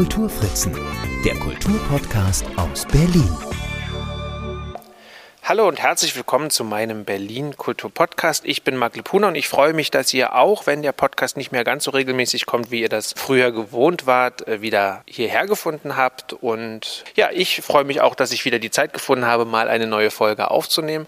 Kulturfritzen, 0.00 0.74
der 1.26 1.34
Kulturpodcast 1.34 2.46
aus 2.56 2.86
Berlin. 2.86 3.36
Hallo 5.42 5.68
und 5.68 5.78
herzlich 5.78 6.16
willkommen 6.16 6.48
zu 6.48 6.64
meinem 6.64 7.04
Berlin 7.04 7.54
Kultur 7.58 7.90
Podcast. 7.92 8.46
Ich 8.46 8.64
bin 8.64 8.78
Marc 8.78 8.96
Lepuna 8.96 9.28
und 9.28 9.34
ich 9.34 9.46
freue 9.46 9.74
mich, 9.74 9.90
dass 9.90 10.14
ihr 10.14 10.34
auch, 10.34 10.66
wenn 10.66 10.80
der 10.80 10.92
Podcast 10.92 11.36
nicht 11.36 11.52
mehr 11.52 11.64
ganz 11.64 11.84
so 11.84 11.90
regelmäßig 11.90 12.46
kommt, 12.46 12.70
wie 12.70 12.80
ihr 12.80 12.88
das 12.88 13.12
früher 13.14 13.52
gewohnt 13.52 14.06
wart, 14.06 14.48
äh, 14.48 14.62
wieder 14.62 15.02
hierher 15.04 15.46
gefunden 15.46 15.96
habt. 15.96 16.32
Und 16.32 17.04
ja, 17.14 17.28
ich 17.30 17.60
freue 17.60 17.84
mich 17.84 18.00
auch, 18.00 18.14
dass 18.14 18.32
ich 18.32 18.46
wieder 18.46 18.58
die 18.58 18.70
Zeit 18.70 18.94
gefunden 18.94 19.26
habe, 19.26 19.44
mal 19.44 19.68
eine 19.68 19.86
neue 19.86 20.10
Folge 20.10 20.50
aufzunehmen 20.50 21.06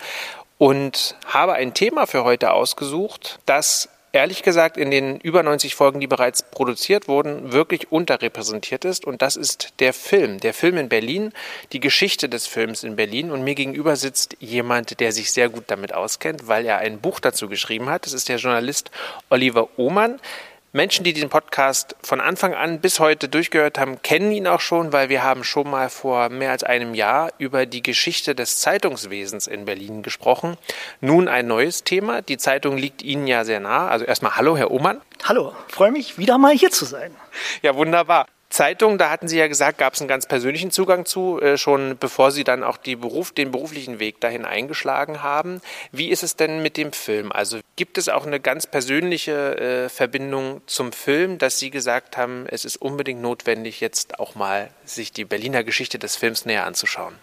und 0.58 1.16
habe 1.24 1.54
ein 1.54 1.72
Thema 1.72 2.06
für 2.06 2.24
heute 2.24 2.52
ausgesucht, 2.52 3.40
das 3.46 3.88
ehrlich 4.12 4.42
gesagt 4.42 4.76
in 4.76 4.90
den 4.90 5.18
über 5.18 5.42
90 5.42 5.74
Folgen, 5.74 6.00
die 6.00 6.06
bereits 6.06 6.42
produziert 6.42 7.08
wurden, 7.08 7.52
wirklich 7.52 7.90
unterrepräsentiert 7.90 8.84
ist. 8.84 9.06
Und 9.06 9.22
das 9.22 9.36
ist 9.36 9.74
der 9.80 9.92
Film. 9.92 10.38
Der 10.38 10.54
Film 10.54 10.76
in 10.76 10.88
Berlin, 10.88 11.32
die 11.72 11.80
Geschichte 11.80 12.28
des 12.28 12.46
Films 12.46 12.84
in 12.84 12.96
Berlin. 12.96 13.30
Und 13.30 13.42
mir 13.42 13.54
gegenüber 13.54 13.96
sitzt 13.96 14.36
jemand, 14.38 15.00
der 15.00 15.12
sich 15.12 15.32
sehr 15.32 15.48
gut 15.48 15.64
damit 15.68 15.94
auskennt, 15.94 16.46
weil 16.46 16.66
er 16.66 16.78
ein 16.78 17.00
Buch 17.00 17.20
dazu 17.20 17.48
geschrieben 17.48 17.88
hat. 17.88 18.06
Das 18.06 18.12
ist 18.12 18.28
der 18.28 18.36
Journalist 18.36 18.90
Oliver 19.30 19.68
Ohmann. 19.76 20.20
Menschen, 20.74 21.04
die 21.04 21.12
diesen 21.12 21.28
Podcast 21.28 21.96
von 22.02 22.18
Anfang 22.18 22.54
an 22.54 22.80
bis 22.80 22.98
heute 22.98 23.28
durchgehört 23.28 23.78
haben, 23.78 24.00
kennen 24.00 24.32
ihn 24.32 24.46
auch 24.46 24.60
schon, 24.60 24.90
weil 24.90 25.10
wir 25.10 25.22
haben 25.22 25.44
schon 25.44 25.68
mal 25.68 25.90
vor 25.90 26.30
mehr 26.30 26.50
als 26.50 26.64
einem 26.64 26.94
Jahr 26.94 27.30
über 27.36 27.66
die 27.66 27.82
Geschichte 27.82 28.34
des 28.34 28.56
Zeitungswesens 28.56 29.46
in 29.46 29.66
Berlin 29.66 30.02
gesprochen. 30.02 30.56
Nun 31.02 31.28
ein 31.28 31.46
neues 31.46 31.84
Thema. 31.84 32.22
Die 32.22 32.38
Zeitung 32.38 32.78
liegt 32.78 33.02
Ihnen 33.02 33.26
ja 33.26 33.44
sehr 33.44 33.60
nah. 33.60 33.88
Also 33.88 34.06
erstmal 34.06 34.36
Hallo, 34.36 34.56
Herr 34.56 34.70
Ohmann. 34.70 35.02
Hallo, 35.24 35.52
freue 35.68 35.92
mich, 35.92 36.16
wieder 36.16 36.38
mal 36.38 36.54
hier 36.54 36.70
zu 36.70 36.86
sein. 36.86 37.14
Ja, 37.60 37.74
wunderbar. 37.76 38.26
Zeitung, 38.52 38.98
da 38.98 39.10
hatten 39.10 39.28
Sie 39.28 39.38
ja 39.38 39.48
gesagt, 39.48 39.78
gab 39.78 39.94
es 39.94 40.00
einen 40.00 40.08
ganz 40.08 40.26
persönlichen 40.26 40.70
Zugang 40.70 41.06
zu, 41.06 41.40
äh, 41.40 41.56
schon 41.56 41.96
bevor 41.98 42.30
Sie 42.30 42.44
dann 42.44 42.62
auch 42.62 42.76
Beruf, 42.76 43.32
den 43.32 43.50
beruflichen 43.50 43.98
Weg 43.98 44.20
dahin 44.20 44.44
eingeschlagen 44.44 45.22
haben. 45.22 45.60
Wie 45.90 46.10
ist 46.10 46.22
es 46.22 46.36
denn 46.36 46.62
mit 46.62 46.76
dem 46.76 46.92
Film? 46.92 47.32
Also 47.32 47.60
gibt 47.76 47.96
es 47.96 48.08
auch 48.08 48.26
eine 48.26 48.40
ganz 48.40 48.66
persönliche 48.66 49.56
äh, 49.58 49.88
Verbindung 49.88 50.60
zum 50.66 50.92
Film, 50.92 51.38
dass 51.38 51.58
Sie 51.58 51.70
gesagt 51.70 52.16
haben, 52.16 52.46
es 52.48 52.64
ist 52.64 52.76
unbedingt 52.76 53.22
notwendig, 53.22 53.80
jetzt 53.80 54.20
auch 54.20 54.34
mal 54.34 54.70
sich 54.84 55.12
die 55.12 55.24
Berliner 55.24 55.64
Geschichte 55.64 55.98
des 55.98 56.16
Films 56.16 56.44
näher 56.44 56.66
anzuschauen? 56.66 57.14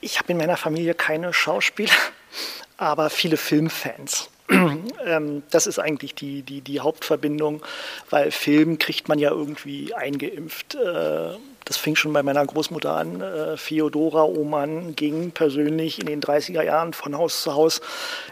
Ich 0.00 0.18
habe 0.18 0.32
in 0.32 0.38
meiner 0.38 0.56
Familie 0.56 0.94
keine 0.94 1.32
Schauspieler, 1.34 1.92
aber 2.76 3.10
viele 3.10 3.36
Filmfans. 3.36 4.30
Ähm, 5.06 5.44
das 5.50 5.68
ist 5.68 5.78
eigentlich 5.78 6.16
die, 6.16 6.42
die, 6.42 6.62
die 6.62 6.80
Hauptverbindung, 6.80 7.62
weil 8.10 8.32
Film 8.32 8.76
kriegt 8.78 9.08
man 9.08 9.20
ja 9.20 9.30
irgendwie 9.30 9.94
eingeimpft. 9.94 10.74
Äh, 10.74 11.36
das 11.64 11.76
fing 11.76 11.96
schon 11.96 12.12
bei 12.12 12.22
meiner 12.22 12.46
Großmutter 12.46 12.92
an. 12.92 13.20
Äh, 13.20 13.56
Theodora 13.56 14.24
Ohmann 14.24 14.94
ging 14.94 15.32
persönlich 15.32 16.00
in 16.00 16.06
den 16.06 16.20
30er 16.20 16.62
Jahren 16.62 16.92
von 16.92 17.16
Haus 17.16 17.42
zu 17.42 17.54
Haus 17.54 17.80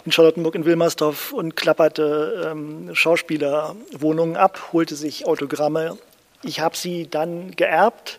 in 0.05 0.13
Charlottenburg 0.13 0.55
in 0.55 0.65
Wilmersdorf 0.65 1.33
und 1.33 1.57
klapperte 1.57 2.49
ähm, 2.51 2.95
Schauspielerwohnungen 2.95 4.37
ab, 4.37 4.71
holte 4.73 4.97
sich 4.97 5.27
Autogramme. 5.27 5.99
Ich 6.43 6.61
habe 6.61 6.77
sie 6.77 7.09
dann 7.09 7.53
geerbt 7.53 8.19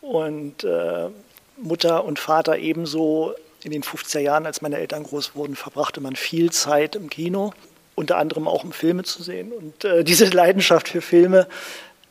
und 0.00 0.64
äh, 0.64 1.08
Mutter 1.56 2.04
und 2.04 2.18
Vater 2.18 2.58
ebenso 2.58 3.34
in 3.68 3.82
den 3.82 3.82
50er 3.82 4.20
Jahren, 4.20 4.46
als 4.46 4.62
meine 4.62 4.78
Eltern 4.78 5.02
groß 5.02 5.34
wurden, 5.34 5.56
verbrachte 5.56 6.00
man 6.00 6.16
viel 6.16 6.50
Zeit 6.50 6.96
im 6.96 7.10
Kino, 7.10 7.52
unter 7.94 8.16
anderem 8.16 8.48
auch 8.48 8.64
um 8.64 8.72
Filme 8.72 9.02
zu 9.02 9.22
sehen. 9.22 9.52
Und 9.52 9.84
äh, 9.84 10.04
diese 10.04 10.26
Leidenschaft 10.26 10.88
für 10.88 11.02
Filme 11.02 11.46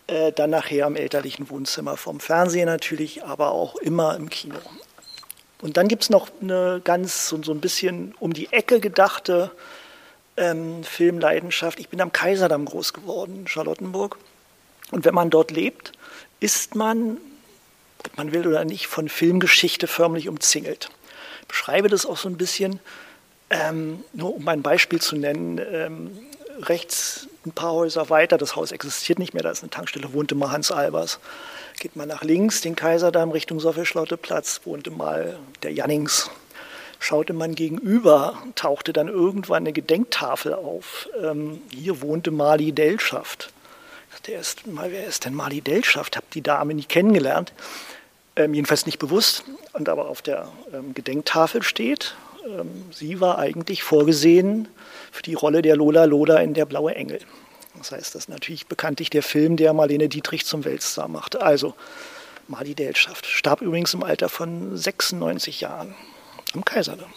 äh, 0.07 0.31
dann 0.31 0.51
nachher 0.51 0.85
im 0.87 0.95
elterlichen 0.95 1.49
Wohnzimmer 1.49 1.97
vom 1.97 2.19
Fernsehen 2.19 2.67
natürlich, 2.67 3.23
aber 3.23 3.51
auch 3.51 3.75
immer 3.77 4.15
im 4.15 4.29
Kino. 4.29 4.57
Und 5.61 5.77
dann 5.77 5.87
gibt 5.87 6.03
es 6.03 6.09
noch 6.09 6.29
eine 6.41 6.81
ganz 6.83 7.27
so, 7.27 7.41
so, 7.41 7.51
ein 7.51 7.61
bisschen 7.61 8.13
um 8.19 8.33
die 8.33 8.53
Ecke 8.53 8.79
gedachte 8.79 9.51
ähm, 10.37 10.83
Filmleidenschaft. 10.83 11.79
Ich 11.79 11.89
bin 11.89 11.99
am 11.99 12.11
Kaiserdamm 12.11 12.65
groß 12.65 12.93
geworden, 12.93 13.39
in 13.39 13.47
Charlottenburg. 13.47 14.17
Und 14.91 15.03
wenn 15.03 15.15
man 15.15 15.31
dort 15.31 15.49
lebt, 15.49 15.93
ist 16.39 16.75
man, 16.75 17.17
ob 18.05 18.17
man 18.17 18.31
will 18.31 18.47
oder 18.47 18.63
nicht, 18.63 18.85
von 18.85 19.09
Filmgeschichte 19.09 19.87
förmlich 19.87 20.29
umzingelt 20.29 20.91
beschreibe 21.47 21.89
das 21.89 22.05
auch 22.05 22.17
so 22.17 22.29
ein 22.29 22.37
bisschen, 22.37 22.79
ähm, 23.49 24.03
nur 24.13 24.35
um 24.35 24.47
ein 24.47 24.61
Beispiel 24.61 25.01
zu 25.01 25.15
nennen. 25.15 25.59
Ähm, 25.59 26.11
rechts 26.61 27.27
ein 27.45 27.51
paar 27.51 27.73
Häuser 27.73 28.09
weiter, 28.09 28.37
das 28.37 28.55
Haus 28.55 28.71
existiert 28.71 29.19
nicht 29.19 29.33
mehr, 29.33 29.43
da 29.43 29.51
ist 29.51 29.63
eine 29.63 29.69
Tankstelle, 29.69 30.13
wohnte 30.13 30.35
mal 30.35 30.51
Hans 30.51 30.71
Albers. 30.71 31.19
Geht 31.79 31.95
man 31.95 32.07
nach 32.07 32.23
links, 32.23 32.61
den 32.61 32.75
Kaiserdamm 32.75 33.31
Richtung 33.31 33.59
Soffelschlotteplatz, 33.59 34.61
wohnte 34.65 34.89
mal 34.89 35.37
der 35.63 35.71
Jannings. 35.71 36.29
Schaute 36.99 37.33
man 37.33 37.53
gegenüber, 37.53 38.41
tauchte 38.55 38.91
dann 38.91 39.07
irgendwann 39.07 39.63
eine 39.63 39.71
Gedenktafel 39.71 40.55
auf. 40.55 41.07
Ähm, 41.23 41.61
hier 41.71 42.01
wohnte 42.01 42.31
Mali 42.31 42.71
Delschaft. 42.71 43.53
Ich 44.09 44.15
dachte 44.15 44.31
erst 44.31 44.65
mal, 44.65 44.91
wer 44.91 45.05
ist 45.05 45.25
denn 45.25 45.35
Mali 45.35 45.61
Delschaft? 45.61 46.17
Hab 46.17 46.29
die 46.31 46.41
Dame 46.41 46.73
nie 46.73 46.85
kennengelernt 46.85 47.53
ähm, 48.37 48.53
jedenfalls 48.53 48.85
nicht 48.85 48.99
bewusst, 48.99 49.43
und 49.73 49.89
aber 49.89 50.07
auf 50.07 50.21
der 50.21 50.47
ähm, 50.73 50.93
Gedenktafel 50.93 51.63
steht, 51.63 52.15
ähm, 52.45 52.85
sie 52.91 53.19
war 53.19 53.37
eigentlich 53.37 53.83
vorgesehen 53.83 54.67
für 55.11 55.23
die 55.23 55.33
Rolle 55.33 55.61
der 55.61 55.75
Lola 55.75 56.05
Lola 56.05 56.37
in 56.37 56.53
Der 56.53 56.65
blaue 56.65 56.95
Engel. 56.95 57.19
Das 57.77 57.91
heißt, 57.91 58.15
das 58.15 58.23
ist 58.23 58.29
natürlich 58.29 58.67
bekanntlich 58.67 59.09
der 59.09 59.23
Film, 59.23 59.55
der 59.57 59.73
Marlene 59.73 60.09
Dietrich 60.09 60.45
zum 60.45 60.65
Weltstar 60.65 61.07
machte. 61.07 61.41
Also, 61.41 61.75
Mali 62.47 62.75
Delschaft 62.75 63.25
starb 63.25 63.61
übrigens 63.61 63.93
im 63.93 64.03
Alter 64.03 64.29
von 64.29 64.75
96 64.75 65.61
Jahren 65.61 65.93
am 66.53 66.63
Kaiserdamm. 66.63 67.13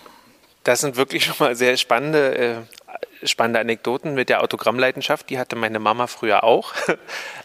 Das 0.65 0.81
sind 0.81 0.97
wirklich 0.97 1.25
schon 1.25 1.37
mal 1.39 1.57
sehr 1.57 1.77
spannende, 1.77 2.37
äh, 2.37 2.57
spannende 3.23 3.61
Anekdoten 3.61 4.15
mit 4.15 4.29
der 4.29 4.43
Autogrammleidenschaft. 4.43 5.31
Die 5.31 5.39
hatte 5.39 5.57
meine 5.57 5.79
Mama 5.79 6.07
früher 6.07 6.45
auch. 6.45 6.75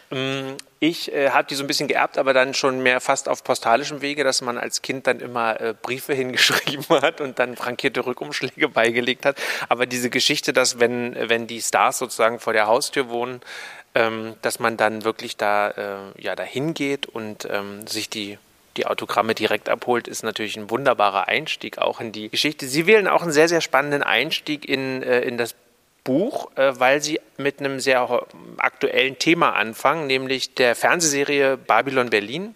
Mm, 0.08 0.54
ich 0.78 1.12
äh, 1.12 1.30
habe 1.30 1.48
die 1.48 1.56
so 1.56 1.64
ein 1.64 1.66
bisschen 1.66 1.88
geerbt, 1.88 2.16
aber 2.16 2.32
dann 2.32 2.54
schon 2.54 2.80
mehr 2.80 3.00
fast 3.00 3.28
auf 3.28 3.42
postalischem 3.42 4.02
Wege, 4.02 4.22
dass 4.22 4.40
man 4.40 4.56
als 4.56 4.80
Kind 4.80 5.08
dann 5.08 5.18
immer 5.18 5.60
äh, 5.60 5.74
Briefe 5.82 6.14
hingeschrieben 6.14 6.84
hat 7.02 7.20
und 7.20 7.40
dann 7.40 7.56
frankierte 7.56 8.06
Rückumschläge 8.06 8.68
beigelegt 8.72 9.26
hat. 9.26 9.36
Aber 9.68 9.86
diese 9.86 10.08
Geschichte, 10.08 10.52
dass 10.52 10.78
wenn, 10.78 11.16
wenn 11.28 11.48
die 11.48 11.60
Stars 11.60 11.98
sozusagen 11.98 12.38
vor 12.38 12.52
der 12.52 12.68
Haustür 12.68 13.08
wohnen, 13.08 13.40
ähm, 13.96 14.36
dass 14.42 14.60
man 14.60 14.76
dann 14.76 15.02
wirklich 15.02 15.36
da 15.36 15.70
äh, 15.70 16.22
ja 16.22 16.36
dahin 16.36 16.72
geht 16.72 17.06
und 17.06 17.48
ähm, 17.50 17.84
sich 17.88 18.08
die 18.08 18.38
die 18.76 18.86
Autogramme 18.86 19.34
direkt 19.34 19.68
abholt, 19.68 20.08
ist 20.08 20.22
natürlich 20.22 20.56
ein 20.56 20.70
wunderbarer 20.70 21.28
Einstieg 21.28 21.78
auch 21.78 22.00
in 22.00 22.12
die 22.12 22.28
Geschichte. 22.28 22.66
Sie 22.66 22.86
wählen 22.86 23.08
auch 23.08 23.22
einen 23.22 23.32
sehr, 23.32 23.48
sehr 23.48 23.60
spannenden 23.60 24.02
Einstieg 24.02 24.68
in, 24.68 25.02
äh, 25.02 25.20
in 25.20 25.38
das 25.38 25.54
Buch, 26.04 26.56
äh, 26.56 26.78
weil 26.78 27.02
sie 27.02 27.20
mit 27.36 27.58
einem 27.60 27.80
sehr 27.80 28.26
aktuellen 28.58 29.18
Thema 29.18 29.54
anfangen, 29.54 30.06
nämlich 30.06 30.54
der 30.54 30.74
Fernsehserie 30.74 31.56
Babylon 31.56 32.10
Berlin 32.10 32.54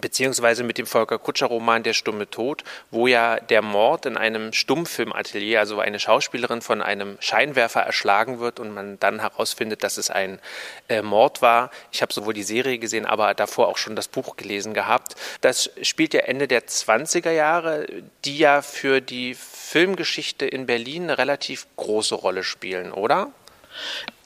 beziehungsweise 0.00 0.64
mit 0.64 0.78
dem 0.78 0.86
Volker 0.86 1.18
Kutscher-Roman 1.18 1.82
Der 1.82 1.94
stumme 1.94 2.28
Tod, 2.28 2.64
wo 2.90 3.06
ja 3.06 3.38
der 3.38 3.62
Mord 3.62 4.06
in 4.06 4.16
einem 4.16 4.52
Stummfilmatelier, 4.52 5.60
also 5.60 5.80
eine 5.80 5.98
Schauspielerin 5.98 6.62
von 6.62 6.82
einem 6.82 7.16
Scheinwerfer 7.20 7.80
erschlagen 7.80 8.40
wird 8.40 8.60
und 8.60 8.72
man 8.74 8.98
dann 9.00 9.20
herausfindet, 9.20 9.82
dass 9.82 9.96
es 9.96 10.10
ein 10.10 10.40
äh, 10.88 11.02
Mord 11.02 11.42
war. 11.42 11.70
Ich 11.92 12.02
habe 12.02 12.12
sowohl 12.12 12.34
die 12.34 12.42
Serie 12.42 12.78
gesehen, 12.78 13.06
aber 13.06 13.34
davor 13.34 13.68
auch 13.68 13.78
schon 13.78 13.96
das 13.96 14.08
Buch 14.08 14.36
gelesen 14.36 14.74
gehabt. 14.74 15.14
Das 15.40 15.70
spielt 15.82 16.14
ja 16.14 16.20
Ende 16.20 16.48
der 16.48 16.66
20er 16.66 17.30
Jahre, 17.30 17.86
die 18.24 18.38
ja 18.38 18.62
für 18.62 19.00
die 19.00 19.34
Filmgeschichte 19.34 20.46
in 20.46 20.66
Berlin 20.66 21.04
eine 21.04 21.18
relativ 21.18 21.66
große 21.76 22.14
Rolle 22.14 22.44
spielen, 22.44 22.92
oder? 22.92 23.32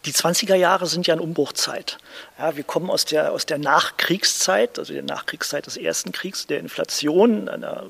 Die 0.08 0.14
20er 0.14 0.55
Jahre 0.55 0.87
sind 0.87 1.06
ja 1.06 1.12
eine 1.12 1.22
Umbruchzeit. 1.22 1.99
Ja, 2.38 2.56
wir 2.56 2.64
kommen 2.64 2.88
aus 2.88 3.05
der, 3.05 3.31
aus 3.31 3.44
der 3.44 3.58
Nachkriegszeit, 3.58 4.78
also 4.78 4.94
der 4.94 5.02
Nachkriegszeit 5.02 5.66
des 5.66 5.76
Ersten 5.76 6.12
Kriegs, 6.12 6.46
der 6.46 6.60
Inflation, 6.60 7.46
einer 7.50 7.84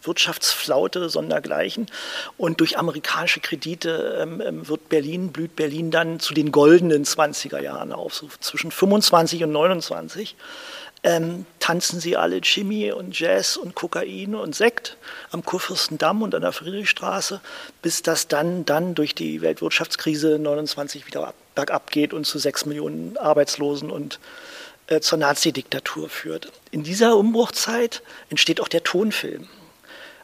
Wirtschaftsflaute 0.00 1.08
sondergleichen. 1.08 1.88
Und 2.38 2.60
durch 2.60 2.78
amerikanische 2.78 3.40
Kredite 3.40 4.16
ähm, 4.22 4.40
ähm 4.40 4.68
wird 4.68 4.88
Berlin, 4.88 5.32
blüht 5.32 5.56
Berlin 5.56 5.90
dann 5.90 6.20
zu 6.20 6.34
den 6.34 6.52
goldenen 6.52 7.04
20er 7.04 7.58
Jahren 7.58 7.92
auf, 7.92 8.14
so 8.14 8.28
zwischen 8.38 8.70
25 8.70 9.42
und 9.42 9.50
29 9.50 10.36
ähm, 11.02 11.46
tanzen 11.60 12.00
sie 12.00 12.16
alle 12.16 12.38
Jimmy 12.38 12.90
und 12.92 13.18
Jazz 13.18 13.56
und 13.56 13.74
Kokain 13.74 14.34
und 14.34 14.54
Sekt 14.54 14.96
am 15.30 15.44
Kurfürstendamm 15.44 16.22
und 16.22 16.34
an 16.34 16.42
der 16.42 16.52
Friedrichstraße, 16.52 17.40
bis 17.82 18.02
das 18.02 18.28
dann, 18.28 18.64
dann 18.64 18.94
durch 18.94 19.14
die 19.14 19.40
Weltwirtschaftskrise 19.40 20.38
29 20.38 21.06
wieder 21.06 21.34
bergab 21.54 21.90
geht 21.90 22.12
und 22.12 22.26
zu 22.26 22.38
sechs 22.38 22.66
Millionen 22.66 23.16
Arbeitslosen 23.16 23.90
und 23.90 24.18
äh, 24.88 25.00
zur 25.00 25.18
Nazi-Diktatur 25.18 26.08
führt. 26.08 26.52
In 26.70 26.82
dieser 26.82 27.16
Umbruchzeit 27.16 28.02
entsteht 28.30 28.60
auch 28.60 28.68
der 28.68 28.84
Tonfilm. 28.84 29.48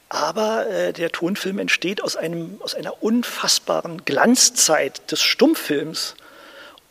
Aber 0.09 0.69
äh, 0.69 0.93
der 0.93 1.11
Tonfilm 1.11 1.59
entsteht 1.59 2.03
aus, 2.03 2.17
einem, 2.17 2.61
aus 2.61 2.75
einer 2.75 3.03
unfassbaren 3.03 4.05
Glanzzeit 4.05 5.11
des 5.11 5.23
Stummfilms. 5.23 6.17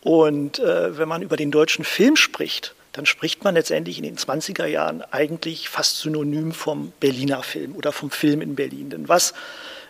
Und 0.01 0.59
äh, 0.59 0.97
wenn 0.97 1.07
man 1.07 1.21
über 1.21 1.37
den 1.37 1.51
deutschen 1.51 1.85
Film 1.85 2.15
spricht, 2.15 2.73
dann 2.93 3.05
spricht 3.05 3.43
man 3.43 3.55
letztendlich 3.55 3.97
in 3.97 4.03
den 4.03 4.17
20er 4.17 4.65
Jahren 4.65 5.01
eigentlich 5.11 5.69
fast 5.69 5.97
synonym 5.99 6.51
vom 6.51 6.91
Berliner 6.99 7.43
Film 7.43 7.75
oder 7.75 7.91
vom 7.91 8.11
Film 8.11 8.41
in 8.41 8.55
Berlin. 8.55 8.89
Denn 8.89 9.07
was 9.07 9.33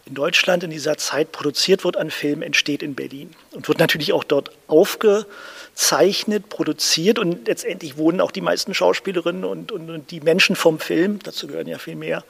in 0.06 0.16
Deutschland 0.16 0.64
in 0.64 0.70
dieser 0.70 0.98
Zeit 0.98 1.32
produziert 1.32 1.84
wird 1.84 1.98
an 1.98 2.12
Filmen, 2.12 2.42
entsteht 2.42 2.84
in 2.84 2.96
Berlin 2.96 3.32
und 3.52 3.68
wird 3.68 3.80
natürlich 3.80 4.14
auch 4.14 4.24
dort 4.24 4.52
aufgezeichnet, 4.68 6.50
produziert 6.50 7.20
und 7.20 7.48
letztendlich 7.48 7.98
wohnen 7.98 8.22
auch 8.22 8.32
die 8.32 8.42
meisten 8.42 8.74
Schauspielerinnen 8.74 9.46
und, 9.46 9.72
und, 9.72 9.90
und 9.90 10.12
die 10.12 10.22
Menschen 10.22 10.56
vom 10.56 10.80
Film, 10.80 11.20
dazu 11.24 11.48
gehören 11.48 11.68
ja 11.68 11.78
viel 11.78 11.96
mehr, 11.96 12.24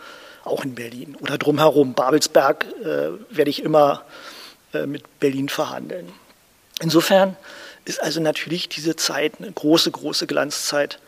auch 0.44 0.64
in 0.64 0.76
Berlin 0.76 1.16
oder 1.20 1.38
drumherum. 1.38 1.94
Babelsberg 1.94 2.66
äh, 2.82 3.10
werde 3.30 3.50
ich 3.50 3.64
immer 3.64 4.06
äh, 4.74 4.86
mit 4.86 5.20
Berlin 5.20 5.50
verhandeln. 5.50 6.12
Insofern 6.82 7.36
ist 7.86 8.02
also 8.02 8.20
natürlich 8.22 8.70
diese 8.70 8.96
Zeit 8.96 9.34
eine 9.40 9.52
große, 9.52 9.92
große 9.92 10.28
Glanzzeit 10.28 11.00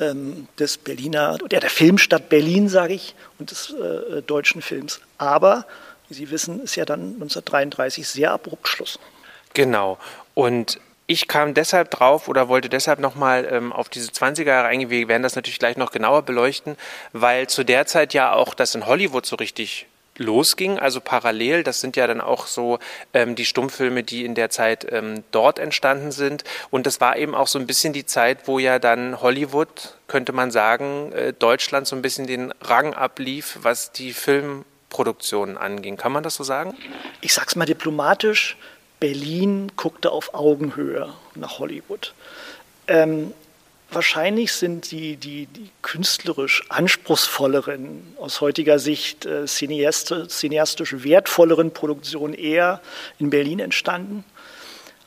ähm, 0.00 0.48
des 0.58 0.78
Berliner, 0.78 1.38
der, 1.38 1.62
Filmstadt 1.62 2.28
Berlin, 2.28 2.68
sage 2.68 2.94
ich, 2.94 3.14
und 3.38 3.50
des 3.50 3.74
äh, 3.74 4.22
deutschen 4.22 4.62
Films. 4.62 5.00
Aber, 5.18 5.66
wie 6.08 6.14
Sie 6.14 6.30
wissen, 6.30 6.62
ist 6.62 6.76
ja 6.76 6.84
dann 6.84 7.14
1933 7.14 8.06
sehr 8.06 8.32
abrupt 8.32 8.68
Schluss. 8.68 8.98
Genau. 9.54 9.98
Und 10.34 10.80
ich 11.06 11.26
kam 11.26 11.54
deshalb 11.54 11.90
drauf 11.90 12.28
oder 12.28 12.48
wollte 12.48 12.68
deshalb 12.68 12.98
nochmal 12.98 13.48
ähm, 13.50 13.72
auf 13.72 13.88
diese 13.88 14.10
20er 14.10 14.44
Jahre 14.44 14.68
eingehen. 14.68 14.90
Wir 14.90 15.08
werden 15.08 15.22
das 15.22 15.36
natürlich 15.36 15.58
gleich 15.58 15.76
noch 15.76 15.90
genauer 15.90 16.22
beleuchten, 16.22 16.76
weil 17.12 17.46
zu 17.48 17.64
der 17.64 17.86
Zeit 17.86 18.12
ja 18.12 18.32
auch 18.32 18.54
das 18.54 18.74
in 18.74 18.86
Hollywood 18.86 19.24
so 19.24 19.36
richtig 19.36 19.86
losging, 20.18 20.78
also 20.78 21.00
parallel. 21.00 21.62
Das 21.62 21.80
sind 21.80 21.96
ja 21.96 22.06
dann 22.06 22.20
auch 22.20 22.46
so 22.46 22.78
ähm, 23.14 23.34
die 23.34 23.44
Stummfilme, 23.44 24.02
die 24.02 24.24
in 24.24 24.34
der 24.34 24.50
Zeit 24.50 24.86
ähm, 24.90 25.24
dort 25.30 25.58
entstanden 25.58 26.12
sind. 26.12 26.44
Und 26.70 26.86
das 26.86 27.00
war 27.00 27.16
eben 27.16 27.34
auch 27.34 27.46
so 27.46 27.58
ein 27.58 27.66
bisschen 27.66 27.92
die 27.92 28.06
Zeit, 28.06 28.46
wo 28.46 28.58
ja 28.58 28.78
dann 28.78 29.20
Hollywood, 29.20 29.96
könnte 30.06 30.32
man 30.32 30.50
sagen, 30.50 31.12
äh, 31.12 31.32
Deutschland 31.32 31.86
so 31.86 31.96
ein 31.96 32.02
bisschen 32.02 32.26
den 32.26 32.52
Rang 32.60 32.94
ablief, 32.94 33.58
was 33.62 33.92
die 33.92 34.12
Filmproduktionen 34.12 35.56
anging. 35.56 35.96
Kann 35.96 36.12
man 36.12 36.22
das 36.22 36.34
so 36.34 36.44
sagen? 36.44 36.76
Ich 37.20 37.32
sag's 37.32 37.56
mal 37.56 37.66
diplomatisch. 37.66 38.56
Berlin 39.00 39.70
guckte 39.76 40.10
auf 40.10 40.34
Augenhöhe 40.34 41.12
nach 41.34 41.60
Hollywood. 41.60 42.14
Ähm, 42.88 43.32
wahrscheinlich 43.90 44.52
sind 44.52 44.90
die, 44.90 45.16
die, 45.16 45.46
die 45.46 45.70
künstlerisch 45.82 46.64
anspruchsvolleren, 46.68 48.14
aus 48.18 48.40
heutiger 48.40 48.78
Sicht 48.78 49.26
äh, 49.26 49.46
cineastisch 49.46 51.04
wertvolleren 51.04 51.72
Produktionen 51.72 52.34
eher 52.34 52.80
in 53.18 53.30
Berlin 53.30 53.60
entstanden. 53.60 54.24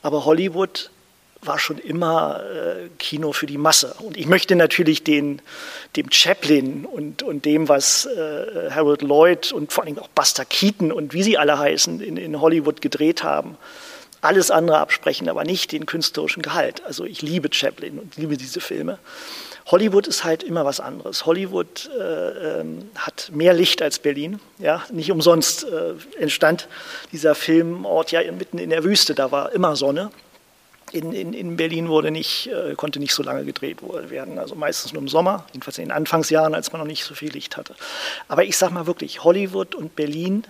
Aber 0.02 0.24
Hollywood 0.24 0.90
war 1.44 1.58
schon 1.58 1.78
immer 1.78 2.40
äh, 2.40 2.88
Kino 2.98 3.32
für 3.32 3.46
die 3.46 3.58
Masse. 3.58 3.94
Und 3.98 4.16
ich 4.16 4.26
möchte 4.26 4.54
natürlich 4.54 5.02
den, 5.02 5.42
dem 5.96 6.10
Chaplin 6.10 6.84
und, 6.84 7.22
und 7.22 7.44
dem, 7.44 7.68
was 7.68 8.06
äh, 8.06 8.70
Harold 8.70 9.02
Lloyd 9.02 9.52
und 9.52 9.72
vor 9.72 9.84
allem 9.84 9.98
auch 9.98 10.08
Buster 10.08 10.44
Keaton 10.44 10.92
und 10.92 11.14
wie 11.14 11.22
sie 11.22 11.38
alle 11.38 11.58
heißen, 11.58 12.00
in, 12.00 12.16
in 12.16 12.40
Hollywood 12.40 12.80
gedreht 12.80 13.24
haben, 13.24 13.56
alles 14.22 14.50
andere 14.50 14.78
absprechen, 14.78 15.28
aber 15.28 15.44
nicht 15.44 15.72
den 15.72 15.84
künstlerischen 15.84 16.42
Gehalt. 16.42 16.82
Also 16.84 17.04
ich 17.04 17.20
liebe 17.22 17.48
Chaplin 17.52 17.98
und 17.98 18.16
liebe 18.16 18.36
diese 18.36 18.60
Filme. 18.60 18.98
Hollywood 19.66 20.06
ist 20.06 20.24
halt 20.24 20.42
immer 20.42 20.64
was 20.64 20.80
anderes. 20.80 21.26
Hollywood 21.26 21.90
äh, 21.98 22.60
ähm, 22.60 22.90
hat 22.96 23.30
mehr 23.32 23.52
Licht 23.52 23.82
als 23.82 23.98
Berlin. 23.98 24.40
Ja, 24.58 24.82
nicht 24.90 25.10
umsonst 25.10 25.64
äh, 25.64 25.94
entstand 26.18 26.68
dieser 27.12 27.34
Filmort 27.34 28.10
ja 28.10 28.20
mitten 28.32 28.58
in 28.58 28.70
der 28.70 28.84
Wüste. 28.84 29.14
Da 29.14 29.30
war 29.30 29.52
immer 29.52 29.76
Sonne. 29.76 30.10
In, 30.92 31.12
in, 31.12 31.32
in 31.32 31.56
Berlin 31.56 31.88
wurde 31.88 32.10
nicht, 32.10 32.48
äh, 32.48 32.74
konnte 32.74 32.98
nicht 32.98 33.14
so 33.14 33.22
lange 33.22 33.44
gedreht 33.44 33.78
werden. 33.82 34.38
Also 34.38 34.54
meistens 34.54 34.92
nur 34.92 35.02
im 35.02 35.08
Sommer, 35.08 35.46
jedenfalls 35.52 35.78
in 35.78 35.86
den 35.86 35.92
Anfangsjahren, 35.92 36.54
als 36.54 36.70
man 36.72 36.80
noch 36.80 36.88
nicht 36.88 37.04
so 37.04 37.14
viel 37.14 37.32
Licht 37.32 37.56
hatte. 37.56 37.74
Aber 38.28 38.44
ich 38.44 38.56
sage 38.56 38.74
mal 38.74 38.86
wirklich, 38.86 39.24
Hollywood 39.24 39.74
und 39.74 39.96
Berlin 39.96 40.44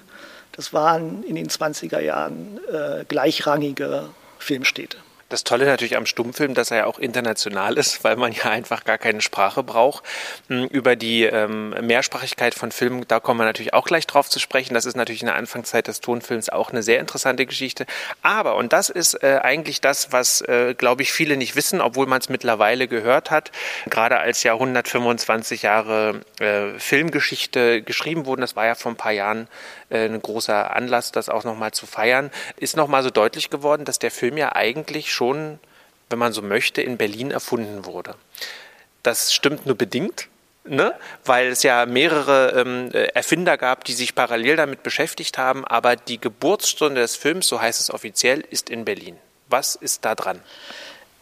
das 0.52 0.72
waren 0.72 1.22
in 1.24 1.34
den 1.34 1.48
20er 1.48 2.00
Jahren 2.00 2.60
äh, 2.72 3.04
gleichrangige 3.06 4.10
Filmstädte. 4.38 4.98
Das 5.32 5.44
Tolle 5.44 5.64
natürlich 5.64 5.96
am 5.96 6.04
Stummfilm, 6.04 6.52
dass 6.52 6.70
er 6.70 6.76
ja 6.76 6.84
auch 6.84 6.98
international 6.98 7.78
ist, 7.78 8.04
weil 8.04 8.16
man 8.16 8.32
ja 8.32 8.50
einfach 8.50 8.84
gar 8.84 8.98
keine 8.98 9.22
Sprache 9.22 9.62
braucht. 9.62 10.04
Hm, 10.48 10.66
über 10.66 10.94
die 10.94 11.22
ähm, 11.24 11.70
Mehrsprachigkeit 11.80 12.54
von 12.54 12.70
Filmen, 12.70 13.06
da 13.08 13.18
kommen 13.18 13.40
wir 13.40 13.44
natürlich 13.44 13.72
auch 13.72 13.86
gleich 13.86 14.06
drauf 14.06 14.28
zu 14.28 14.38
sprechen. 14.38 14.74
Das 14.74 14.84
ist 14.84 14.94
natürlich 14.94 15.22
in 15.22 15.28
der 15.28 15.36
Anfangszeit 15.36 15.88
des 15.88 16.02
Tonfilms 16.02 16.50
auch 16.50 16.68
eine 16.68 16.82
sehr 16.82 17.00
interessante 17.00 17.46
Geschichte. 17.46 17.86
Aber, 18.20 18.56
und 18.56 18.74
das 18.74 18.90
ist 18.90 19.22
äh, 19.22 19.40
eigentlich 19.42 19.80
das, 19.80 20.12
was, 20.12 20.42
äh, 20.42 20.74
glaube 20.76 21.00
ich, 21.00 21.14
viele 21.14 21.38
nicht 21.38 21.56
wissen, 21.56 21.80
obwohl 21.80 22.04
man 22.04 22.20
es 22.20 22.28
mittlerweile 22.28 22.86
gehört 22.86 23.30
hat, 23.30 23.52
gerade 23.86 24.18
als 24.18 24.42
ja 24.42 24.52
125 24.52 25.62
Jahre 25.62 26.20
äh, 26.40 26.78
Filmgeschichte 26.78 27.80
geschrieben 27.80 28.26
wurden, 28.26 28.42
das 28.42 28.54
war 28.54 28.66
ja 28.66 28.74
vor 28.74 28.92
ein 28.92 28.96
paar 28.96 29.12
Jahren 29.12 29.48
äh, 29.88 30.04
ein 30.04 30.20
großer 30.20 30.76
Anlass, 30.76 31.10
das 31.10 31.30
auch 31.30 31.44
nochmal 31.44 31.72
zu 31.72 31.86
feiern, 31.86 32.30
ist 32.56 32.76
nochmal 32.76 33.02
so 33.02 33.08
deutlich 33.08 33.48
geworden, 33.48 33.86
dass 33.86 33.98
der 33.98 34.10
Film 34.10 34.36
ja 34.36 34.54
eigentlich 34.54 35.10
schon 35.10 35.21
schon, 35.22 35.60
wenn 36.10 36.18
man 36.18 36.32
so 36.32 36.42
möchte, 36.42 36.82
in 36.82 36.96
Berlin 36.96 37.30
erfunden 37.30 37.86
wurde. 37.86 38.16
Das 39.04 39.32
stimmt 39.32 39.66
nur 39.66 39.76
bedingt, 39.76 40.28
ne? 40.64 40.94
weil 41.24 41.46
es 41.48 41.62
ja 41.62 41.86
mehrere 41.86 42.60
ähm, 42.60 42.90
Erfinder 43.14 43.56
gab, 43.56 43.84
die 43.84 43.92
sich 43.92 44.16
parallel 44.16 44.56
damit 44.56 44.82
beschäftigt 44.82 45.38
haben, 45.38 45.64
aber 45.64 45.94
die 45.94 46.20
Geburtsstunde 46.20 47.00
des 47.00 47.14
Films, 47.14 47.46
so 47.46 47.60
heißt 47.60 47.80
es 47.80 47.90
offiziell, 47.90 48.40
ist 48.50 48.68
in 48.68 48.84
Berlin. 48.84 49.16
Was 49.48 49.76
ist 49.76 50.04
da 50.04 50.16
dran? 50.16 50.40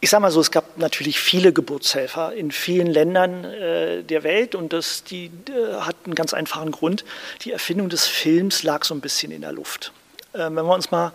Ich 0.01 0.09
sage 0.09 0.23
mal 0.23 0.31
so, 0.31 0.41
es 0.41 0.51
gab 0.51 0.79
natürlich 0.79 1.21
viele 1.21 1.53
Geburtshelfer 1.53 2.33
in 2.33 2.51
vielen 2.51 2.87
Ländern 2.87 3.45
äh, 3.45 4.03
der 4.03 4.23
Welt 4.23 4.55
und 4.55 4.73
das 4.73 5.05
die, 5.05 5.27
äh, 5.27 5.81
hat 5.81 5.97
einen 6.07 6.15
ganz 6.15 6.33
einfachen 6.33 6.71
Grund. 6.71 7.05
Die 7.43 7.53
Erfindung 7.53 7.91
des 7.91 8.07
Films 8.07 8.63
lag 8.63 8.85
so 8.85 8.95
ein 8.95 9.03
bisschen 9.03 9.31
in 9.31 9.43
der 9.43 9.53
Luft. 9.53 9.93
Äh, 10.33 10.39
wenn 10.39 10.55
wir 10.55 10.75
uns 10.75 10.91
mal 10.91 11.13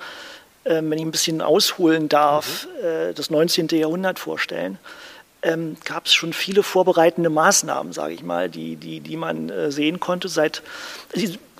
wenn 0.65 0.93
ich 0.93 1.05
ein 1.05 1.11
bisschen 1.11 1.41
ausholen 1.41 2.09
darf, 2.09 2.67
mhm. 2.81 2.85
Äh, 2.85 3.13
das 3.13 3.29
19. 3.29 3.67
Jahrhundert 3.69 4.19
vorstellen, 4.19 4.79
ähm, 5.45 5.77
gab 5.85 6.07
es 6.07 6.13
schon 6.13 6.33
viele 6.33 6.63
vorbereitende 6.63 7.29
Maßnahmen, 7.29 7.93
sage 7.93 8.13
ich 8.13 8.23
mal, 8.23 8.49
die, 8.49 8.75
die, 8.75 8.99
die 8.99 9.15
man 9.15 9.49
äh, 9.49 9.71
sehen 9.71 9.99
konnte. 9.99 10.27
Seit, 10.27 10.63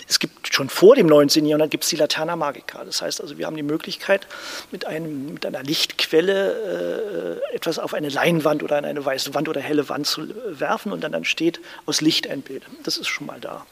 es 0.07 0.19
gibt 0.19 0.53
schon 0.53 0.69
vor 0.69 0.95
dem 0.95 1.05
19. 1.05 1.45
Jahrhundert 1.45 1.69
gibt 1.69 1.83
es 1.83 1.91
die 1.91 1.95
Laterna 1.95 2.35
Magica. 2.35 2.83
Das 2.83 3.01
heißt 3.01 3.21
also, 3.21 3.37
wir 3.37 3.45
haben 3.45 3.55
die 3.55 3.63
Möglichkeit, 3.63 4.27
mit, 4.71 4.85
einem, 4.85 5.33
mit 5.33 5.45
einer 5.45 5.61
Lichtquelle 5.61 7.41
äh, 7.51 7.55
etwas 7.55 7.77
auf 7.77 7.93
eine 7.93 8.09
Leinwand 8.09 8.63
oder 8.63 8.77
an 8.77 8.85
eine 8.85 9.05
weiße 9.05 9.35
Wand 9.35 9.47
oder 9.49 9.61
helle 9.61 9.87
Wand 9.87 10.07
zu 10.07 10.29
werfen 10.47 10.91
und 10.91 11.03
dann 11.03 11.13
entsteht 11.13 11.61
aus 11.85 12.01
Licht 12.01 12.27
ein 12.27 12.41
Bild. 12.41 12.63
Das 12.83 12.97
ist 12.97 13.07
schon 13.07 13.27
mal 13.27 13.39
da. 13.39 13.65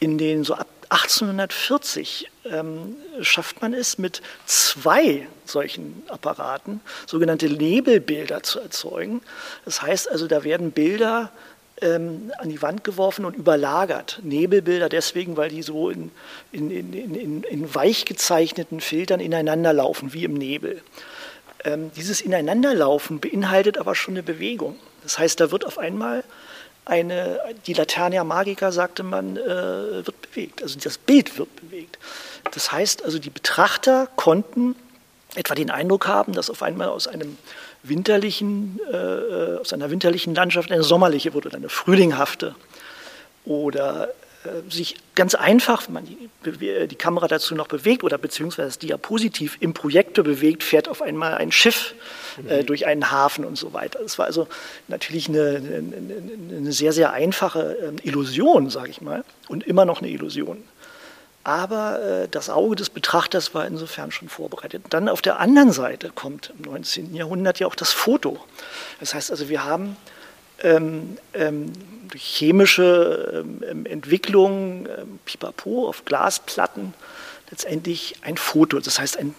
In 0.00 0.16
den 0.16 0.44
so 0.44 0.54
ab 0.54 0.68
1840 0.90 2.30
ähm, 2.46 2.96
schafft 3.20 3.60
man 3.60 3.74
es, 3.74 3.98
mit 3.98 4.22
zwei 4.46 5.26
solchen 5.44 6.02
Apparaten 6.08 6.80
sogenannte 7.06 7.48
Nebelbilder 7.48 8.42
zu 8.42 8.60
erzeugen. 8.60 9.20
Das 9.64 9.82
heißt 9.82 10.10
also, 10.10 10.26
da 10.26 10.44
werden 10.44 10.72
Bilder 10.72 11.30
ähm, 11.82 12.32
an 12.38 12.48
die 12.48 12.62
Wand 12.62 12.84
geworfen 12.84 13.24
und 13.24 13.36
überlagert. 13.36 14.20
Nebelbilder 14.22 14.88
deswegen, 14.88 15.36
weil 15.36 15.50
die 15.50 15.62
so 15.62 15.90
in, 15.90 16.10
in, 16.52 16.70
in, 16.70 17.42
in 17.42 17.74
weich 17.74 18.04
gezeichneten 18.04 18.80
Filtern 18.80 19.20
ineinander 19.20 19.72
laufen, 19.72 20.12
wie 20.12 20.24
im 20.24 20.34
Nebel. 20.34 20.82
Ähm, 21.64 21.90
dieses 21.96 22.20
Ineinanderlaufen 22.20 23.20
beinhaltet 23.20 23.78
aber 23.78 23.94
schon 23.94 24.14
eine 24.14 24.22
Bewegung. 24.22 24.78
Das 25.02 25.18
heißt, 25.18 25.40
da 25.40 25.50
wird 25.50 25.64
auf 25.64 25.78
einmal 25.78 26.24
eine, 26.88 27.38
die 27.66 27.74
Laternia 27.74 28.24
Magica, 28.24 28.72
sagte 28.72 29.02
man, 29.02 29.36
äh, 29.36 30.06
wird 30.06 30.22
bewegt. 30.22 30.62
Also 30.62 30.78
das 30.78 30.98
Bild 30.98 31.38
wird 31.38 31.54
bewegt. 31.56 31.98
Das 32.52 32.72
heißt 32.72 33.04
also, 33.04 33.18
die 33.18 33.30
Betrachter 33.30 34.08
konnten 34.16 34.74
etwa 35.34 35.54
den 35.54 35.70
Eindruck 35.70 36.06
haben, 36.06 36.32
dass 36.32 36.48
auf 36.50 36.62
einmal 36.62 36.88
aus 36.88 37.06
einem 37.06 37.36
winterlichen, 37.82 38.80
äh, 38.90 39.58
aus 39.58 39.72
einer 39.72 39.90
winterlichen 39.90 40.34
Landschaft 40.34 40.72
eine 40.72 40.82
sommerliche 40.82 41.34
wurde, 41.34 41.52
eine 41.54 41.68
frühlinghafte 41.68 42.54
oder 43.44 44.08
äh, 44.08 44.12
sich 44.68 44.96
ganz 45.14 45.34
einfach, 45.34 45.86
wenn 45.86 45.94
man 45.94 46.04
die, 46.06 46.88
die, 46.88 46.96
Kamera 46.96 47.28
dazu 47.28 47.54
noch 47.54 47.68
bewegt 47.68 48.04
oder 48.04 48.18
beziehungsweise 48.18 48.68
das 48.68 48.78
Diapositiv 48.78 49.56
im 49.60 49.74
Projektor 49.74 50.24
bewegt, 50.24 50.62
fährt 50.62 50.88
auf 50.88 51.02
einmal 51.02 51.34
ein 51.34 51.52
Schiff 51.52 51.94
äh, 52.48 52.62
mhm. 52.62 52.66
durch 52.66 52.86
einen 52.86 53.10
Hafen 53.10 53.44
und 53.44 53.56
so 53.56 53.72
weiter. 53.72 54.00
Das 54.00 54.18
war 54.18 54.26
also 54.26 54.48
natürlich 54.88 55.28
eine, 55.28 55.56
eine, 55.56 56.56
eine 56.58 56.72
sehr, 56.72 56.92
sehr 56.92 57.12
einfache 57.12 57.94
äh, 58.02 58.08
Illusion, 58.08 58.70
sage 58.70 58.90
ich 58.90 59.00
mal, 59.00 59.24
und 59.48 59.64
immer 59.66 59.84
noch 59.84 60.00
eine 60.00 60.10
Illusion. 60.10 60.62
Aber 61.44 62.02
äh, 62.02 62.28
das 62.28 62.50
Auge 62.50 62.76
des 62.76 62.90
Betrachters 62.90 63.54
war 63.54 63.66
insofern 63.66 64.10
schon 64.10 64.28
vorbereitet. 64.28 64.82
Dann 64.90 65.08
auf 65.08 65.22
der 65.22 65.40
anderen 65.40 65.72
Seite 65.72 66.10
kommt 66.14 66.52
im 66.58 66.70
19. 66.70 67.14
Jahrhundert 67.14 67.58
ja 67.58 67.66
auch 67.66 67.74
das 67.74 67.92
Foto. 67.92 68.38
Das 69.00 69.14
heißt 69.14 69.30
also, 69.30 69.48
wir 69.48 69.64
haben 69.64 69.96
ähm, 70.62 71.18
ähm, 71.34 71.72
chemische 72.14 73.44
ähm, 73.68 73.86
Entwicklung, 73.86 74.86
ähm, 74.86 75.18
pipapo, 75.24 75.88
auf 75.88 76.04
Glasplatten, 76.04 76.94
letztendlich 77.50 78.16
ein 78.22 78.36
Foto. 78.36 78.80
Das 78.80 78.98
heißt, 78.98 79.18
ein 79.18 79.34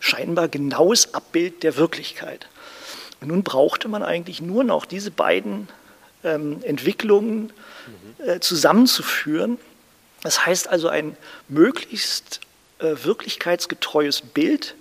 scheinbar 0.00 0.48
genaues 0.48 1.14
Abbild 1.14 1.62
der 1.62 1.76
Wirklichkeit. 1.76 2.46
Und 3.20 3.28
nun 3.28 3.42
brauchte 3.42 3.88
man 3.88 4.02
eigentlich 4.02 4.40
nur 4.40 4.64
noch 4.64 4.84
diese 4.84 5.10
beiden 5.10 5.68
ähm, 6.24 6.62
Entwicklungen 6.62 7.52
äh, 8.18 8.40
zusammenzuführen. 8.40 9.58
Das 10.22 10.46
heißt 10.46 10.68
also 10.68 10.88
ein 10.88 11.16
möglichst 11.48 12.40
äh, 12.78 12.94
wirklichkeitsgetreues 13.02 14.20
Bild 14.20 14.74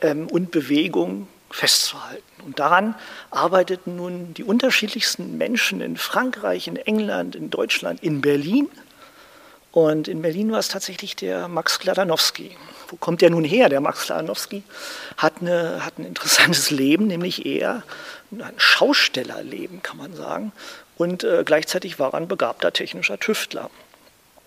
ähm, 0.00 0.26
und 0.28 0.50
Bewegung 0.50 1.28
festzuhalten. 1.52 2.22
Und 2.44 2.58
daran 2.58 2.94
arbeiteten 3.30 3.96
nun 3.96 4.34
die 4.34 4.44
unterschiedlichsten 4.44 5.38
Menschen 5.38 5.80
in 5.80 5.96
Frankreich, 5.96 6.66
in 6.66 6.76
England, 6.76 7.36
in 7.36 7.50
Deutschland, 7.50 8.02
in 8.02 8.20
Berlin. 8.20 8.68
Und 9.70 10.08
in 10.08 10.22
Berlin 10.22 10.52
war 10.52 10.58
es 10.58 10.68
tatsächlich 10.68 11.16
der 11.16 11.48
Max 11.48 11.78
Kladanowski. 11.78 12.56
Wo 12.88 12.96
kommt 12.96 13.22
der 13.22 13.30
nun 13.30 13.44
her? 13.44 13.68
Der 13.68 13.80
Max 13.80 14.04
Kladanowski 14.04 14.62
hat, 15.16 15.34
eine, 15.40 15.84
hat 15.84 15.98
ein 15.98 16.04
interessantes 16.04 16.70
Leben, 16.70 17.06
nämlich 17.06 17.46
eher 17.46 17.82
ein 18.32 18.54
Schaustellerleben, 18.56 19.82
kann 19.82 19.96
man 19.96 20.14
sagen. 20.14 20.52
Und 20.98 21.24
äh, 21.24 21.42
gleichzeitig 21.44 21.98
war 21.98 22.12
er 22.12 22.18
ein 22.18 22.28
begabter 22.28 22.72
technischer 22.72 23.18
Tüftler. 23.18 23.70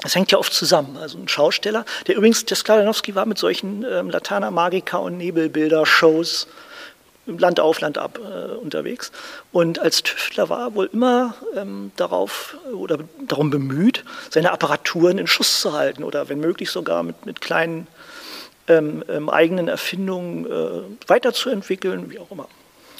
Das 0.01 0.13
hängt 0.13 0.31
ja 0.31 0.37
oft 0.37 0.53
zusammen. 0.53 0.97
Also 0.97 1.17
ein 1.17 1.27
Schausteller, 1.27 1.85
der 2.07 2.15
übrigens, 2.15 2.45
der 2.45 2.57
Skladowski 2.57 3.15
war 3.15 3.25
mit 3.25 3.37
solchen 3.37 3.83
ähm, 3.83 4.09
Latana 4.09 4.51
Magica 4.51 4.97
und 4.97 5.17
Nebelbilder-Shows 5.17 6.47
Land 7.25 7.59
auf, 7.59 7.81
Land 7.81 7.97
ab 7.97 8.19
äh, 8.19 8.53
unterwegs. 8.55 9.11
Und 9.51 9.79
als 9.79 10.03
Tüftler 10.03 10.49
war 10.49 10.59
er 10.67 10.75
wohl 10.75 10.89
immer 10.91 11.35
ähm, 11.55 11.91
darauf 11.95 12.57
oder 12.73 12.99
darum 13.27 13.49
bemüht, 13.49 14.03
seine 14.29 14.51
Apparaturen 14.51 15.17
in 15.17 15.27
Schuss 15.27 15.61
zu 15.61 15.73
halten 15.73 16.03
oder 16.03 16.29
wenn 16.29 16.39
möglich 16.39 16.69
sogar 16.69 17.03
mit, 17.03 17.25
mit 17.25 17.41
kleinen 17.41 17.87
ähm, 18.67 19.03
ähm, 19.09 19.29
eigenen 19.29 19.67
Erfindungen 19.67 20.45
äh, 20.45 21.09
weiterzuentwickeln, 21.09 22.09
wie 22.09 22.19
auch 22.19 22.31
immer. 22.31 22.47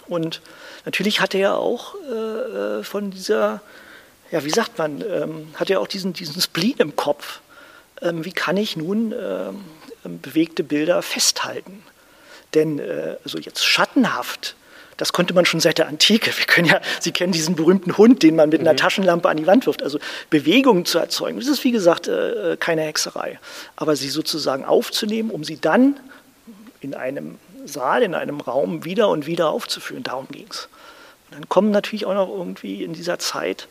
Und 0.08 0.42
natürlich 0.86 1.22
hatte 1.22 1.38
er 1.38 1.58
auch 1.58 1.96
äh, 2.12 2.80
äh 2.80 2.84
von 2.84 3.12
dieser 3.12 3.62
ja, 4.32 4.44
wie 4.44 4.50
sagt 4.50 4.78
man, 4.78 5.02
ähm, 5.02 5.48
hat 5.56 5.70
ja 5.70 5.80
auch 5.80 5.88
diesen, 5.88 6.14
diesen 6.14 6.42
Spleen 6.42 6.76
im 6.80 6.96
Kopf. 6.96 7.40
Ähm, 8.02 8.26
wie 8.26 8.32
kann 8.32 8.58
ich 8.58 8.76
nun 8.76 9.14
ähm, 9.14 10.20
bewegte 10.20 10.64
Bilder 10.64 11.02
festhalten? 11.02 11.84
Denn 12.56 12.80
äh, 12.80 13.18
also 13.24 13.38
jetzt 13.38 13.66
schattenhaft, 13.66 14.56
das 14.98 15.12
konnte 15.12 15.34
man 15.34 15.46
schon 15.46 15.60
seit 15.60 15.78
der 15.78 15.88
Antike. 15.88 16.32
Wir 16.38 16.46
können 16.46 16.68
ja, 16.68 16.82
Sie 17.00 17.12
kennen 17.12 17.34
diesen 17.34 17.56
berühmten 17.56 17.98
Hund, 17.98 18.24
den 18.24 18.36
man 18.36 18.50
mit 18.50 18.62
mhm. 18.62 18.68
einer 18.68 18.78
Taschenlampe 18.78 19.30
an 19.30 19.38
die 19.38 19.46
Wand 19.46 19.66
wirft. 19.66 19.84
Also 19.84 20.00
Bewegungen 20.30 20.86
zu 20.86 21.00
erzeugen, 21.00 21.40
das 21.40 21.48
ist 21.48 21.64
wie 21.64 21.72
gesagt 21.72 22.08
äh, 22.08 22.54
äh, 22.54 22.58
keine 22.58 22.82
Hexerei. 22.82 23.40
Aber 23.76 23.96
sie 23.96 24.10
sozusagen 24.10 24.66
aufzunehmen, 24.66 25.30
um 25.30 25.44
sie 25.44 25.60
dann 25.60 26.00
in 26.80 26.94
einem 26.94 27.38
Saal, 27.66 28.04
in 28.04 28.16
einem 28.16 28.40
Raum 28.40 28.86
wieder 28.86 29.10
und 29.10 29.26
wieder 29.26 29.50
aufzuführen, 29.50 30.04
darum 30.04 30.28
ging 30.32 30.48
es. 30.50 30.70
Dann 31.32 31.50
kommen 31.50 31.72
natürlich 31.72 32.06
auch 32.06 32.14
noch 32.14 32.30
irgendwie 32.30 32.84
in 32.84 32.94
dieser 32.94 33.20
Zeit 33.20 33.68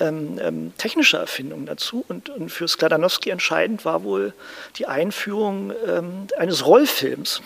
ähm, 0.00 0.40
ähm, 0.42 0.72
technische 0.78 1.18
Erfindungen 1.18 1.66
dazu. 1.66 2.04
Und, 2.08 2.30
und, 2.30 2.48
für 2.50 2.66
Skladanowski 2.66 3.30
entscheidend 3.30 3.84
war 3.84 4.02
wohl 4.02 4.32
die 4.76 4.86
Einführung 4.86 5.72
ähm, 5.86 6.26
eines 6.36 6.66
Rollfilms 6.66 7.42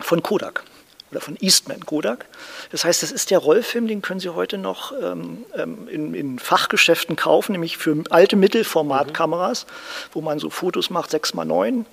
von 0.00 0.22
Kodak 0.22 0.64
oder 1.10 1.20
von 1.20 1.36
Eastman 1.40 1.80
Kodak. 1.84 2.26
Das 2.70 2.84
heißt, 2.84 3.02
das 3.02 3.12
ist 3.12 3.30
der 3.30 3.38
Rollfilm, 3.38 3.86
den 3.86 4.02
können 4.02 4.20
Sie 4.20 4.28
heute 4.28 4.58
noch 4.58 4.92
ähm, 5.00 5.44
ähm, 5.56 5.88
in, 5.88 6.14
in, 6.14 6.38
Fachgeschäften 6.38 7.16
kaufen, 7.16 7.52
nämlich 7.52 7.76
für 7.76 8.02
alte 8.10 8.36
Mittelformatkameras, 8.36 9.64
mhm. 9.64 9.70
wo 10.12 10.20
man 10.20 10.38
so 10.38 10.50
Fotos 10.50 10.90
macht, 10.90 11.10
6x9 11.14 11.84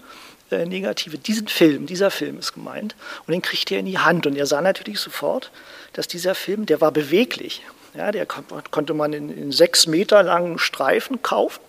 äh, 0.51 0.65
Negative. 0.65 1.17
Diesen 1.17 1.47
Film, 1.47 1.85
dieser 1.85 2.11
Film 2.11 2.39
ist 2.39 2.53
gemeint. 2.53 2.95
Und 3.27 3.33
den 3.33 3.41
kriegt 3.41 3.71
er 3.71 3.79
in 3.79 3.85
die 3.85 3.99
Hand. 3.99 4.25
Und 4.25 4.35
er 4.35 4.47
sah 4.47 4.61
natürlich 4.61 4.99
sofort, 4.99 5.51
dass 5.93 6.07
dieser 6.07 6.35
Film, 6.35 6.65
der 6.65 6.81
war 6.81 6.91
beweglich. 6.91 7.61
Ja, 7.95 8.11
der 8.11 8.25
konnte 8.25 8.95
man 8.95 9.13
in, 9.13 9.29
in 9.29 9.51
sechs 9.51 9.85
Meter 9.85 10.23
langen 10.23 10.57
Streifen 10.57 11.21
kaufen 11.21 11.61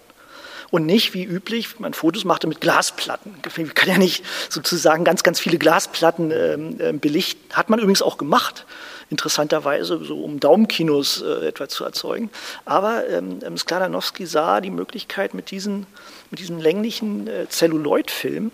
und 0.75 0.87
nicht 0.87 1.15
wie 1.15 1.23
üblich, 1.23 1.79
man 1.79 1.95
Fotos 1.95 2.25
machte 2.25 2.49
mit 2.49 2.61
Glasplatten. 2.61 3.37
Man 3.57 3.75
kann 3.75 3.89
ja 3.89 3.97
nicht 3.97 4.25
sozusagen 4.49 5.05
ganz, 5.05 5.23
ganz 5.23 5.39
viele 5.39 5.57
Glasplatten 5.57 6.33
ähm, 6.33 6.81
äh, 6.81 6.93
belichten. 6.93 7.55
Hat 7.55 7.71
man 7.71 7.79
übrigens 7.79 8.03
auch 8.03 8.19
gemacht, 8.19 8.67
interessanterweise, 9.09 10.05
so 10.05 10.25
um 10.25 10.41
Daumenkinos 10.41 11.23
äh, 11.23 11.47
etwa 11.47 11.69
zu 11.69 11.85
erzeugen. 11.85 12.29
Aber 12.65 13.09
ähm, 13.09 13.39
ähm 13.45 13.57
Skladanowski 13.57 14.27
sah 14.27 14.61
die 14.61 14.73
Möglichkeit 14.73 15.33
mit, 15.33 15.53
diesen, 15.53 15.87
mit 16.33 16.41
diesem 16.41 16.59
länglichen 16.59 17.29
äh, 17.29 17.47
Celluloid-Film 17.49 18.51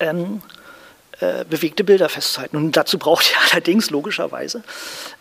ähm, 0.00 0.40
äh, 1.20 1.44
bewegte 1.44 1.84
Bilder 1.84 2.08
festzuhalten. 2.08 2.56
Und 2.56 2.76
dazu 2.76 2.98
braucht 2.98 3.32
er 3.32 3.38
allerdings 3.52 3.90
logischerweise, 3.90 4.62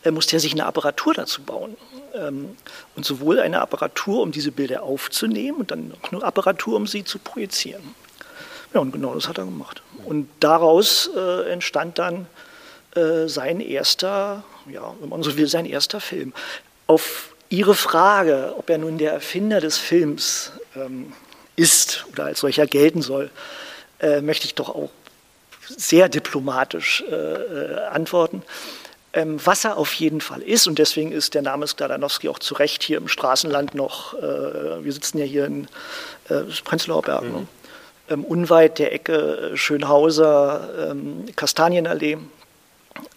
äh, 0.04 0.12
musste 0.12 0.36
er 0.36 0.40
sich 0.40 0.54
eine 0.54 0.66
Apparatur 0.66 1.14
dazu 1.14 1.42
bauen. 1.42 1.76
Ähm, 2.14 2.56
und 2.96 3.06
sowohl 3.06 3.40
eine 3.40 3.62
Apparatur, 3.62 4.22
um 4.22 4.32
diese 4.32 4.52
Bilder 4.52 4.84
aufzunehmen 4.84 5.60
und 5.60 5.72
dann 5.72 5.94
auch 6.02 6.12
eine 6.12 6.24
Apparatur, 6.24 6.76
um 6.76 6.88
sie 6.88 7.04
zu 7.04 7.20
projizieren. 7.20 7.96
Ja, 8.74 8.82
und 8.82 8.92
genau 8.92 9.14
das 9.16 9.28
hat 9.28 9.38
er 9.38 9.46
gemacht. 9.46 9.82
Und 10.06 10.30
daraus 10.40 11.10
äh, 11.16 11.52
entstand 11.52 11.98
dann 12.00 12.28
äh, 12.96 13.28
sein 13.28 13.60
erster, 13.60 14.44
ja, 14.72 14.94
wenn 15.00 15.10
man 15.10 15.24
so 15.24 15.38
will, 15.38 15.48
sein 15.48 15.66
erster 15.66 16.00
Film. 16.00 16.34
Auf 16.86 17.34
Ihre 17.50 17.76
Frage, 17.76 18.54
ob 18.58 18.70
er 18.70 18.78
nun 18.78 18.98
der 18.98 19.14
Erfinder 19.14 19.62
des 19.62 19.78
Films 19.78 20.52
ähm, 20.76 21.14
ist 21.56 22.06
oder 22.12 22.26
als 22.26 22.42
solcher 22.42 22.68
gelten 22.68 23.02
soll, 23.02 23.32
äh, 24.00 24.22
möchte 24.22 24.46
ich 24.46 24.54
doch 24.54 24.70
auch 24.70 24.90
sehr 25.68 26.10
diplomatisch 26.10 27.04
äh, 27.10 27.14
äh, 27.16 27.80
antworten. 27.88 28.44
Ähm, 29.14 29.40
was 29.44 29.64
er 29.66 29.78
auf 29.78 29.94
jeden 29.94 30.22
Fall 30.22 30.42
ist, 30.42 30.68
und 30.68 30.80
deswegen 30.80 31.12
ist 31.12 31.34
der 31.34 31.42
Name 31.42 31.66
Skladanowski 31.66 32.30
auch 32.30 32.40
zu 32.40 32.54
Recht 32.56 32.84
hier 32.84 32.98
im 32.98 33.08
Straßenland 33.08 33.74
noch, 33.74 34.14
äh, 34.16 34.84
wir 34.84 34.94
sitzen 34.94 35.18
ja 35.18 35.26
hier 35.26 35.46
in 35.46 35.68
äh, 36.30 36.42
Prenzlauer 36.64 37.02
Berg, 37.02 37.24
ne? 37.24 37.30
mhm. 37.30 37.36
ne? 37.36 37.48
ähm, 38.10 38.24
unweit 38.24 38.80
der 38.80 38.94
Ecke 38.94 39.52
äh, 39.54 39.58
Schönhauser, 39.58 40.92
ähm, 40.92 41.26
Kastanienallee. 41.36 42.18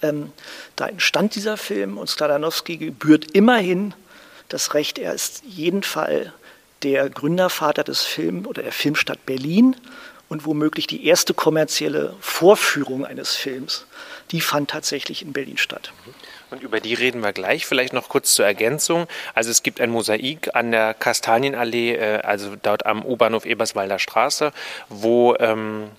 Ähm, 0.02 0.32
da 0.76 0.88
entstand 0.88 1.34
dieser 1.34 1.56
Film 1.56 1.98
und 1.98 2.08
Skladanowski 2.08 2.76
gebührt 2.76 3.30
immerhin 3.32 3.94
das 4.48 4.74
Recht, 4.74 4.98
er 4.98 5.14
ist 5.14 5.42
jeden 5.44 5.82
Fall 5.82 6.32
der 6.82 7.08
Gründervater 7.08 7.84
des 7.84 8.02
Films 8.02 8.46
oder 8.46 8.62
der 8.62 8.72
Filmstadt 8.72 9.24
Berlin 9.26 9.76
und 10.30 10.46
womöglich 10.46 10.86
die 10.86 11.04
erste 11.06 11.34
kommerzielle 11.34 12.14
Vorführung 12.20 13.04
eines 13.04 13.34
Films, 13.34 13.84
die 14.30 14.40
fand 14.40 14.70
tatsächlich 14.70 15.22
in 15.22 15.32
Berlin 15.32 15.58
statt. 15.58 15.92
Und 16.50 16.62
über 16.62 16.80
die 16.80 16.94
reden 16.94 17.20
wir 17.20 17.32
gleich. 17.32 17.66
Vielleicht 17.66 17.92
noch 17.92 18.08
kurz 18.08 18.34
zur 18.34 18.46
Ergänzung. 18.46 19.06
Also 19.34 19.50
es 19.50 19.62
gibt 19.62 19.80
ein 19.80 19.90
Mosaik 19.90 20.54
an 20.54 20.70
der 20.70 20.94
Kastanienallee, 20.94 21.94
äh, 21.96 22.20
also 22.22 22.54
dort 22.56 22.86
am 22.86 23.04
U-Bahnhof 23.04 23.44
Eberswalder 23.44 23.98
Straße, 23.98 24.52
wo 24.88 25.34
ähm, 25.40 25.90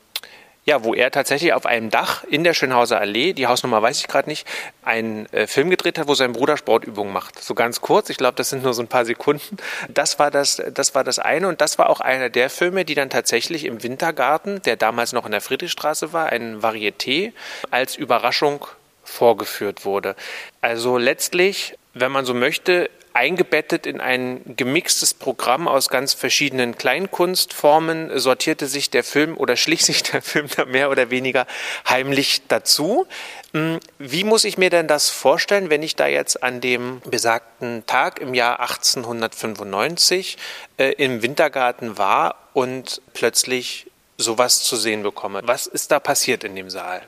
ja, 0.63 0.83
wo 0.83 0.93
er 0.93 1.09
tatsächlich 1.09 1.53
auf 1.53 1.65
einem 1.65 1.89
Dach 1.89 2.23
in 2.23 2.43
der 2.43 2.53
Schönhauser 2.53 2.99
Allee, 2.99 3.33
die 3.33 3.47
Hausnummer 3.47 3.81
weiß 3.81 3.99
ich 3.99 4.07
gerade 4.07 4.29
nicht, 4.29 4.47
einen 4.83 5.25
äh, 5.33 5.47
Film 5.47 5.71
gedreht 5.71 5.97
hat, 5.97 6.07
wo 6.07 6.13
sein 6.13 6.33
Bruder 6.33 6.55
Sportübungen 6.55 7.11
macht. 7.11 7.43
So 7.43 7.55
ganz 7.55 7.81
kurz, 7.81 8.09
ich 8.11 8.17
glaube, 8.17 8.35
das 8.35 8.49
sind 8.51 8.63
nur 8.63 8.73
so 8.73 8.83
ein 8.83 8.87
paar 8.87 9.05
Sekunden. 9.05 9.57
Das 9.89 10.19
war 10.19 10.29
das, 10.29 10.61
das 10.73 10.93
war 10.93 11.03
das 11.03 11.17
eine 11.17 11.47
und 11.47 11.61
das 11.61 11.79
war 11.79 11.89
auch 11.89 11.99
einer 11.99 12.29
der 12.29 12.49
Filme, 12.49 12.85
die 12.85 12.93
dann 12.93 13.09
tatsächlich 13.09 13.65
im 13.65 13.81
Wintergarten, 13.81 14.61
der 14.61 14.75
damals 14.75 15.13
noch 15.13 15.25
in 15.25 15.31
der 15.31 15.41
Friedrichstraße 15.41 16.13
war, 16.13 16.27
ein 16.27 16.61
Varieté, 16.61 17.33
als 17.71 17.95
Überraschung 17.95 18.65
vorgeführt 19.03 19.83
wurde. 19.83 20.15
Also 20.61 20.99
letztlich, 20.99 21.75
wenn 21.95 22.11
man 22.11 22.25
so 22.25 22.35
möchte, 22.35 22.89
eingebettet 23.13 23.85
in 23.85 23.99
ein 23.99 24.41
gemixtes 24.55 25.13
Programm 25.13 25.67
aus 25.67 25.89
ganz 25.89 26.13
verschiedenen 26.13 26.77
Kleinkunstformen 26.77 28.19
sortierte 28.19 28.67
sich 28.67 28.89
der 28.89 29.03
Film 29.03 29.37
oder 29.37 29.57
schlich 29.57 29.85
sich 29.85 30.03
der 30.03 30.21
Film 30.21 30.47
da 30.55 30.65
mehr 30.65 30.89
oder 30.89 31.09
weniger 31.09 31.47
heimlich 31.87 32.41
dazu. 32.47 33.07
Hm, 33.53 33.79
wie 33.99 34.23
muss 34.23 34.43
ich 34.43 34.57
mir 34.57 34.69
denn 34.69 34.87
das 34.87 35.09
vorstellen, 35.09 35.69
wenn 35.69 35.83
ich 35.83 35.95
da 35.95 36.07
jetzt 36.07 36.41
an 36.41 36.61
dem 36.61 37.01
besagten 37.01 37.85
Tag 37.85 38.19
im 38.19 38.33
Jahr 38.33 38.59
1895 38.59 40.37
äh, 40.77 40.91
im 40.93 41.21
Wintergarten 41.21 41.97
war 41.97 42.35
und 42.53 43.01
plötzlich 43.13 43.87
sowas 44.17 44.63
zu 44.63 44.75
sehen 44.75 45.03
bekomme? 45.03 45.41
Was 45.43 45.67
ist 45.67 45.91
da 45.91 45.99
passiert 45.99 46.43
in 46.43 46.55
dem 46.55 46.69
Saal? 46.69 47.01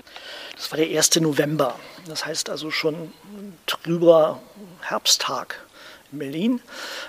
Das 0.55 0.71
war 0.71 0.77
der 0.77 0.87
1. 0.87 1.15
November. 1.21 1.79
Das 2.07 2.25
heißt 2.25 2.49
also 2.49 2.71
schon 2.71 2.95
ein 2.95 3.57
trüber 3.65 4.41
Herbsttag 4.81 5.63
in 6.13 6.19
Berlin. 6.19 6.61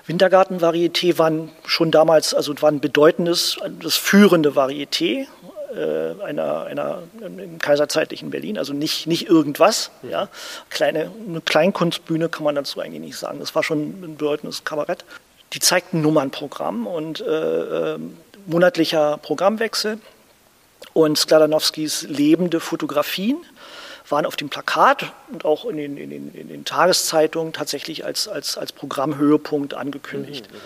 Wintergarten-Varieté 0.07 1.19
waren 1.19 1.51
schon 1.67 1.91
damals, 1.91 2.35
also 2.35 2.55
war 2.61 2.71
ein 2.71 2.81
bedeutendes, 2.81 3.59
das 3.83 3.97
führende 3.97 4.57
Varieté 4.57 5.27
äh, 5.75 6.23
einer, 6.23 6.65
einer, 6.65 7.03
im 7.21 7.59
kaiserzeitlichen 7.59 8.31
Berlin, 8.31 8.59
also 8.59 8.73
nicht, 8.73 9.07
nicht 9.07 9.29
irgendwas. 9.29 9.91
Ja. 10.03 10.29
Kleine, 10.71 11.11
eine 11.29 11.41
Kleinkunstbühne 11.41 12.29
kann 12.29 12.45
man 12.45 12.55
dazu 12.55 12.81
eigentlich 12.81 13.01
nicht 13.01 13.17
sagen. 13.17 13.39
Das 13.41 13.55
war 13.55 13.63
schon 13.63 13.81
ein 13.81 14.17
bedeutendes 14.17 14.65
Kabarett. 14.65 15.05
Die 15.53 15.61
zeigten 15.61 16.01
Nummernprogramm 16.01 16.87
und 16.87 17.21
äh, 17.21 17.95
äh, 17.95 17.99
monatlicher 18.47 19.19
Programmwechsel 19.19 19.99
und 20.93 21.19
Skladanowskis 21.19 22.03
lebende 22.03 22.61
Fotografien 22.61 23.37
waren 24.09 24.27
auf 24.27 24.37
dem 24.37 24.49
Plakat 24.49 25.13
und 25.33 25.45
auch 25.45 25.65
in 25.65 25.77
den, 25.77 25.97
in 25.97 26.11
den, 26.11 26.35
in 26.35 26.49
den 26.49 26.65
Tageszeitungen 26.65 27.53
tatsächlich 27.53 28.05
als, 28.05 28.29
als, 28.29 28.59
als 28.59 28.73
Programmhöhepunkt 28.73 29.75
angekündigt. 29.75 30.49
Mhm, 30.51 30.57
mhm. 30.57 30.61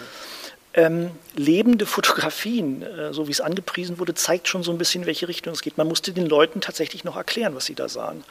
ähm, 0.75 1.11
lebende 1.37 1.87
Fotografien, 1.87 2.83
äh, 2.83 3.13
so 3.13 3.29
wie 3.29 3.33
es 3.33 3.41
angepriesen 3.41 3.99
wurde, 3.99 4.15
zeigt 4.15 4.49
schon 4.49 4.63
so 4.63 4.73
ein 4.73 4.79
bisschen, 4.79 5.03
in 5.03 5.07
welche 5.07 5.29
Richtung 5.29 5.53
es 5.53 5.63
geht. 5.63 5.79
Man 5.79 5.87
musste 5.87 6.13
den 6.13 6.27
Leuten 6.27 6.61
tatsächlich 6.61 7.05
noch 7.05 7.17
erklären, 7.17 7.55
was 7.55 7.67
sie 7.67 7.75
da 7.75 7.89
sahen. 7.89 8.25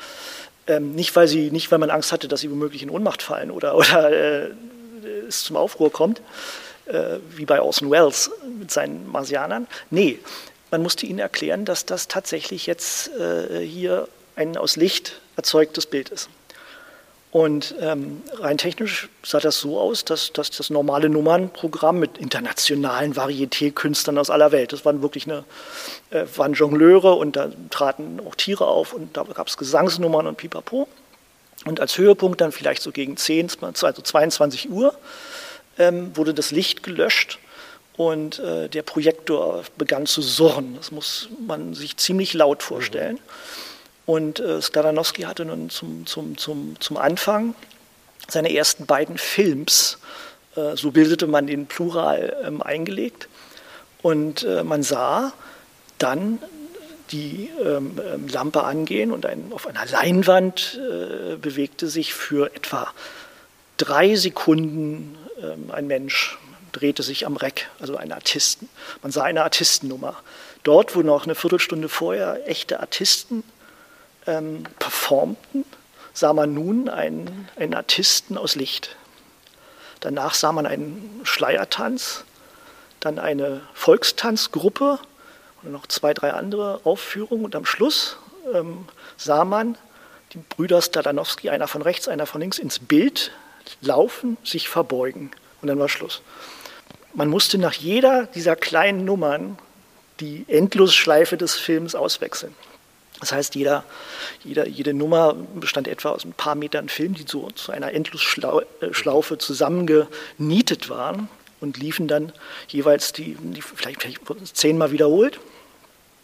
Ähm, 0.67 0.93
nicht, 0.93 1.15
weil 1.15 1.29
sie, 1.29 1.51
nicht, 1.51 1.71
weil 1.71 1.79
man 1.79 1.89
Angst 1.89 2.11
hatte, 2.11 2.27
dass 2.27 2.41
sie 2.41 2.51
womöglich 2.51 2.83
in 2.83 2.89
Ohnmacht 2.89 3.21
fallen 3.21 3.51
oder, 3.51 3.75
oder 3.77 4.11
äh, 4.11 4.49
es 5.27 5.43
zum 5.43 5.55
Aufruhr 5.55 5.91
kommt, 5.91 6.21
äh, 6.85 7.17
wie 7.35 7.45
bei 7.45 7.61
Orson 7.61 7.89
Welles 7.89 8.29
mit 8.59 8.71
seinen 8.71 9.09
Marsianern. 9.09 9.67
Nee, 9.89 10.19
man 10.69 10.83
musste 10.83 11.05
ihnen 11.05 11.19
erklären, 11.19 11.63
dass 11.63 11.85
das 11.85 12.09
tatsächlich 12.09 12.65
jetzt 12.67 13.09
äh, 13.15 13.65
hier 13.65 14.09
ein 14.37 14.55
aus 14.55 14.75
Licht 14.75 15.19
erzeugtes 15.35 15.85
Bild 15.85 16.09
ist. 16.09 16.29
Und 17.31 17.75
ähm, 17.81 18.23
rein 18.39 18.57
technisch 18.57 19.09
sah 19.21 19.39
das 19.39 19.59
so 19.59 19.79
aus, 19.79 20.05
dass, 20.05 20.31
dass 20.31 20.49
das 20.49 20.69
normale 20.69 21.09
Nummernprogramm 21.09 21.99
mit 21.99 22.17
internationalen 22.17 23.15
Varieté-Künstlern 23.15 24.17
aus 24.17 24.29
aller 24.29 24.53
Welt, 24.53 24.71
das 24.71 24.85
waren 24.85 25.01
wirklich 25.01 25.25
eine, 25.25 25.43
äh, 26.09 26.23
waren 26.37 26.53
Jongleure 26.53 27.15
und 27.15 27.35
da 27.35 27.49
traten 27.69 28.21
auch 28.25 28.35
Tiere 28.35 28.65
auf 28.65 28.93
und 28.93 29.17
da 29.17 29.23
gab 29.23 29.47
es 29.47 29.57
Gesangsnummern 29.57 30.25
und 30.25 30.37
Pipapo. 30.37 30.87
Und 31.65 31.81
als 31.81 31.97
Höhepunkt 31.97 32.39
dann 32.39 32.53
vielleicht 32.53 32.81
so 32.81 32.91
gegen 32.91 33.17
10, 33.17 33.51
also 33.61 34.01
22 34.01 34.69
Uhr, 34.69 34.95
ähm, 35.77 36.15
wurde 36.15 36.33
das 36.33 36.51
Licht 36.51 36.81
gelöscht 36.81 37.39
und 37.97 38.39
äh, 38.39 38.69
der 38.69 38.83
Projektor 38.83 39.63
begann 39.77 40.05
zu 40.05 40.21
surren. 40.21 40.75
Das 40.77 40.91
muss 40.91 41.27
man 41.45 41.73
sich 41.73 41.97
ziemlich 41.97 42.33
laut 42.33 42.63
vorstellen. 42.63 43.15
Mhm. 43.15 43.66
Und 44.07 44.39
äh, 44.39 44.61
Skladanowski 44.61 45.23
hatte 45.23 45.43
nun 45.43 45.69
zum, 45.69 46.07
zum, 46.07 46.37
zum, 46.37 46.79
zum 46.79 46.95
Anfang 46.95 47.53
seine 48.29 48.55
ersten 48.55 48.85
beiden 48.85 49.17
Films, 49.17 49.97
äh, 50.55 50.77
so 50.77 50.91
bildete 50.91 51.27
man 51.27 51.45
den 51.45 51.67
Plural 51.67 52.37
ähm, 52.43 52.61
eingelegt. 52.61 53.27
Und 54.01 54.43
äh, 54.43 54.63
man 54.63 54.81
sah 54.81 55.33
dann 55.97 56.39
die 57.11 57.49
ähm, 57.61 57.99
ähm, 58.13 58.29
Lampe 58.29 58.63
angehen 58.63 59.11
und 59.11 59.25
ein, 59.25 59.51
auf 59.51 59.67
einer 59.67 59.85
Leinwand 59.85 60.79
äh, 60.79 61.35
bewegte 61.35 61.87
sich 61.87 62.13
für 62.13 62.55
etwa 62.55 62.87
drei 63.75 64.15
Sekunden 64.15 65.17
ähm, 65.41 65.69
ein 65.69 65.87
Mensch, 65.87 66.37
drehte 66.71 67.03
sich 67.03 67.25
am 67.25 67.35
Reck, 67.35 67.69
also 67.81 67.97
ein 67.97 68.13
Artisten. 68.13 68.69
Man 69.01 69.11
sah 69.11 69.23
eine 69.23 69.43
Artistennummer. 69.43 70.15
Dort, 70.63 70.95
wo 70.95 71.01
noch 71.01 71.25
eine 71.25 71.35
Viertelstunde 71.35 71.89
vorher 71.89 72.47
echte 72.47 72.79
Artisten 72.79 73.43
ähm, 74.27 74.63
performten, 74.79 75.65
sah 76.13 76.33
man 76.33 76.53
nun 76.53 76.89
einen, 76.89 77.47
einen 77.55 77.73
Artisten 77.73 78.37
aus 78.37 78.55
Licht. 78.55 78.95
Danach 79.99 80.33
sah 80.33 80.51
man 80.51 80.65
einen 80.65 81.21
Schleiertanz, 81.23 82.23
dann 82.99 83.19
eine 83.19 83.61
Volkstanzgruppe 83.73 84.99
und 85.63 85.71
noch 85.71 85.87
zwei, 85.87 86.13
drei 86.13 86.33
andere 86.33 86.81
Aufführungen. 86.83 87.45
Und 87.45 87.55
am 87.55 87.65
Schluss 87.65 88.17
ähm, 88.53 88.85
sah 89.15 89.45
man 89.45 89.77
die 90.33 90.39
Brüder 90.39 90.81
Stadanowski, 90.81 91.49
einer 91.49 91.67
von 91.67 91.81
rechts, 91.81 92.07
einer 92.07 92.25
von 92.25 92.41
links, 92.41 92.59
ins 92.59 92.79
Bild 92.79 93.31
laufen, 93.81 94.37
sich 94.43 94.69
verbeugen. 94.69 95.31
Und 95.61 95.67
dann 95.67 95.79
war 95.79 95.89
Schluss. 95.89 96.21
Man 97.13 97.29
musste 97.29 97.57
nach 97.57 97.73
jeder 97.73 98.27
dieser 98.27 98.55
kleinen 98.55 99.05
Nummern 99.05 99.57
die 100.19 100.45
Endlosschleife 100.47 101.37
des 101.37 101.55
Films 101.55 101.95
auswechseln. 101.95 102.53
Das 103.19 103.31
heißt, 103.31 103.55
jeder, 103.55 103.83
jeder, 104.43 104.67
jede 104.67 104.93
Nummer 104.93 105.33
bestand 105.33 105.87
etwa 105.87 106.09
aus 106.09 106.23
ein 106.23 106.33
paar 106.33 106.55
Metern 106.55 106.89
Film, 106.89 107.15
die 107.15 107.25
so 107.27 107.49
zu 107.51 107.71
einer 107.71 107.93
Endlosschlaufe 107.93 109.37
zusammengenietet 109.37 110.89
waren 110.89 111.27
und 111.59 111.77
liefen 111.77 112.07
dann 112.07 112.31
jeweils 112.67 113.13
die, 113.13 113.35
die 113.39 113.61
vielleicht, 113.61 114.01
vielleicht 114.01 114.21
zehnmal 114.55 114.91
wiederholt. 114.91 115.39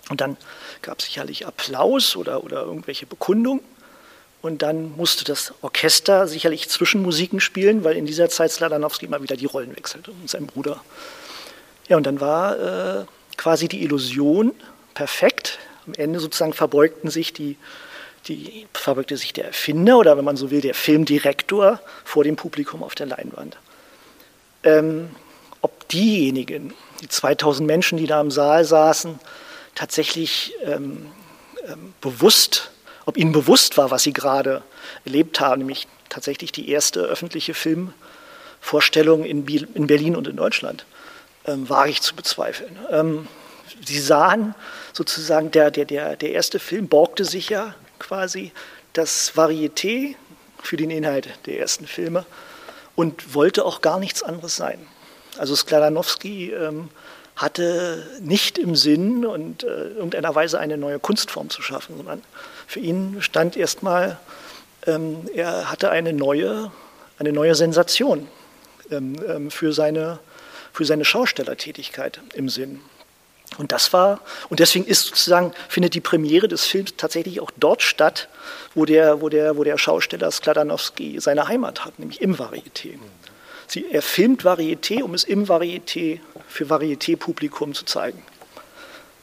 Und 0.10 0.22
dann 0.22 0.38
gab 0.82 1.00
es 1.00 1.06
sicherlich 1.06 1.48
Applaus 1.48 2.16
oder, 2.16 2.44
oder 2.44 2.64
irgendwelche 2.64 3.06
Bekundungen. 3.06 3.64
Und 4.42 4.62
dann 4.62 4.96
musste 4.98 5.24
das 5.24 5.54
Orchester 5.62 6.28
sicherlich 6.28 6.68
Zwischenmusiken 6.68 7.40
spielen, 7.40 7.86
weil 7.86 7.96
in 7.96 8.06
dieser 8.06 8.30
Zeit 8.30 8.52
Sladanowski 8.52 9.06
immer 9.06 9.24
wieder 9.24 9.38
die 9.38 9.46
Rollen 9.46 9.76
wechselte 9.76 10.12
und 10.12 10.30
sein 10.30 10.46
Bruder. 10.46 10.84
Ja, 11.88 11.96
und 11.96 12.06
dann 12.06 12.20
war 12.20 13.00
äh, 13.00 13.06
quasi 13.38 13.70
die 13.70 13.84
Illusion 13.84 14.54
perfekt 14.94 15.53
am 15.88 15.94
Ende 15.96 16.20
sozusagen 16.20 16.54
verbeugten 16.54 17.10
sich 17.10 17.34
die, 17.34 17.58
die, 18.28 18.68
verbeugte 18.74 19.18
sich 19.18 19.34
der 19.34 19.46
Erfinder 19.46 19.98
oder 19.98 20.18
wenn 20.18 20.26
man 20.26 20.38
so 20.38 20.52
will, 20.52 20.62
der 20.62 20.74
Filmdirektor 20.74 21.80
vor 22.04 22.24
dem 22.24 22.36
Publikum 22.36 22.84
auf 22.84 22.96
der 22.96 23.08
Leinwand. 23.08 23.58
Ähm, 24.64 25.10
ob 25.62 25.88
diejenigen, 25.90 26.74
die 27.02 27.08
2000 27.08 27.66
Menschen, 27.68 27.98
die 27.98 28.08
da 28.08 28.22
im 28.22 28.32
Saal 28.32 28.66
saßen, 28.66 29.20
tatsächlich 29.76 30.54
ähm, 30.64 31.08
ähm, 31.68 31.94
bewusst, 32.02 32.72
ob 33.06 33.18
ihnen 33.18 33.32
bewusst 33.32 33.78
war, 33.78 33.92
was 33.92 34.04
sie 34.04 34.14
gerade 34.14 34.64
erlebt 35.06 35.40
haben, 35.40 35.60
nämlich 35.60 35.88
tatsächlich 36.10 36.52
die 36.52 36.70
erste 36.70 37.02
öffentliche 37.02 37.54
Filmvorstellung 37.54 39.26
in, 39.26 39.46
in 39.48 39.88
Berlin 39.88 40.16
und 40.16 40.28
in 40.28 40.38
Deutschland, 40.38 40.86
ähm, 41.46 41.68
wage 41.70 41.92
ich 41.92 42.02
zu 42.02 42.16
bezweifeln. 42.16 42.78
Ähm, 42.92 43.28
Sie 43.86 44.00
sahen 44.00 44.56
sozusagen, 44.94 45.52
der, 45.52 45.72
der, 45.72 45.86
der, 45.86 46.16
der 46.16 46.32
erste 46.32 46.60
Film 46.60 46.88
borgte 46.88 47.26
sich 47.26 47.50
ja 47.50 47.76
quasi 48.00 48.52
das 48.94 49.34
Varieté 49.36 50.16
für 50.62 50.78
den 50.78 50.92
Inhalt 50.92 51.28
der 51.46 51.60
ersten 51.60 51.88
Filme 51.88 52.26
und 52.96 53.34
wollte 53.34 53.66
auch 53.66 53.82
gar 53.82 54.00
nichts 54.00 54.24
anderes 54.24 54.56
sein. 54.56 54.86
Also 55.38 55.56
Skladanowski 55.56 56.52
ähm, 56.52 56.90
hatte 57.36 58.08
nicht 58.22 58.58
im 58.58 58.76
Sinn 58.76 59.26
und 59.26 59.64
äh, 59.64 59.68
irgendeiner 59.68 60.36
Weise 60.36 60.60
eine 60.60 60.78
neue 60.78 61.00
Kunstform 61.00 61.50
zu 61.50 61.62
schaffen, 61.62 61.98
sondern 61.98 62.22
für 62.68 62.80
ihn 62.80 63.22
stand 63.22 63.58
erstmal, 63.58 64.20
ähm, 64.86 65.28
er 65.34 65.72
hatte 65.72 65.90
eine 65.90 66.14
neue, 66.14 66.72
eine 67.18 67.34
neue 67.34 67.56
Sensation 67.56 68.28
ähm, 68.92 69.16
ähm 69.28 69.52
für, 69.52 69.74
seine, 69.74 70.20
für 70.72 70.86
seine 70.86 71.06
Schaustellertätigkeit 71.06 72.22
im 72.36 72.50
Sinn. 72.50 72.82
Und 73.58 73.72
das 73.72 73.94
war, 73.94 74.20
und 74.50 74.60
deswegen 74.60 74.86
ist 74.86 75.06
sozusagen, 75.06 75.54
findet 75.70 75.94
die 75.94 76.02
Premiere 76.02 76.48
des 76.48 76.66
Films 76.66 76.94
tatsächlich 76.98 77.40
auch 77.40 77.52
dort 77.58 77.82
statt, 77.82 78.30
wo 78.76 78.86
der, 78.86 79.22
wo 79.22 79.30
der, 79.30 79.58
wo 79.58 79.64
der 79.64 79.78
Schausteller 79.78 80.32
Skladanowski 80.32 81.20
seine 81.20 81.48
Heimat 81.48 81.86
hat, 81.86 82.00
nämlich 82.00 82.22
im 82.22 82.36
Varieté. 82.36 82.98
Sie, 83.68 83.86
er 83.92 84.02
filmt 84.02 84.44
Varieté, 84.44 85.04
um 85.04 85.14
es 85.14 85.24
im 85.24 85.46
Varieté 85.46 86.20
für 86.48 86.66
Varieté-Publikum 86.66 87.74
zu 87.74 87.86
zeigen. 87.86 88.24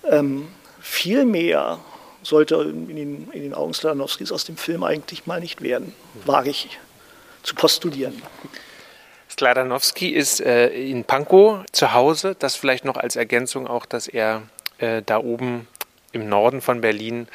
Ähm, 0.05 0.49
viel 0.81 1.25
mehr 1.25 1.79
sollte 2.23 2.57
in 2.57 2.97
den, 2.97 3.31
in 3.33 3.43
den 3.43 3.55
Augen 3.55 3.75
Skladanowskis 3.75 4.33
aus 4.33 4.45
dem 4.45 4.57
Film 4.57 4.83
eigentlich 4.83 5.27
mal 5.27 5.41
nicht 5.41 5.63
werden, 5.63 5.95
wage 6.25 6.51
ich 6.51 6.79
zu 7.43 7.55
postulieren. 7.55 8.21
Skladanowski 9.41 10.11
ist 10.11 10.43
äh, 10.43 10.69
in 10.69 11.05
Pankow 11.05 11.65
zu 11.73 11.95
Hause. 11.95 12.37
Das 12.39 12.57
vielleicht 12.57 12.85
noch 12.85 12.99
als 12.99 13.17
Ergänzung 13.17 13.67
auch, 13.67 13.87
dass 13.87 14.07
er 14.07 14.43
äh, 14.79 15.01
da 15.05 15.17
oben 15.17 15.67
im 16.13 16.29
Norden 16.29 16.61
von 16.61 16.83
Berlin 16.83 17.27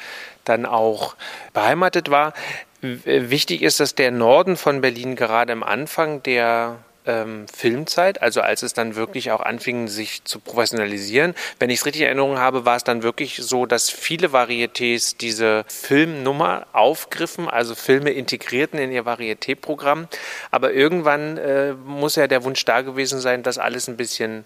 dann 0.44 0.66
auch 0.66 1.16
beheimatet 1.52 2.08
war. 2.08 2.32
W 2.80 3.30
wichtig 3.30 3.62
ist, 3.62 3.80
dass 3.80 3.96
der 3.96 4.12
Norden 4.12 4.56
von 4.56 4.82
Berlin 4.82 5.16
gerade 5.16 5.52
am 5.52 5.64
Anfang 5.64 6.22
der 6.22 6.78
ähm, 7.06 7.46
Filmzeit, 7.48 8.20
also 8.22 8.40
als 8.40 8.62
es 8.62 8.72
dann 8.72 8.96
wirklich 8.96 9.30
auch 9.30 9.40
anfing, 9.40 9.88
sich 9.88 10.24
zu 10.24 10.40
professionalisieren. 10.40 11.34
Wenn 11.58 11.70
ich 11.70 11.80
es 11.80 11.86
richtig 11.86 12.02
in 12.02 12.08
Erinnerung 12.08 12.38
habe, 12.38 12.64
war 12.64 12.76
es 12.76 12.84
dann 12.84 13.02
wirklich 13.02 13.36
so, 13.42 13.66
dass 13.66 13.90
viele 13.90 14.28
Varietés 14.28 15.16
diese 15.16 15.64
Filmnummer 15.68 16.66
aufgriffen, 16.72 17.48
also 17.48 17.74
Filme 17.74 18.10
integrierten 18.10 18.78
in 18.78 18.92
ihr 18.92 19.04
Varieté-Programm. 19.04 20.08
Aber 20.50 20.72
irgendwann 20.72 21.36
äh, 21.38 21.72
muss 21.72 22.16
ja 22.16 22.26
der 22.26 22.44
Wunsch 22.44 22.64
da 22.64 22.82
gewesen 22.82 23.20
sein, 23.20 23.42
dass 23.42 23.58
alles 23.58 23.88
ein 23.88 23.96
bisschen 23.96 24.44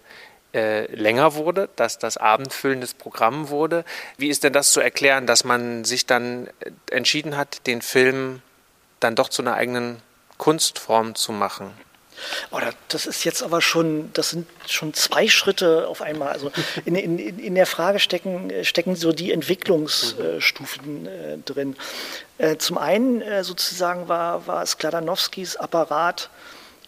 äh, 0.53 0.93
länger 0.95 1.35
wurde, 1.35 1.69
dass 1.77 1.99
das 1.99 2.17
abendfüllendes 2.17 2.95
Programm 2.95 3.51
wurde. 3.51 3.85
Wie 4.17 4.29
ist 4.29 4.43
denn 4.45 4.53
das 4.53 4.73
zu 4.73 4.81
erklären, 4.81 5.27
dass 5.27 5.45
man 5.45 5.85
sich 5.85 6.07
dann 6.07 6.49
äh, 6.61 6.71
entschieden 6.91 7.37
hat, 7.37 7.67
den 7.67 7.83
Film 7.83 8.43
dann 8.99 9.15
doch 9.15 9.29
zu 9.29 9.43
einer 9.43 9.55
eigenen 9.55 10.03
Kunstform 10.39 11.15
zu 11.15 11.33
machen? 11.33 11.71
Oh, 12.51 12.59
das 12.89 13.07
ist 13.07 13.25
jetzt 13.25 13.43
aber 13.43 13.61
schon, 13.61 14.13
das 14.13 14.31
sind 14.31 14.47
schon 14.67 14.95
zwei 14.95 15.29
Schritte 15.29 15.89
auf 15.89 16.03
einmal. 16.03 16.33
Also 16.33 16.51
in, 16.85 16.95
in, 16.95 17.39
in 17.39 17.55
der 17.55 17.67
Frage 17.67 17.99
stecken, 17.99 18.53
stecken 18.63 18.97
so 18.97 19.13
die 19.13 19.33
Entwicklungsstufen 19.33 21.07
äh, 21.07 21.39
drin. 21.45 21.77
Äh, 22.39 22.57
zum 22.57 22.79
einen 22.79 23.23
äh, 23.23 23.45
sozusagen 23.45 24.09
war, 24.09 24.47
war 24.47 24.65
Skladanowskis 24.65 25.57
Apparat 25.57 26.31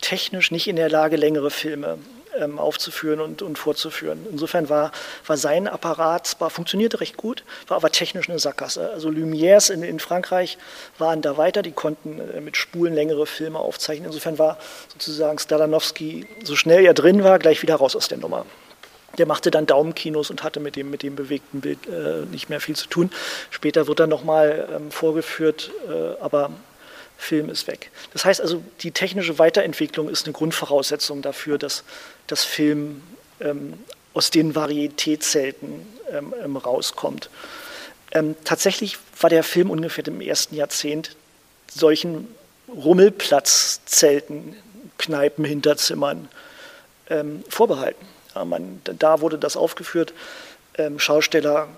technisch 0.00 0.50
nicht 0.50 0.68
in 0.68 0.76
der 0.76 0.90
Lage, 0.90 1.16
längere 1.16 1.50
Filme 1.50 1.98
ähm, 2.38 2.58
aufzuführen 2.58 3.20
und, 3.20 3.42
und 3.42 3.58
vorzuführen. 3.58 4.26
Insofern 4.30 4.68
war, 4.68 4.92
war 5.26 5.36
sein 5.36 5.68
Apparat 5.68 6.26
zwar 6.26 6.50
funktionierte 6.50 7.00
recht 7.00 7.16
gut, 7.16 7.44
war 7.68 7.76
aber 7.76 7.90
technisch 7.90 8.28
eine 8.28 8.38
Sackgasse. 8.38 8.90
Also 8.90 9.08
Lumières 9.08 9.72
in, 9.72 9.82
in 9.82 10.00
Frankreich 10.00 10.58
waren 10.98 11.22
da 11.22 11.36
weiter, 11.36 11.62
die 11.62 11.72
konnten 11.72 12.20
äh, 12.20 12.40
mit 12.40 12.56
Spulen 12.56 12.94
längere 12.94 13.26
Filme 13.26 13.58
aufzeichnen. 13.58 14.06
Insofern 14.06 14.38
war 14.38 14.58
sozusagen 14.92 15.38
Stadanowski, 15.38 16.26
so 16.44 16.56
schnell 16.56 16.84
er 16.84 16.94
drin 16.94 17.24
war, 17.24 17.38
gleich 17.38 17.62
wieder 17.62 17.76
raus 17.76 17.96
aus 17.96 18.08
der 18.08 18.18
Nummer. 18.18 18.46
Der 19.18 19.26
machte 19.26 19.50
dann 19.50 19.66
Daumenkinos 19.66 20.30
und 20.30 20.42
hatte 20.42 20.58
mit 20.58 20.74
dem, 20.76 20.90
mit 20.90 21.02
dem 21.02 21.16
bewegten 21.16 21.60
Bild 21.60 21.86
äh, 21.86 22.24
nicht 22.30 22.48
mehr 22.48 22.60
viel 22.60 22.76
zu 22.76 22.88
tun. 22.88 23.10
Später 23.50 23.86
wird 23.86 24.00
er 24.00 24.06
nochmal 24.06 24.68
ähm, 24.74 24.90
vorgeführt, 24.90 25.70
äh, 25.86 26.22
aber 26.22 26.50
Film 27.22 27.48
ist 27.48 27.66
weg. 27.66 27.90
Das 28.12 28.24
heißt 28.24 28.40
also, 28.40 28.62
die 28.80 28.90
technische 28.90 29.38
Weiterentwicklung 29.38 30.08
ist 30.08 30.26
eine 30.26 30.32
Grundvoraussetzung 30.32 31.22
dafür, 31.22 31.56
dass 31.56 31.84
das 32.26 32.44
Film 32.44 33.02
ähm, 33.40 33.74
aus 34.14 34.30
den 34.30 34.54
Varietätszelten 34.54 35.86
ähm, 36.10 36.34
ähm, 36.42 36.56
rauskommt. 36.56 37.30
Ähm, 38.10 38.34
tatsächlich 38.44 38.98
war 39.20 39.30
der 39.30 39.44
Film 39.44 39.70
ungefähr 39.70 40.06
im 40.06 40.20
ersten 40.20 40.56
Jahrzehnt 40.56 41.16
solchen 41.72 42.28
Rummelplatzzelten, 42.68 44.56
Kneipen, 44.98 45.44
Hinterzimmern 45.44 46.28
ähm, 47.08 47.44
vorbehalten. 47.48 48.04
Ja, 48.34 48.44
man, 48.44 48.80
da 48.84 49.20
wurde 49.20 49.38
das 49.38 49.56
aufgeführt. 49.56 50.12
Ähm, 50.76 50.98
Schausteller 50.98 51.68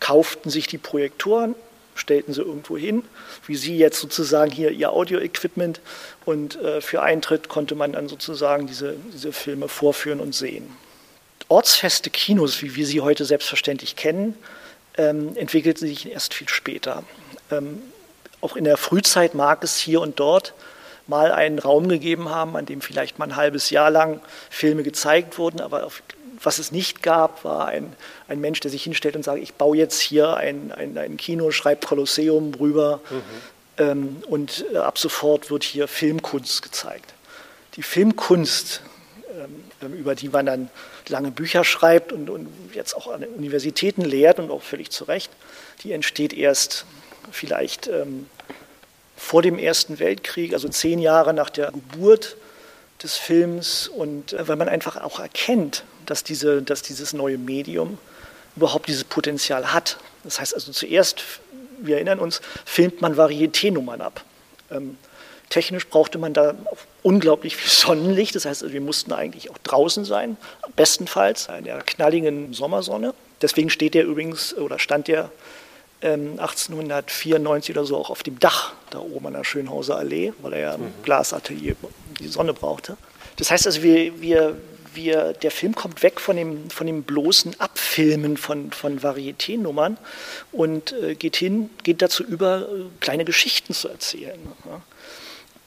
kauften 0.00 0.50
sich 0.50 0.66
die 0.66 0.78
Projektoren, 0.78 1.54
stellten 2.00 2.34
sie 2.34 2.42
irgendwo 2.42 2.76
hin, 2.76 3.04
wie 3.46 3.56
Sie 3.56 3.76
jetzt 3.76 4.00
sozusagen 4.00 4.50
hier 4.50 4.70
Ihr 4.70 4.92
Audio-Equipment 4.92 5.80
und 6.24 6.60
äh, 6.60 6.80
für 6.80 7.02
Eintritt 7.02 7.48
konnte 7.48 7.74
man 7.74 7.92
dann 7.92 8.08
sozusagen 8.08 8.66
diese, 8.66 8.96
diese 9.12 9.32
Filme 9.32 9.68
vorführen 9.68 10.20
und 10.20 10.34
sehen. 10.34 10.74
Ortsfeste 11.48 12.10
Kinos, 12.10 12.62
wie 12.62 12.74
wir 12.76 12.86
sie 12.86 13.00
heute 13.00 13.24
selbstverständlich 13.24 13.96
kennen, 13.96 14.36
ähm, 14.96 15.36
entwickelten 15.36 15.86
sich 15.86 16.10
erst 16.10 16.34
viel 16.34 16.48
später. 16.48 17.02
Ähm, 17.50 17.82
auch 18.40 18.56
in 18.56 18.64
der 18.64 18.76
Frühzeit 18.76 19.34
mag 19.34 19.62
es 19.62 19.76
hier 19.76 20.00
und 20.00 20.18
dort 20.18 20.54
mal 21.06 21.32
einen 21.32 21.58
Raum 21.58 21.88
gegeben 21.88 22.30
haben, 22.30 22.56
an 22.56 22.66
dem 22.66 22.80
vielleicht 22.80 23.18
mal 23.18 23.26
ein 23.26 23.36
halbes 23.36 23.70
Jahr 23.70 23.90
lang 23.90 24.20
Filme 24.48 24.82
gezeigt 24.82 25.38
wurden, 25.38 25.60
aber 25.60 25.84
auf 25.84 26.02
was 26.42 26.58
es 26.58 26.72
nicht 26.72 27.02
gab, 27.02 27.44
war 27.44 27.66
ein, 27.66 27.94
ein 28.28 28.40
Mensch, 28.40 28.60
der 28.60 28.70
sich 28.70 28.82
hinstellt 28.82 29.16
und 29.16 29.24
sagt, 29.24 29.42
ich 29.42 29.54
baue 29.54 29.76
jetzt 29.76 30.00
hier 30.00 30.36
ein, 30.36 30.72
ein, 30.72 30.96
ein 30.96 31.16
Kino, 31.16 31.50
schreibe 31.50 31.86
Kolosseum 31.86 32.54
rüber 32.54 33.00
mhm. 33.10 33.22
ähm, 33.78 34.22
und 34.28 34.64
äh, 34.72 34.78
ab 34.78 34.98
sofort 34.98 35.50
wird 35.50 35.64
hier 35.64 35.86
Filmkunst 35.88 36.62
gezeigt. 36.62 37.12
Die 37.76 37.82
Filmkunst, 37.82 38.82
ähm, 39.82 39.92
über 39.94 40.14
die 40.14 40.28
man 40.28 40.46
dann 40.46 40.70
lange 41.08 41.30
Bücher 41.30 41.64
schreibt 41.64 42.12
und, 42.12 42.30
und 42.30 42.48
jetzt 42.72 42.94
auch 42.94 43.12
an 43.12 43.24
Universitäten 43.24 44.02
lehrt 44.02 44.38
und 44.38 44.50
auch 44.50 44.62
völlig 44.62 44.90
zu 44.90 45.04
Recht, 45.04 45.30
die 45.82 45.92
entsteht 45.92 46.32
erst 46.32 46.86
vielleicht 47.30 47.88
ähm, 47.88 48.26
vor 49.16 49.42
dem 49.42 49.58
Ersten 49.58 49.98
Weltkrieg, 49.98 50.54
also 50.54 50.68
zehn 50.68 50.98
Jahre 50.98 51.34
nach 51.34 51.50
der 51.50 51.70
Geburt 51.70 52.36
des 53.02 53.16
Films 53.16 53.88
und 53.88 54.32
äh, 54.32 54.48
weil 54.48 54.56
man 54.56 54.68
einfach 54.68 54.96
auch 54.96 55.20
erkennt, 55.20 55.84
dass, 56.10 56.24
diese, 56.24 56.62
dass 56.62 56.82
dieses 56.82 57.12
neue 57.12 57.38
Medium 57.38 57.98
überhaupt 58.56 58.88
dieses 58.88 59.04
Potenzial 59.04 59.72
hat. 59.72 59.96
Das 60.24 60.40
heißt 60.40 60.54
also 60.54 60.72
zuerst, 60.72 61.22
wir 61.78 61.96
erinnern 61.96 62.18
uns, 62.18 62.40
filmt 62.64 63.00
man 63.00 63.16
Varieté-Nummern 63.16 64.00
ab. 64.00 64.24
Ähm, 64.70 64.98
technisch 65.48 65.86
brauchte 65.86 66.18
man 66.18 66.34
da 66.34 66.54
unglaublich 67.02 67.56
viel 67.56 67.70
Sonnenlicht, 67.86 68.34
das 68.34 68.44
heißt, 68.44 68.62
also 68.62 68.72
wir 68.72 68.80
mussten 68.80 69.12
eigentlich 69.12 69.50
auch 69.50 69.58
draußen 69.58 70.04
sein, 70.04 70.36
bestenfalls 70.76 71.48
in 71.56 71.64
der 71.64 71.78
knalligen 71.82 72.52
Sommersonne. 72.52 73.14
Deswegen 73.40 73.70
steht 73.70 73.94
der 73.94 74.04
übrigens 74.04 74.54
oder 74.54 74.78
stand 74.78 75.08
der 75.08 75.30
1894 76.02 77.70
ähm, 77.70 77.78
oder 77.78 77.86
so 77.86 77.96
auch 77.96 78.10
auf 78.10 78.22
dem 78.22 78.38
Dach 78.38 78.72
da 78.90 78.98
oben 78.98 79.26
an 79.26 79.34
der 79.34 79.44
Schönhauser 79.44 79.96
Allee, 79.96 80.32
weil 80.40 80.54
er 80.54 80.60
ja 80.60 80.74
ein 80.74 80.80
mhm. 80.80 81.02
Glasatelier 81.02 81.76
die 82.18 82.28
Sonne 82.28 82.54
brauchte. 82.54 82.96
Das 83.36 83.50
heißt 83.50 83.66
also, 83.66 83.82
wir, 83.82 84.20
wir, 84.20 84.56
wir, 84.94 85.32
der 85.32 85.50
Film 85.50 85.74
kommt 85.74 86.02
weg 86.02 86.20
von 86.20 86.36
dem, 86.36 86.70
von 86.70 86.86
dem 86.86 87.02
bloßen 87.02 87.58
Abfilmen 87.60 88.36
von, 88.36 88.72
von 88.72 89.00
Varieté-Nummern 89.00 89.98
und 90.52 90.92
äh, 90.92 91.14
geht 91.14 91.36
hin, 91.36 91.70
geht 91.82 92.02
dazu 92.02 92.24
über, 92.24 92.62
äh, 92.62 92.84
kleine 93.00 93.24
Geschichten 93.24 93.74
zu 93.74 93.88
erzählen. 93.88 94.40
Ja. 94.66 94.82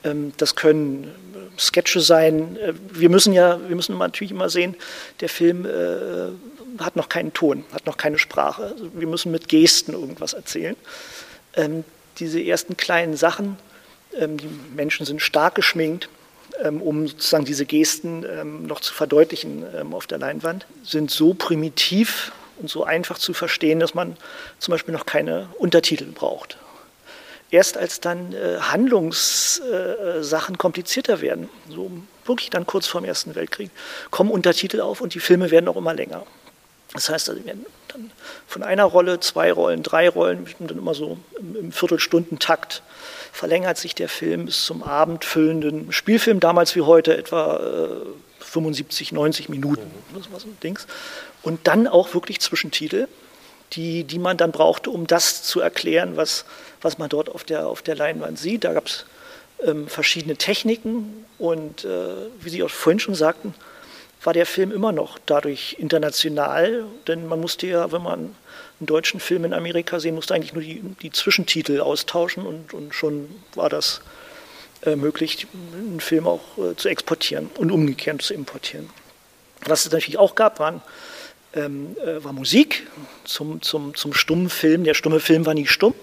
Ähm, 0.03 0.33
das 0.37 0.55
können 0.55 1.05
äh, 1.05 1.59
Sketche 1.59 1.99
sein. 1.99 2.57
Äh, 2.57 2.73
wir 2.91 3.09
müssen 3.09 3.33
ja, 3.33 3.59
wir 3.67 3.75
müssen 3.75 3.97
natürlich 3.97 4.31
immer 4.31 4.49
sehen, 4.49 4.75
der 5.19 5.29
Film 5.29 5.65
äh, 5.65 6.81
hat 6.83 6.95
noch 6.95 7.09
keinen 7.09 7.33
Ton, 7.33 7.65
hat 7.73 7.85
noch 7.85 7.97
keine 7.97 8.19
Sprache. 8.19 8.63
Also 8.63 8.89
wir 8.93 9.07
müssen 9.07 9.31
mit 9.31 9.47
Gesten 9.49 9.93
irgendwas 9.93 10.33
erzählen. 10.33 10.75
Ähm, 11.55 11.83
diese 12.19 12.41
ersten 12.41 12.77
kleinen 12.77 13.15
Sachen, 13.15 13.57
ähm, 14.17 14.37
die 14.37 14.49
Menschen 14.75 15.05
sind 15.05 15.21
stark 15.21 15.55
geschminkt, 15.55 16.09
um 16.81 17.07
sozusagen 17.07 17.45
diese 17.45 17.65
Gesten 17.65 18.25
ähm, 18.25 18.67
noch 18.67 18.79
zu 18.79 18.93
verdeutlichen 18.93 19.65
ähm, 19.75 19.93
auf 19.93 20.07
der 20.07 20.17
Leinwand, 20.19 20.65
sind 20.83 21.11
so 21.11 21.33
primitiv 21.33 22.31
und 22.59 22.69
so 22.69 22.83
einfach 22.83 23.17
zu 23.17 23.33
verstehen, 23.33 23.79
dass 23.79 23.93
man 23.93 24.15
zum 24.59 24.71
Beispiel 24.71 24.93
noch 24.93 25.05
keine 25.05 25.49
Untertitel 25.57 26.05
braucht. 26.05 26.57
Erst 27.51 27.77
als 27.77 27.99
dann 27.99 28.33
äh, 28.33 28.57
Handlungssachen 28.59 30.57
komplizierter 30.57 31.21
werden, 31.21 31.49
so 31.69 31.91
wirklich 32.25 32.49
dann 32.49 32.65
kurz 32.65 32.87
vor 32.87 33.01
dem 33.01 33.05
Ersten 33.05 33.35
Weltkrieg, 33.35 33.69
kommen 34.09 34.31
Untertitel 34.31 34.81
auf 34.81 35.01
und 35.01 35.13
die 35.13 35.19
Filme 35.19 35.51
werden 35.51 35.67
auch 35.67 35.77
immer 35.77 35.93
länger. 35.93 36.25
Das 36.93 37.09
heißt, 37.09 37.29
also, 37.29 37.45
werden 37.45 37.65
dann 37.87 38.11
von 38.47 38.63
einer 38.63 38.85
Rolle, 38.85 39.19
zwei 39.19 39.51
Rollen, 39.51 39.83
drei 39.83 40.09
Rollen, 40.09 40.47
dann 40.59 40.77
immer 40.77 40.93
so 40.93 41.17
im, 41.39 41.55
im 41.55 41.71
Viertelstundentakt 41.71 42.83
verlängert 43.31 43.77
sich 43.77 43.95
der 43.95 44.09
Film 44.09 44.45
bis 44.45 44.63
zum 44.65 44.83
abendfüllenden 44.83 45.91
Spielfilm, 45.91 46.39
damals 46.39 46.75
wie 46.75 46.81
heute 46.81 47.17
etwa 47.17 47.57
äh, 47.57 47.89
75, 48.39 49.11
90 49.11 49.49
Minuten. 49.49 49.91
Das 50.15 50.31
war 50.31 50.39
so 50.39 50.47
ein 50.47 50.57
Dings. 50.61 50.85
Und 51.41 51.67
dann 51.67 51.87
auch 51.87 52.13
wirklich 52.13 52.39
Zwischentitel, 52.39 53.07
die, 53.73 54.03
die 54.03 54.19
man 54.19 54.37
dann 54.37 54.51
brauchte, 54.51 54.91
um 54.91 55.07
das 55.07 55.41
zu 55.41 55.59
erklären, 55.59 56.15
was, 56.15 56.45
was 56.81 56.99
man 56.99 57.09
dort 57.09 57.29
auf 57.29 57.43
der, 57.43 57.67
auf 57.67 57.81
der 57.81 57.95
Leinwand 57.95 58.37
sieht. 58.37 58.63
Da 58.63 58.73
gab 58.73 58.85
es 58.85 59.05
ähm, 59.65 59.87
verschiedene 59.87 60.35
Techniken 60.35 61.25
und 61.39 61.85
äh, 61.85 61.89
wie 62.39 62.49
Sie 62.49 62.61
auch 62.61 62.69
vorhin 62.69 62.99
schon 62.99 63.15
sagten, 63.15 63.55
war 64.23 64.33
der 64.33 64.45
Film 64.45 64.71
immer 64.71 64.91
noch 64.91 65.19
dadurch 65.25 65.75
international, 65.79 66.85
denn 67.07 67.27
man 67.27 67.39
musste 67.39 67.67
ja, 67.67 67.91
wenn 67.91 68.01
man 68.01 68.35
einen 68.79 68.87
deutschen 68.87 69.19
Film 69.19 69.45
in 69.45 69.53
Amerika 69.53 69.99
sehen 69.99 70.15
musste, 70.15 70.33
eigentlich 70.33 70.53
nur 70.53 70.63
die, 70.63 70.81
die 71.01 71.11
Zwischentitel 71.11 71.81
austauschen 71.81 72.45
und, 72.45 72.73
und 72.73 72.93
schon 72.95 73.29
war 73.55 73.69
das 73.69 74.01
äh, 74.85 74.95
möglich, 74.95 75.47
einen 75.73 75.99
Film 75.99 76.27
auch 76.27 76.41
äh, 76.57 76.75
zu 76.75 76.89
exportieren 76.89 77.49
und 77.57 77.71
umgekehrt 77.71 78.21
zu 78.21 78.33
importieren. 78.33 78.89
Was 79.65 79.85
es 79.85 79.91
natürlich 79.91 80.17
auch 80.17 80.35
gab, 80.35 80.59
waren, 80.59 80.81
ähm, 81.53 81.95
äh, 82.05 82.23
war 82.23 82.33
Musik 82.33 82.87
zum, 83.23 83.61
zum, 83.61 83.95
zum 83.95 84.13
stummen 84.13 84.49
Film. 84.49 84.83
Der 84.83 84.93
stumme 84.93 85.19
Film 85.19 85.45
war 85.45 85.53
nie 85.53 85.67
stumm. 85.67 85.93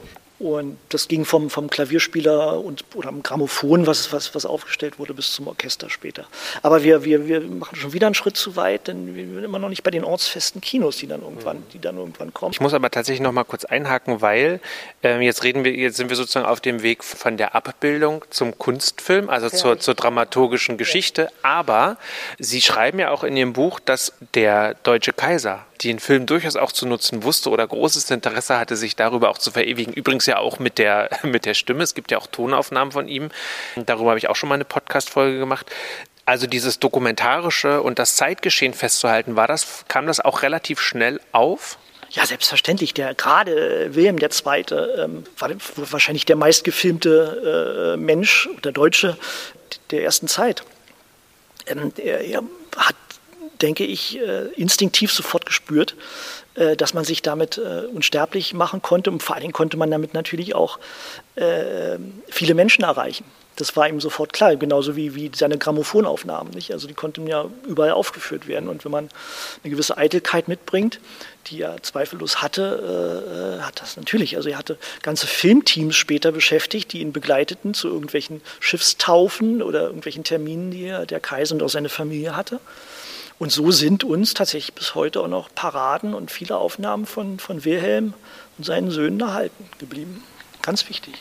Und 0.40 0.79
das 0.88 1.07
ging 1.07 1.26
vom, 1.26 1.50
vom 1.50 1.68
Klavierspieler 1.68 2.64
und, 2.64 2.83
oder 2.94 3.11
am 3.11 3.22
Grammophon, 3.22 3.87
was, 3.87 4.11
was, 4.11 4.35
was 4.35 4.46
aufgestellt 4.46 4.98
wurde, 4.98 5.12
bis 5.12 5.33
zum 5.33 5.46
Orchester 5.48 5.90
später. 5.90 6.24
Aber 6.62 6.83
wir, 6.83 7.05
wir, 7.05 7.29
wir 7.29 7.42
machen 7.42 7.76
schon 7.76 7.92
wieder 7.92 8.07
einen 8.07 8.14
Schritt 8.14 8.38
zu 8.38 8.57
weit, 8.57 8.88
denn 8.88 9.14
wir 9.14 9.26
sind 9.26 9.44
immer 9.44 9.59
noch 9.59 9.68
nicht 9.68 9.83
bei 9.83 9.90
den 9.90 10.03
ortsfesten 10.03 10.62
Kinos, 10.62 10.96
die 10.96 11.07
dann 11.07 11.20
irgendwann, 11.20 11.59
mhm. 11.59 11.64
die 11.74 11.79
dann 11.79 11.98
irgendwann 11.98 12.33
kommen. 12.33 12.53
Ich 12.53 12.61
muss 12.61 12.72
aber 12.72 12.90
tatsächlich 12.90 13.20
noch 13.20 13.33
mal 13.33 13.44
kurz 13.44 13.66
einhaken, 13.66 14.22
weil 14.22 14.61
äh, 15.05 15.20
jetzt 15.20 15.44
reden 15.44 15.62
wir, 15.62 15.74
jetzt 15.74 15.98
sind 15.98 16.09
wir 16.09 16.16
sozusagen 16.16 16.46
auf 16.46 16.62
dem 16.62 16.83
Weg 16.83 17.05
von 17.05 17.37
der 17.37 17.55
Abbildung 17.55 18.24
zum 18.31 18.57
Kunstfilm, 18.57 19.29
also 19.29 19.48
ja, 19.48 19.53
zur, 19.53 19.79
zur 19.79 19.94
dramaturgischen 19.94 20.79
Geschichte. 20.79 21.24
Ja. 21.24 21.29
Aber 21.42 21.98
Sie 22.38 22.62
schreiben 22.62 22.98
ja 22.98 23.11
auch 23.11 23.24
in 23.24 23.37
Ihrem 23.37 23.53
Buch, 23.53 23.79
dass 23.79 24.14
der 24.33 24.72
deutsche 24.85 25.12
Kaiser 25.12 25.66
den 25.83 25.99
Film 25.99 26.27
durchaus 26.27 26.57
auch 26.57 26.73
zu 26.73 26.87
nutzen 26.87 27.23
wusste 27.23 27.51
oder 27.51 27.66
großes 27.66 28.11
Interesse 28.11 28.59
hatte, 28.59 28.77
sich 28.77 28.97
darüber 28.97 29.31
auch 29.31 29.38
zu 29.38 29.51
verewigen. 29.51 29.93
Übrigens 29.93 30.27
ja 30.27 30.38
auch 30.38 30.59
mit 30.59 30.79
der, 30.79 31.11
mit 31.23 31.47
der 31.47 31.55
Stimme. 31.55 31.83
Es 31.83 31.95
gibt 31.95 32.11
ja 32.11 32.19
auch 32.19 32.27
Tonaufnahmen 32.27 32.93
von 32.93 33.09
ihm. 33.09 33.31
Darüber 33.77 34.11
habe 34.11 34.19
ich 34.19 34.29
auch 34.29 34.37
schon 34.37 34.49
mal 34.49 34.57
eine 34.57 34.64
Podcast-Folge 34.64 35.38
gemacht. 35.38 35.66
Also 36.27 36.47
dieses 36.47 36.79
Dokumentarische 36.79 37.83
und 37.83 37.99
das 37.99 38.16
Zeitgeschehen 38.16 38.75
festzuhalten, 38.75 39.37
war 39.37 39.49
das, 39.49 39.85
kam 39.88 40.07
das 40.07 40.21
auch 40.21 40.43
relativ 40.43 40.81
schnell 40.81 41.21
auf? 41.33 41.79
Ja, 42.11 42.27
selbstverständlich. 42.27 42.93
Der 42.95 43.14
gerade 43.14 43.95
Wilhelm 43.95 44.19
II. 44.19 44.64
Ähm, 44.99 45.25
war 45.38 45.51
wahrscheinlich 45.77 46.25
der 46.25 46.37
meistgefilmte 46.37 47.95
äh, 47.95 47.97
Mensch 47.97 48.49
oder 48.57 48.73
Deutsche 48.73 49.16
der 49.90 50.03
ersten 50.03 50.29
Zeit. 50.29 50.62
Ähm, 51.66 51.93
er, 51.97 52.21
er 52.21 52.43
hat 52.77 52.97
denke 53.62 53.85
ich, 53.85 54.18
äh, 54.18 54.46
instinktiv 54.57 55.12
sofort 55.12 55.46
gespürt, 55.46 55.94
äh, 56.55 56.77
dass 56.77 56.94
man 56.94 57.05
sich 57.05 57.23
damit 57.23 57.59
äh, 57.59 57.87
unsterblich 57.92 58.55
machen 58.55 58.83
konnte. 58.83 59.11
Und 59.11 59.23
vor 59.23 59.35
allen 59.35 59.42
Dingen 59.42 59.53
konnte 59.53 59.77
man 59.77 59.90
damit 59.90 60.14
natürlich 60.14 60.55
auch 60.55 60.79
viele 62.29 62.55
Menschen 62.55 62.85
erreichen. 62.85 63.25
Das 63.61 63.77
war 63.77 63.88
ihm 63.88 64.01
sofort 64.01 64.33
klar, 64.33 64.57
genauso 64.57 64.96
wie, 64.96 65.14
wie 65.14 65.31
seine 65.35 65.59
Grammophonaufnahmen. 65.59 66.53
Nicht? 66.55 66.73
Also 66.73 66.88
die 66.88 66.94
konnten 66.94 67.27
ja 67.27 67.46
überall 67.66 67.90
aufgeführt 67.90 68.49
werden. 68.49 68.68
Und 68.68 68.85
wenn 68.85 68.92
man 68.92 69.09
eine 69.62 69.70
gewisse 69.70 69.99
Eitelkeit 69.99 70.49
mitbringt, 70.49 70.99
die 71.49 71.61
er 71.61 71.83
zweifellos 71.83 72.40
hatte, 72.40 73.59
äh, 73.59 73.62
hat 73.62 73.81
das 73.81 73.96
natürlich. 73.96 74.37
Also 74.37 74.49
er 74.49 74.59
hatte 74.59 74.79
ganze 75.03 75.27
Filmteams 75.27 75.94
später 75.94 76.33
beschäftigt, 76.33 76.92
die 76.92 77.01
ihn 77.01 77.12
begleiteten 77.12 77.75
zu 77.75 77.88
irgendwelchen 77.88 78.40
Schiffstaufen 78.61 79.62
oder 79.62 79.83
irgendwelchen 79.83 80.25
Terminen, 80.25 80.70
die 80.70 80.85
er, 80.85 81.05
der 81.05 81.20
Kaiser 81.20 81.55
und 81.55 81.62
auch 81.62 81.68
seine 81.68 81.88
Familie 81.90 82.37
hatte. 82.37 82.61
Und 83.40 83.50
so 83.50 83.70
sind 83.70 84.05
uns 84.05 84.35
tatsächlich 84.35 84.74
bis 84.74 84.94
heute 84.94 85.22
auch 85.22 85.26
noch 85.26 85.48
Paraden 85.55 86.12
und 86.12 86.31
viele 86.31 86.59
Aufnahmen 86.59 87.07
von, 87.07 87.38
von 87.38 87.64
Wilhelm 87.64 88.12
und 88.59 88.64
seinen 88.64 88.90
Söhnen 88.90 89.18
erhalten 89.18 89.64
geblieben. 89.79 90.22
Ganz 90.61 90.87
wichtig. 90.90 91.14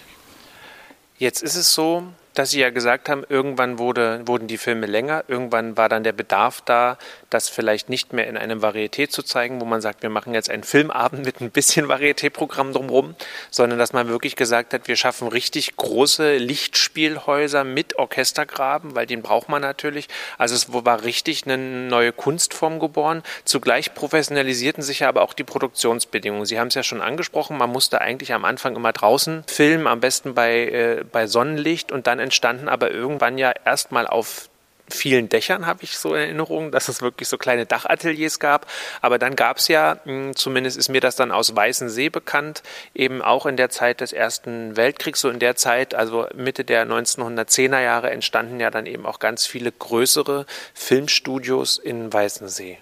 Jetzt 1.17 1.41
ist 1.41 1.55
es 1.55 1.73
so, 1.73 2.03
dass 2.39 2.51
Sie 2.51 2.61
ja 2.61 2.69
gesagt 2.69 3.09
haben, 3.09 3.25
irgendwann 3.27 3.79
wurde, 3.79 4.21
wurden 4.25 4.47
die 4.47 4.57
Filme 4.57 4.85
länger, 4.85 5.25
irgendwann 5.27 5.75
war 5.75 5.89
dann 5.89 6.05
der 6.05 6.13
Bedarf 6.13 6.61
da, 6.61 6.97
das 7.29 7.49
vielleicht 7.49 7.89
nicht 7.89 8.13
mehr 8.13 8.27
in 8.27 8.37
einem 8.37 8.61
Varieté 8.61 9.09
zu 9.09 9.23
zeigen, 9.23 9.59
wo 9.59 9.65
man 9.65 9.81
sagt, 9.81 10.03
wir 10.03 10.09
machen 10.09 10.33
jetzt 10.33 10.49
einen 10.49 10.63
Filmabend 10.63 11.25
mit 11.25 11.41
ein 11.41 11.51
bisschen 11.51 11.87
Varieté-Programm 11.87 12.71
drumherum, 12.71 13.15
sondern 13.51 13.77
dass 13.77 13.91
man 13.91 14.07
wirklich 14.07 14.37
gesagt 14.37 14.73
hat, 14.73 14.87
wir 14.87 14.95
schaffen 14.95 15.27
richtig 15.27 15.75
große 15.75 16.37
Lichtspielhäuser 16.37 17.65
mit 17.65 17.97
Orchestergraben, 17.97 18.95
weil 18.95 19.05
den 19.05 19.21
braucht 19.21 19.49
man 19.49 19.61
natürlich. 19.61 20.07
Also 20.37 20.55
es 20.55 20.71
war 20.71 21.03
richtig 21.03 21.43
eine 21.43 21.57
neue 21.57 22.13
Kunstform 22.13 22.79
geboren. 22.79 23.21
Zugleich 23.43 23.93
professionalisierten 23.93 24.81
sich 24.81 24.99
ja 24.99 25.09
aber 25.09 25.23
auch 25.23 25.33
die 25.33 25.43
Produktionsbedingungen. 25.43 26.45
Sie 26.45 26.57
haben 26.57 26.69
es 26.69 26.75
ja 26.75 26.83
schon 26.83 27.01
angesprochen, 27.01 27.57
man 27.57 27.69
musste 27.69 27.99
eigentlich 27.99 28.31
am 28.31 28.45
Anfang 28.45 28.77
immer 28.77 28.93
draußen 28.93 29.43
filmen, 29.45 29.87
am 29.87 29.99
besten 29.99 30.35
bei, 30.35 30.67
äh, 30.69 31.03
bei 31.11 31.27
Sonnenlicht 31.27 31.91
und 31.91 32.07
dann 32.07 32.28
entstanden 32.29 32.69
aber 32.69 32.91
irgendwann 32.91 33.39
ja 33.39 33.51
erstmal 33.65 34.05
auf 34.05 34.49
vielen 34.93 35.29
Dächern, 35.29 35.65
habe 35.65 35.83
ich 35.83 35.97
so 35.97 36.13
in 36.15 36.21
Erinnerung, 36.21 36.71
dass 36.71 36.87
es 36.87 37.01
wirklich 37.01 37.27
so 37.27 37.37
kleine 37.37 37.65
Dachateliers 37.65 38.39
gab. 38.39 38.65
Aber 39.01 39.17
dann 39.17 39.35
gab 39.35 39.57
es 39.57 39.67
ja, 39.67 39.99
hm, 40.03 40.35
zumindest 40.35 40.77
ist 40.77 40.89
mir 40.89 41.01
das 41.01 41.15
dann 41.15 41.31
aus 41.31 41.55
Weißensee 41.55 42.09
bekannt, 42.09 42.63
eben 42.93 43.21
auch 43.21 43.45
in 43.45 43.57
der 43.57 43.69
Zeit 43.69 44.01
des 44.01 44.13
Ersten 44.13 44.77
Weltkriegs, 44.77 45.21
so 45.21 45.29
in 45.29 45.39
der 45.39 45.55
Zeit, 45.55 45.93
also 45.93 46.27
Mitte 46.35 46.63
der 46.63 46.87
1910er 46.87 47.81
Jahre, 47.81 48.09
entstanden 48.09 48.59
ja 48.59 48.71
dann 48.71 48.85
eben 48.85 49.05
auch 49.05 49.19
ganz 49.19 49.45
viele 49.45 49.71
größere 49.71 50.45
Filmstudios 50.73 51.77
in 51.77 52.11
Weißensee. 52.11 52.77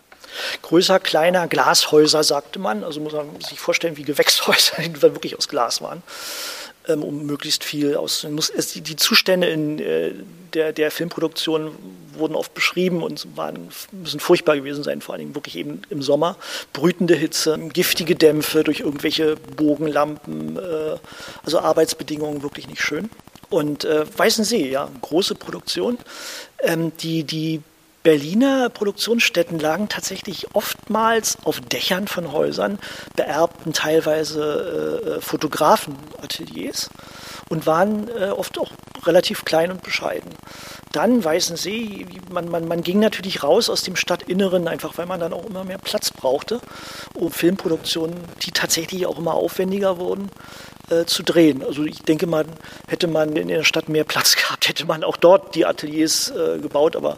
Größer, 0.61 0.99
kleiner, 0.99 1.47
Glashäuser, 1.47 2.23
sagte 2.23 2.59
man. 2.59 2.83
Also 2.83 2.99
muss 2.99 3.13
man 3.13 3.39
sich 3.41 3.59
vorstellen, 3.59 3.97
wie 3.97 4.03
Gewächshäuser, 4.03 4.81
die 4.81 5.01
wirklich 5.01 5.37
aus 5.37 5.47
Glas 5.47 5.81
waren. 5.81 6.03
Ähm, 6.87 7.03
um 7.03 7.25
möglichst 7.25 7.65
viel 7.65 7.95
aus. 7.95 8.25
Die 8.75 8.95
Zustände 8.95 9.47
in 9.47 9.79
äh, 9.79 10.13
der, 10.53 10.71
der 10.71 10.89
Filmproduktion 10.89 11.71
wurden 12.13 12.35
oft 12.35 12.53
beschrieben 12.53 13.03
und 13.03 13.27
waren, 13.35 13.69
müssen 13.91 14.19
furchtbar 14.21 14.55
gewesen 14.55 14.83
sein, 14.83 15.01
vor 15.01 15.17
Dingen 15.17 15.35
wirklich 15.35 15.57
eben 15.57 15.81
im 15.89 16.01
Sommer. 16.01 16.37
Brütende 16.71 17.15
Hitze, 17.15 17.59
giftige 17.73 18.15
Dämpfe 18.15 18.63
durch 18.63 18.79
irgendwelche 18.79 19.35
Bogenlampen, 19.35 20.57
äh, 20.57 20.97
also 21.43 21.59
Arbeitsbedingungen 21.59 22.41
wirklich 22.41 22.69
nicht 22.69 22.81
schön. 22.81 23.09
Und 23.49 23.83
äh, 23.83 24.05
Weißensee, 24.17 24.69
ja, 24.69 24.89
große 25.01 25.35
Produktion. 25.35 25.97
Ähm, 26.59 26.93
die, 26.99 27.23
die 27.23 27.61
Berliner 28.07 28.69
Produktionsstätten 28.69 29.59
lagen 29.59 29.89
tatsächlich 29.89 30.55
oftmals 30.55 31.39
auf 31.43 31.59
Dächern 31.59 32.07
von 32.07 32.31
Häusern, 32.31 32.79
beerbten 33.17 33.73
teilweise 33.73 35.17
äh, 35.17 35.21
Fotografenateliers 35.21 36.89
und 37.49 37.65
waren 37.65 38.07
äh, 38.07 38.29
oft 38.29 38.57
auch 38.59 38.71
relativ 39.05 39.43
klein 39.43 39.71
und 39.71 39.83
bescheiden. 39.83 40.31
Dann 40.93 41.21
Weißensee, 41.21 42.05
man, 42.31 42.47
man, 42.47 42.65
man 42.65 42.81
ging 42.81 42.99
natürlich 42.99 43.43
raus 43.43 43.69
aus 43.69 43.83
dem 43.83 43.97
Stadtinneren, 43.97 44.69
einfach 44.69 44.97
weil 44.97 45.05
man 45.05 45.19
dann 45.19 45.33
auch 45.33 45.43
immer 45.43 45.65
mehr 45.65 45.77
Platz 45.77 46.09
brauchte, 46.09 46.61
um 47.13 47.29
Filmproduktionen, 47.29 48.15
die 48.43 48.51
tatsächlich 48.51 49.05
auch 49.05 49.17
immer 49.17 49.33
aufwendiger 49.33 49.97
wurden, 49.97 50.31
äh, 50.89 51.05
zu 51.05 51.23
drehen. 51.23 51.63
Also 51.63 51.83
ich 51.83 52.01
denke 52.03 52.27
mal, 52.27 52.45
hätte 52.87 53.07
man 53.07 53.35
in 53.35 53.47
der 53.47 53.63
Stadt 53.63 53.89
mehr 53.89 54.03
Platz 54.03 54.35
gehabt, 54.41 54.67
hätte 54.67 54.85
man 54.85 55.03
auch 55.03 55.17
dort 55.17 55.55
die 55.55 55.65
Ateliers 55.65 56.31
äh, 56.31 56.59
gebaut, 56.59 56.95
aber 56.95 57.17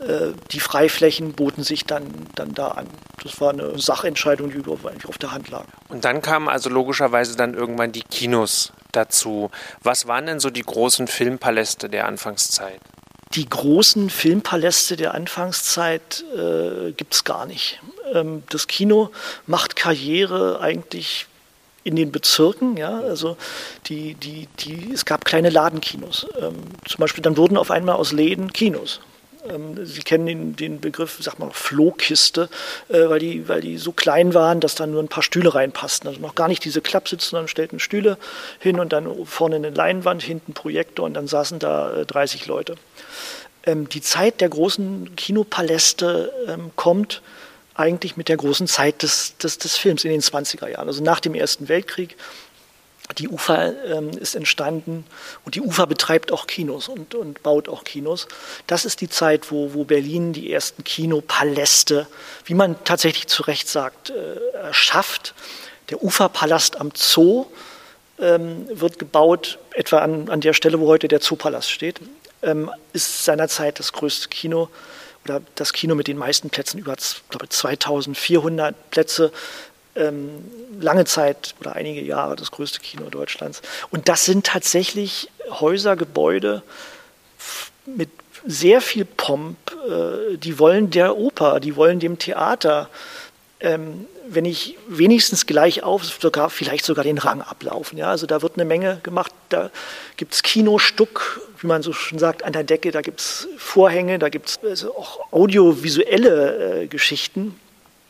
äh, 0.00 0.32
die 0.50 0.60
Freiflächen 0.60 1.32
boten 1.32 1.64
sich 1.64 1.84
dann, 1.84 2.06
dann 2.34 2.54
da 2.54 2.68
an. 2.68 2.86
Das 3.22 3.40
war 3.40 3.50
eine 3.50 3.78
Sachentscheidung, 3.78 4.50
die 4.50 4.58
eigentlich 4.58 5.06
auf 5.06 5.18
der 5.18 5.32
Hand 5.32 5.48
lag. 5.50 5.64
Und 5.88 6.04
dann 6.04 6.22
kamen 6.22 6.48
also 6.48 6.70
logischerweise 6.70 7.36
dann 7.36 7.54
irgendwann 7.54 7.92
die 7.92 8.02
Kinos 8.02 8.72
dazu. 8.90 9.50
Was 9.82 10.06
waren 10.06 10.26
denn 10.26 10.40
so 10.40 10.50
die 10.50 10.62
großen 10.62 11.06
Filmpaläste 11.06 11.88
der 11.88 12.06
Anfangszeit? 12.06 12.80
Die 13.34 13.48
großen 13.48 14.10
Filmpaläste 14.10 14.96
der 14.96 15.14
Anfangszeit 15.14 16.24
äh, 16.36 16.92
gibt 16.92 17.14
es 17.14 17.24
gar 17.24 17.46
nicht. 17.46 17.80
Ähm, 18.12 18.42
das 18.50 18.66
Kino 18.66 19.10
macht 19.46 19.76
Karriere 19.76 20.60
eigentlich 20.60 21.26
in 21.84 21.96
den 21.96 22.12
Bezirken, 22.12 22.76
ja, 22.76 23.00
also 23.00 23.36
die, 23.86 24.14
die, 24.14 24.48
die, 24.60 24.92
es 24.92 25.04
gab 25.04 25.24
kleine 25.24 25.50
Ladenkinos. 25.50 26.26
Ähm, 26.40 26.54
zum 26.86 26.98
Beispiel, 26.98 27.22
dann 27.22 27.36
wurden 27.36 27.56
auf 27.56 27.70
einmal 27.70 27.96
aus 27.96 28.12
Läden 28.12 28.52
Kinos. 28.52 29.00
Ähm, 29.48 29.84
Sie 29.84 30.02
kennen 30.02 30.26
den, 30.26 30.56
den 30.56 30.80
Begriff, 30.80 31.18
sag 31.20 31.38
mal, 31.38 31.50
Flohkiste, 31.52 32.48
äh, 32.88 33.08
weil, 33.08 33.18
die, 33.18 33.48
weil 33.48 33.60
die 33.60 33.78
so 33.78 33.92
klein 33.92 34.34
waren, 34.34 34.60
dass 34.60 34.74
da 34.74 34.86
nur 34.86 35.02
ein 35.02 35.08
paar 35.08 35.22
Stühle 35.22 35.54
reinpassten. 35.54 36.08
Also 36.08 36.20
noch 36.20 36.34
gar 36.34 36.48
nicht 36.48 36.64
diese 36.64 36.80
Klappsitze, 36.80 37.30
sondern 37.30 37.48
stellten 37.48 37.80
Stühle 37.80 38.18
hin 38.58 38.78
und 38.78 38.92
dann 38.92 39.26
vorne 39.26 39.56
eine 39.56 39.70
Leinwand, 39.70 40.22
hinten 40.22 40.52
Projektor 40.52 41.06
und 41.06 41.14
dann 41.14 41.26
saßen 41.26 41.58
da 41.58 41.92
äh, 41.94 42.06
30 42.06 42.46
Leute. 42.46 42.76
Ähm, 43.64 43.88
die 43.88 44.00
Zeit 44.00 44.40
der 44.40 44.48
großen 44.48 45.16
Kinopaläste 45.16 46.32
ähm, 46.48 46.70
kommt 46.76 47.22
eigentlich 47.74 48.16
mit 48.16 48.28
der 48.28 48.36
großen 48.36 48.66
Zeit 48.66 49.02
des, 49.02 49.36
des, 49.38 49.58
des 49.58 49.76
Films 49.76 50.04
in 50.04 50.10
den 50.10 50.20
20er 50.20 50.68
Jahren, 50.68 50.88
also 50.88 51.02
nach 51.02 51.20
dem 51.20 51.34
Ersten 51.34 51.68
Weltkrieg 51.68 52.16
die 53.18 53.28
UFA 53.28 53.72
ähm, 53.86 54.10
ist 54.10 54.34
entstanden 54.34 55.04
und 55.44 55.54
die 55.54 55.60
UFA 55.60 55.86
betreibt 55.86 56.32
auch 56.32 56.46
Kinos 56.46 56.88
und, 56.88 57.14
und 57.14 57.42
baut 57.42 57.68
auch 57.68 57.84
Kinos. 57.84 58.28
Das 58.66 58.84
ist 58.84 59.00
die 59.00 59.08
Zeit, 59.08 59.50
wo, 59.50 59.74
wo 59.74 59.84
Berlin 59.84 60.32
die 60.32 60.52
ersten 60.52 60.84
Kinopaläste, 60.84 62.06
wie 62.44 62.54
man 62.54 62.82
tatsächlich 62.84 63.26
zu 63.26 63.42
Recht 63.42 63.68
sagt, 63.68 64.10
äh, 64.10 64.72
schafft. 64.72 65.34
Der 65.90 66.02
Uferpalast 66.02 66.80
am 66.80 66.92
Zoo 66.94 67.46
ähm, 68.18 68.66
wird 68.72 68.98
gebaut, 68.98 69.58
etwa 69.74 69.98
an, 69.98 70.30
an 70.30 70.40
der 70.40 70.54
Stelle, 70.54 70.80
wo 70.80 70.86
heute 70.86 71.08
der 71.08 71.20
Zoopalast 71.20 71.70
steht, 71.70 72.00
ähm, 72.42 72.70
ist 72.92 73.24
seinerzeit 73.24 73.78
das 73.78 73.92
größte 73.92 74.28
Kino 74.28 74.68
oder 75.24 75.40
das 75.54 75.72
Kino 75.72 75.94
mit 75.94 76.08
den 76.08 76.18
meisten 76.18 76.50
Plätzen, 76.50 76.78
über 76.78 76.96
glaube 77.28 77.48
2400 77.48 78.90
Plätze, 78.90 79.32
ähm, 79.94 80.44
lange 80.80 81.04
Zeit 81.04 81.54
oder 81.60 81.74
einige 81.76 82.00
Jahre 82.00 82.36
das 82.36 82.50
größte 82.50 82.80
Kino 82.80 83.10
Deutschlands. 83.10 83.62
Und 83.90 84.08
das 84.08 84.24
sind 84.24 84.46
tatsächlich 84.46 85.28
Häuser, 85.50 85.96
Gebäude 85.96 86.62
mit 87.84 88.08
sehr 88.46 88.80
viel 88.80 89.04
Pomp. 89.04 89.56
Äh, 89.88 90.36
die 90.38 90.58
wollen 90.58 90.90
der 90.90 91.16
Oper, 91.16 91.60
die 91.60 91.76
wollen 91.76 92.00
dem 92.00 92.18
Theater, 92.18 92.88
ähm, 93.60 94.06
wenn 94.34 94.44
ich 94.44 94.76
wenigstens 94.88 95.46
gleich 95.46 95.82
auf, 95.82 96.04
sogar, 96.04 96.50
vielleicht 96.50 96.84
sogar 96.84 97.04
den 97.04 97.18
Rang 97.18 97.42
ablaufen. 97.42 97.98
Ja? 97.98 98.10
Also 98.10 98.26
da 98.26 98.42
wird 98.42 98.54
eine 98.54 98.64
Menge 98.64 99.00
gemacht. 99.02 99.32
Da 99.48 99.70
gibt 100.16 100.34
es 100.34 100.42
Kinostuck, 100.42 101.40
wie 101.60 101.66
man 101.66 101.82
so 101.82 101.92
schon 101.92 102.18
sagt, 102.18 102.42
an 102.44 102.52
der 102.52 102.64
Decke. 102.64 102.90
Da 102.90 103.00
gibt 103.00 103.20
es 103.20 103.48
Vorhänge, 103.56 104.18
da 104.18 104.28
gibt 104.28 104.48
es 104.48 104.58
also 104.62 104.96
auch 104.96 105.32
audiovisuelle 105.32 106.82
äh, 106.82 106.86
Geschichten. 106.86 107.58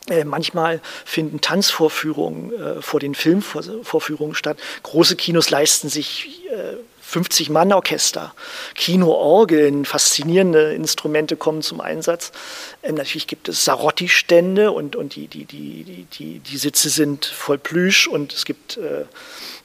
Äh, 0.09 0.25
manchmal 0.25 0.81
finden 1.05 1.41
Tanzvorführungen 1.41 2.53
äh, 2.53 2.83
vor 2.83 3.01
den 3.01 3.15
Filmvorführungen 3.15 4.35
statt. 4.35 4.59
Große 4.83 5.17
Kinos 5.17 5.51
leisten 5.51 5.89
sich 5.89 6.43
äh, 7.13 7.19
50-Mann-Orchester, 7.19 8.35
Kinoorgeln, 8.75 9.85
faszinierende 9.85 10.75
Instrumente 10.75 11.37
kommen 11.37 11.63
zum 11.63 11.81
Einsatz. 11.81 12.33
Ähm, 12.83 12.97
natürlich 12.97 13.27
gibt 13.27 13.49
es 13.49 13.65
Sarotti-Stände 13.65 14.73
und, 14.73 14.97
und 14.97 15.15
die, 15.15 15.29
die, 15.29 15.45
die, 15.45 16.07
die, 16.13 16.39
die 16.39 16.57
Sitze 16.57 16.89
sind 16.89 17.25
voll 17.25 17.59
Plüsch 17.59 18.07
und 18.07 18.33
es 18.33 18.45
gibt 18.45 18.77
äh, 18.77 19.05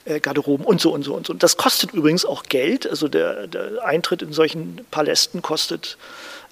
äh, 0.06 0.20
Garderoben 0.20 0.66
und 0.66 0.82
so 0.82 0.94
und 0.94 1.04
so 1.04 1.14
und 1.14 1.28
so. 1.28 1.34
Und 1.34 1.44
das 1.44 1.58
kostet 1.58 1.94
übrigens 1.94 2.26
auch 2.26 2.44
Geld. 2.44 2.88
Also 2.88 3.08
der, 3.08 3.48
der 3.48 3.84
Eintritt 3.84 4.22
in 4.22 4.34
solchen 4.34 4.86
Palästen 4.92 5.42
kostet 5.42 5.98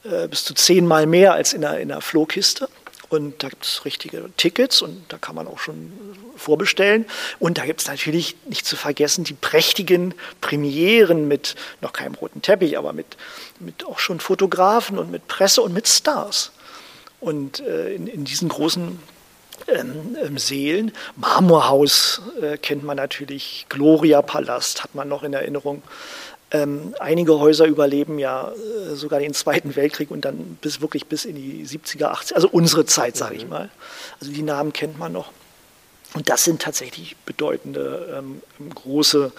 äh, 0.04 0.28
bis 0.28 0.44
zu 0.44 0.54
zehnmal 0.54 1.06
mehr 1.06 1.34
als 1.34 1.54
in 1.54 1.64
einer, 1.64 1.80
in 1.80 1.92
einer 1.92 2.02
Flohkiste. 2.02 2.68
Und 3.10 3.44
da 3.44 3.50
gibt 3.50 3.66
es 3.66 3.86
richtige 3.86 4.30
Tickets 4.38 4.82
und 4.82 5.04
da 5.10 5.18
kann 5.18 5.36
man 5.36 5.48
auch 5.48 5.60
schon 5.60 5.92
vorbestellen. 6.36 7.06
Und 7.40 7.58
da 7.58 7.66
gibt 7.66 7.82
es 7.82 7.88
natürlich 7.88 8.36
nicht 8.48 8.66
zu 8.66 8.76
vergessen 8.76 9.24
die 9.24 9.34
prächtigen 9.34 10.14
Premieren 10.42 11.28
mit 11.28 11.56
noch 11.82 11.94
keinem 11.94 12.16
roten 12.16 12.42
Teppich, 12.42 12.78
aber 12.78 12.94
mit, 12.94 13.18
mit 13.60 13.86
auch 13.86 14.00
schon 14.00 14.20
Fotografen 14.20 14.98
und 14.98 15.12
mit 15.12 15.28
Presse 15.28 15.62
und 15.62 15.74
mit 15.74 15.88
Stars. 15.88 16.52
Und 17.20 17.60
äh, 17.60 17.94
in, 17.94 18.08
in, 18.08 18.26
diesen 18.26 18.50
großen 18.50 19.00
ähm, 19.68 20.18
ähm, 20.22 20.38
Seelen, 20.38 20.92
Marmorhaus 21.16 22.22
äh, 22.42 22.58
kennt 22.58 22.84
man 22.84 22.98
natürlich, 22.98 23.66
Gloria-Palast 23.70 24.84
hat 24.84 24.96
man 24.96 25.08
noch 25.08 25.24
in 25.24 25.34
Erinnerung. 25.34 25.82
Ähm, 26.56 26.96
einige 27.00 27.38
Häuser 27.40 27.66
überleben 27.66 28.18
ja 28.18 28.50
äh, 28.52 28.96
sogar 28.96 29.20
den 29.20 29.34
Zweiten 29.34 29.76
Weltkrieg 29.76 30.10
und 30.10 30.24
dann 30.24 30.58
bis 30.62 30.80
wirklich 30.80 31.06
bis 31.08 31.26
in 31.26 31.36
die 31.36 31.66
70er, 31.66 32.14
80er, 32.14 32.36
also 32.36 32.48
unsere 32.50 32.86
Zeit, 32.86 33.18
sage 33.18 33.36
ich 33.36 33.44
mhm. 33.44 33.50
mal. 33.50 33.70
Also 34.22 34.32
die 34.32 34.42
Namen 34.42 34.72
kennt 34.72 34.98
man 34.98 35.12
noch. 35.12 35.32
Und 36.14 36.30
das 36.30 36.46
sind 36.46 36.62
tatsächlich 36.62 37.18
bedeutende 37.26 38.16
ähm, 38.18 38.42
große 38.74 39.34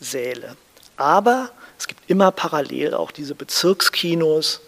Säle. 0.00 0.56
Aber 0.96 1.50
es 1.78 1.88
gibt 1.88 2.08
immer 2.08 2.30
parallel 2.30 2.94
auch 2.94 3.10
diese 3.10 3.34
Bezirkskinos, 3.34 4.60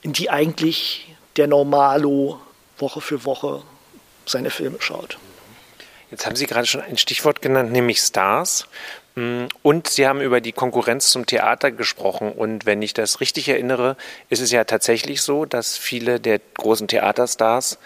in 0.00 0.14
die 0.14 0.30
eigentlich 0.30 1.14
der 1.36 1.48
Normalo 1.48 2.40
Woche 2.78 3.02
für 3.02 3.26
Woche 3.26 3.62
seine 4.24 4.48
Filme 4.48 4.78
schaut. 4.80 5.18
Jetzt 6.10 6.24
haben 6.24 6.36
Sie 6.36 6.46
gerade 6.46 6.66
schon 6.66 6.80
ein 6.80 6.98
Stichwort 6.98 7.42
genannt, 7.42 7.72
nämlich 7.72 7.98
Stars. 7.98 8.66
Mm, 9.14 9.46
und 9.62 9.88
Sie 9.88 10.06
haben 10.06 10.20
über 10.20 10.40
die 10.40 10.52
Konkurrenz 10.52 11.10
zum 11.10 11.26
Theater 11.26 11.70
gesprochen. 11.70 12.32
Und 12.32 12.66
wenn 12.66 12.82
ich 12.82 12.94
das 12.94 13.20
richtig 13.20 13.48
erinnere, 13.48 13.96
ist 14.28 14.40
es 14.40 14.50
ja 14.50 14.64
tatsächlich 14.64 15.22
so, 15.22 15.44
dass 15.44 15.76
viele 15.76 16.20
der 16.20 16.40
großen 16.54 16.88
Theaterstars 16.88 17.78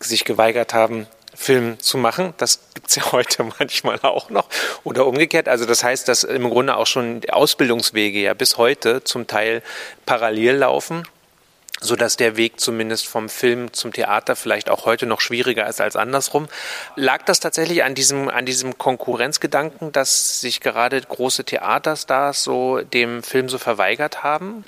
sich 0.00 0.24
geweigert 0.24 0.74
haben, 0.74 1.06
Film 1.34 1.78
zu 1.80 1.98
machen. 1.98 2.34
Das 2.38 2.60
gibt 2.74 2.88
es 2.88 2.96
ja 2.96 3.12
heute 3.12 3.44
manchmal 3.58 3.98
auch 4.02 4.30
noch. 4.30 4.48
Oder 4.84 5.06
umgekehrt. 5.06 5.48
Also 5.48 5.66
das 5.66 5.84
heißt, 5.84 6.08
dass 6.08 6.24
im 6.24 6.48
Grunde 6.50 6.76
auch 6.76 6.86
schon 6.86 7.22
Ausbildungswege 7.28 8.20
ja 8.20 8.34
bis 8.34 8.56
heute 8.56 9.04
zum 9.04 9.26
Teil 9.26 9.62
parallel 10.06 10.56
laufen 10.56 11.04
so 11.84 11.96
dass 11.96 12.16
der 12.16 12.36
Weg 12.36 12.60
zumindest 12.60 13.06
vom 13.06 13.28
Film 13.28 13.72
zum 13.72 13.92
Theater 13.92 14.36
vielleicht 14.36 14.70
auch 14.70 14.86
heute 14.86 15.04
noch 15.06 15.20
schwieriger 15.20 15.68
ist 15.68 15.80
als 15.80 15.96
andersrum. 15.96 16.48
Lag 16.96 17.24
das 17.24 17.40
tatsächlich 17.40 17.84
an 17.84 17.94
diesem, 17.94 18.28
an 18.28 18.46
diesem 18.46 18.78
Konkurrenzgedanken, 18.78 19.92
dass 19.92 20.40
sich 20.40 20.60
gerade 20.60 21.00
große 21.00 21.44
Theaterstars 21.44 22.42
so 22.42 22.80
dem 22.80 23.22
Film 23.22 23.48
so 23.48 23.58
verweigert 23.58 24.22
haben? 24.22 24.64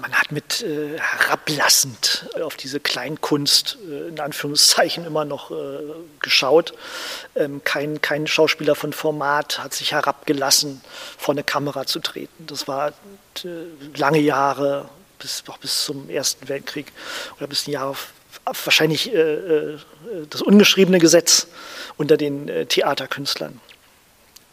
Man 0.00 0.12
hat 0.14 0.32
mit 0.32 0.62
äh, 0.62 0.98
herablassend 0.98 2.30
auf 2.42 2.56
diese 2.56 2.80
Kleinkunst 2.80 3.76
äh, 3.86 4.08
in 4.08 4.18
Anführungszeichen 4.18 5.04
immer 5.04 5.26
noch 5.26 5.50
äh, 5.50 5.54
geschaut. 6.20 6.72
Ähm, 7.36 7.60
kein, 7.64 8.00
kein 8.00 8.26
Schauspieler 8.26 8.74
von 8.74 8.94
Format 8.94 9.58
hat 9.58 9.74
sich 9.74 9.92
herabgelassen, 9.92 10.80
vor 11.18 11.34
eine 11.34 11.44
Kamera 11.44 11.84
zu 11.84 12.00
treten. 12.00 12.46
Das 12.46 12.66
war 12.66 12.88
äh, 13.44 13.48
lange 13.96 14.20
Jahre 14.20 14.88
bis, 15.18 15.44
auch 15.48 15.58
bis 15.58 15.84
zum 15.84 16.08
Ersten 16.10 16.48
Weltkrieg 16.48 16.92
oder 17.36 17.46
bis 17.46 17.66
ein 17.66 17.72
Jahr 17.72 17.96
wahrscheinlich 18.44 19.12
äh, 19.12 19.20
äh, 19.20 19.78
das 20.28 20.42
ungeschriebene 20.42 20.98
Gesetz 20.98 21.46
unter 21.96 22.16
den 22.16 22.48
äh, 22.48 22.66
Theaterkünstlern. 22.66 23.60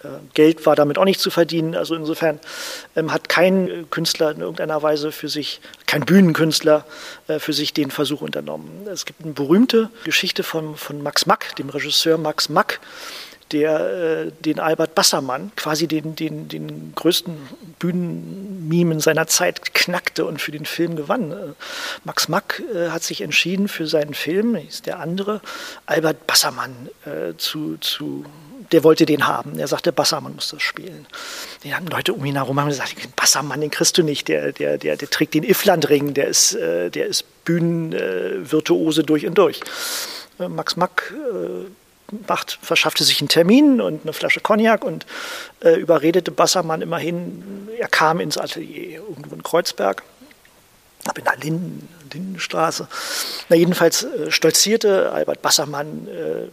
Äh, 0.04 0.08
Geld 0.34 0.65
war 0.65 0.76
damit 0.76 0.97
auch 0.97 1.06
nicht 1.06 1.19
zu 1.19 1.30
verdienen. 1.30 1.76
Also 1.76 1.95
insofern 1.95 2.39
ähm, 2.95 3.12
hat 3.12 3.30
kein 3.30 3.88
Künstler 3.89 4.32
in 4.32 4.41
irgendeiner 4.41 4.82
Weise 4.82 5.12
für 5.12 5.30
sich, 5.30 5.62
kein 5.86 6.06
Bühnenkünstler 6.06 6.86
äh, 7.28 7.39
für 7.39 7.54
sich 7.54 7.74
den 7.74 7.91
Versuch 7.91 8.21
unternommen. 8.21 8.88
Es 8.88 9.06
gibt 9.06 9.24
eine 9.24 9.34
berühmte 9.34 9.89
Geschichte 10.04 10.43
von, 10.43 10.76
von 10.76 11.02
Max 11.02 11.26
Mack, 11.26 11.56
dem 11.58 11.69
Regisseur 11.69 12.17
Max 12.17 12.50
Mack, 12.50 12.80
der 13.52 13.80
äh, 13.80 14.32
den 14.44 14.60
Albert 14.60 14.96
Bassermann, 14.96 15.52
quasi 15.56 15.88
den, 15.88 16.16
den, 16.16 16.48
den 16.48 16.94
größten 16.96 17.36
Bühnenmimen 17.80 19.00
seiner 19.00 19.28
Zeit, 19.28 19.74
knackte 19.74 20.26
und 20.26 20.42
für 20.42 20.52
den 20.52 20.66
Film 20.66 20.96
gewann. 20.96 21.32
Äh, 21.32 21.36
Max 22.04 22.28
Mack 22.28 22.62
äh, 22.74 22.90
hat 22.90 23.04
sich 23.04 23.22
entschieden 23.22 23.68
für 23.68 23.88
seinen 23.88 24.14
Film, 24.14 24.56
ist 24.56 24.86
der 24.86 25.00
andere, 25.00 25.42
Albert 25.86 26.28
Bassermann 26.28 26.90
äh, 27.06 27.36
zu, 27.38 27.78
zu 27.78 28.26
der 28.72 28.84
wollte 28.84 29.06
den 29.06 29.28
haben. 29.28 29.60
Er 29.60 29.68
sagte, 29.68 29.92
Bassermann 29.92 30.36
muss 30.36 30.50
das 30.50 30.62
spielen. 30.62 31.06
Die 31.64 31.76
haben 31.76 31.88
Leute 31.88 32.14
um 32.14 32.24
ihn 32.24 32.36
herum 32.36 32.60
haben 32.60 32.70
gesagt, 32.70 32.96
Bassermann, 33.16 33.60
den 33.60 33.70
kriegst 33.70 33.98
du 33.98 34.04
nicht, 34.04 34.28
der, 34.28 34.54
der, 34.54 34.78
der, 34.78 34.96
der 34.96 35.10
trägt 35.10 35.34
den 35.34 35.44
Iflandring, 35.44 36.14
der 36.14 36.28
ist, 36.28 36.56
äh, 36.56 36.90
der 36.90 37.08
ist 37.08 37.26
Bühnenvirtuose 37.44 39.04
durch 39.04 39.26
und 39.26 39.38
durch. 39.38 39.62
Max 40.38 40.76
Mack 40.76 41.14
macht, 42.28 42.60
verschaffte 42.62 43.04
sich 43.04 43.21
einen 43.21 43.30
Termin 43.30 43.82
und 43.82 44.04
eine 44.04 44.13
Flasche 44.13 44.39
Cognac 44.39 44.84
und 44.84 45.06
äh, 45.62 45.76
überredete 45.76 46.32
Bassermann 46.32 46.82
immerhin, 46.82 47.69
er 47.78 47.88
kam 47.88 48.19
ins 48.19 48.38
Atelier 48.38 49.00
irgendwo 49.00 49.36
in 49.36 49.43
Kreuzberg, 49.43 50.04
ab 51.06 51.17
in 51.17 51.24
der 51.24 51.38
Linden, 51.38 51.89
Lindenstraße. 52.13 52.88
Na, 53.50 53.56
jedenfalls 53.56 54.04
äh, 54.04 54.32
stolzierte 54.32 55.12
Albert 55.12 55.41
Bassermann 55.41 56.08
äh, 56.08 56.47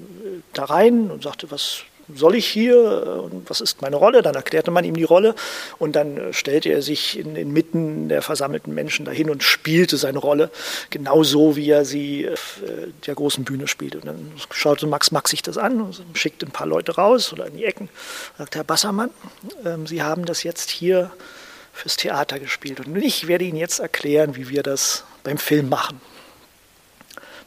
da 0.53 0.65
rein 0.65 1.11
und 1.11 1.23
sagte, 1.23 1.51
was 1.51 1.83
soll 2.15 2.37
ich 2.37 2.47
hier 2.47 3.31
und 3.31 3.49
was 3.51 3.61
ist 3.61 3.83
meine 3.83 3.97
Rolle? 3.97 4.23
Dann 4.23 4.35
erklärte 4.35 4.71
man 4.71 4.85
ihm 4.85 4.95
die 4.95 5.05
Rolle 5.05 5.35
und 5.79 5.95
dann 5.97 6.17
äh, 6.17 6.33
stellte 6.33 6.71
er 6.71 6.83
sich 6.83 7.19
in, 7.19 7.37
inmitten 7.37 8.09
der 8.09 8.23
versammelten 8.23 8.75
Menschen 8.75 9.05
dahin 9.05 9.31
und 9.31 9.43
spielte 9.43 9.97
seine 9.97 10.19
Rolle 10.19 10.51
genauso, 10.91 11.57
wie 11.57 11.71
er 11.71 11.85
sie 11.85 12.25
äh, 12.25 12.37
der 13.07 13.15
großen 13.15 13.45
Bühne 13.45 13.69
spielte. 13.69 13.99
Und 13.99 14.07
dann 14.07 14.33
schaute 14.51 14.87
Max 14.87 15.11
Max 15.11 15.31
sich 15.31 15.43
das 15.43 15.59
an 15.59 15.81
und 15.81 16.03
schickte 16.15 16.47
ein 16.47 16.53
paar 16.53 16.67
Leute 16.67 16.95
raus 16.97 17.33
oder 17.33 17.47
in 17.47 17.57
die 17.57 17.65
Ecken. 17.65 17.89
Sagte 18.39 18.59
Herr 18.59 18.65
Bassermann, 18.65 19.11
äh, 19.65 19.77
Sie 19.87 20.03
haben 20.03 20.25
das 20.25 20.43
jetzt 20.43 20.71
hier 20.71 21.11
fürs 21.73 21.97
Theater 21.97 22.39
gespielt 22.39 22.81
und 22.81 22.97
ich 22.97 23.29
werde 23.29 23.45
Ihnen 23.45 23.59
jetzt 23.59 23.79
erklären, 23.79 24.35
wie 24.35 24.49
wir 24.49 24.63
das 24.63 25.05
beim 25.23 25.39
Film 25.39 25.69
machen. 25.69 26.01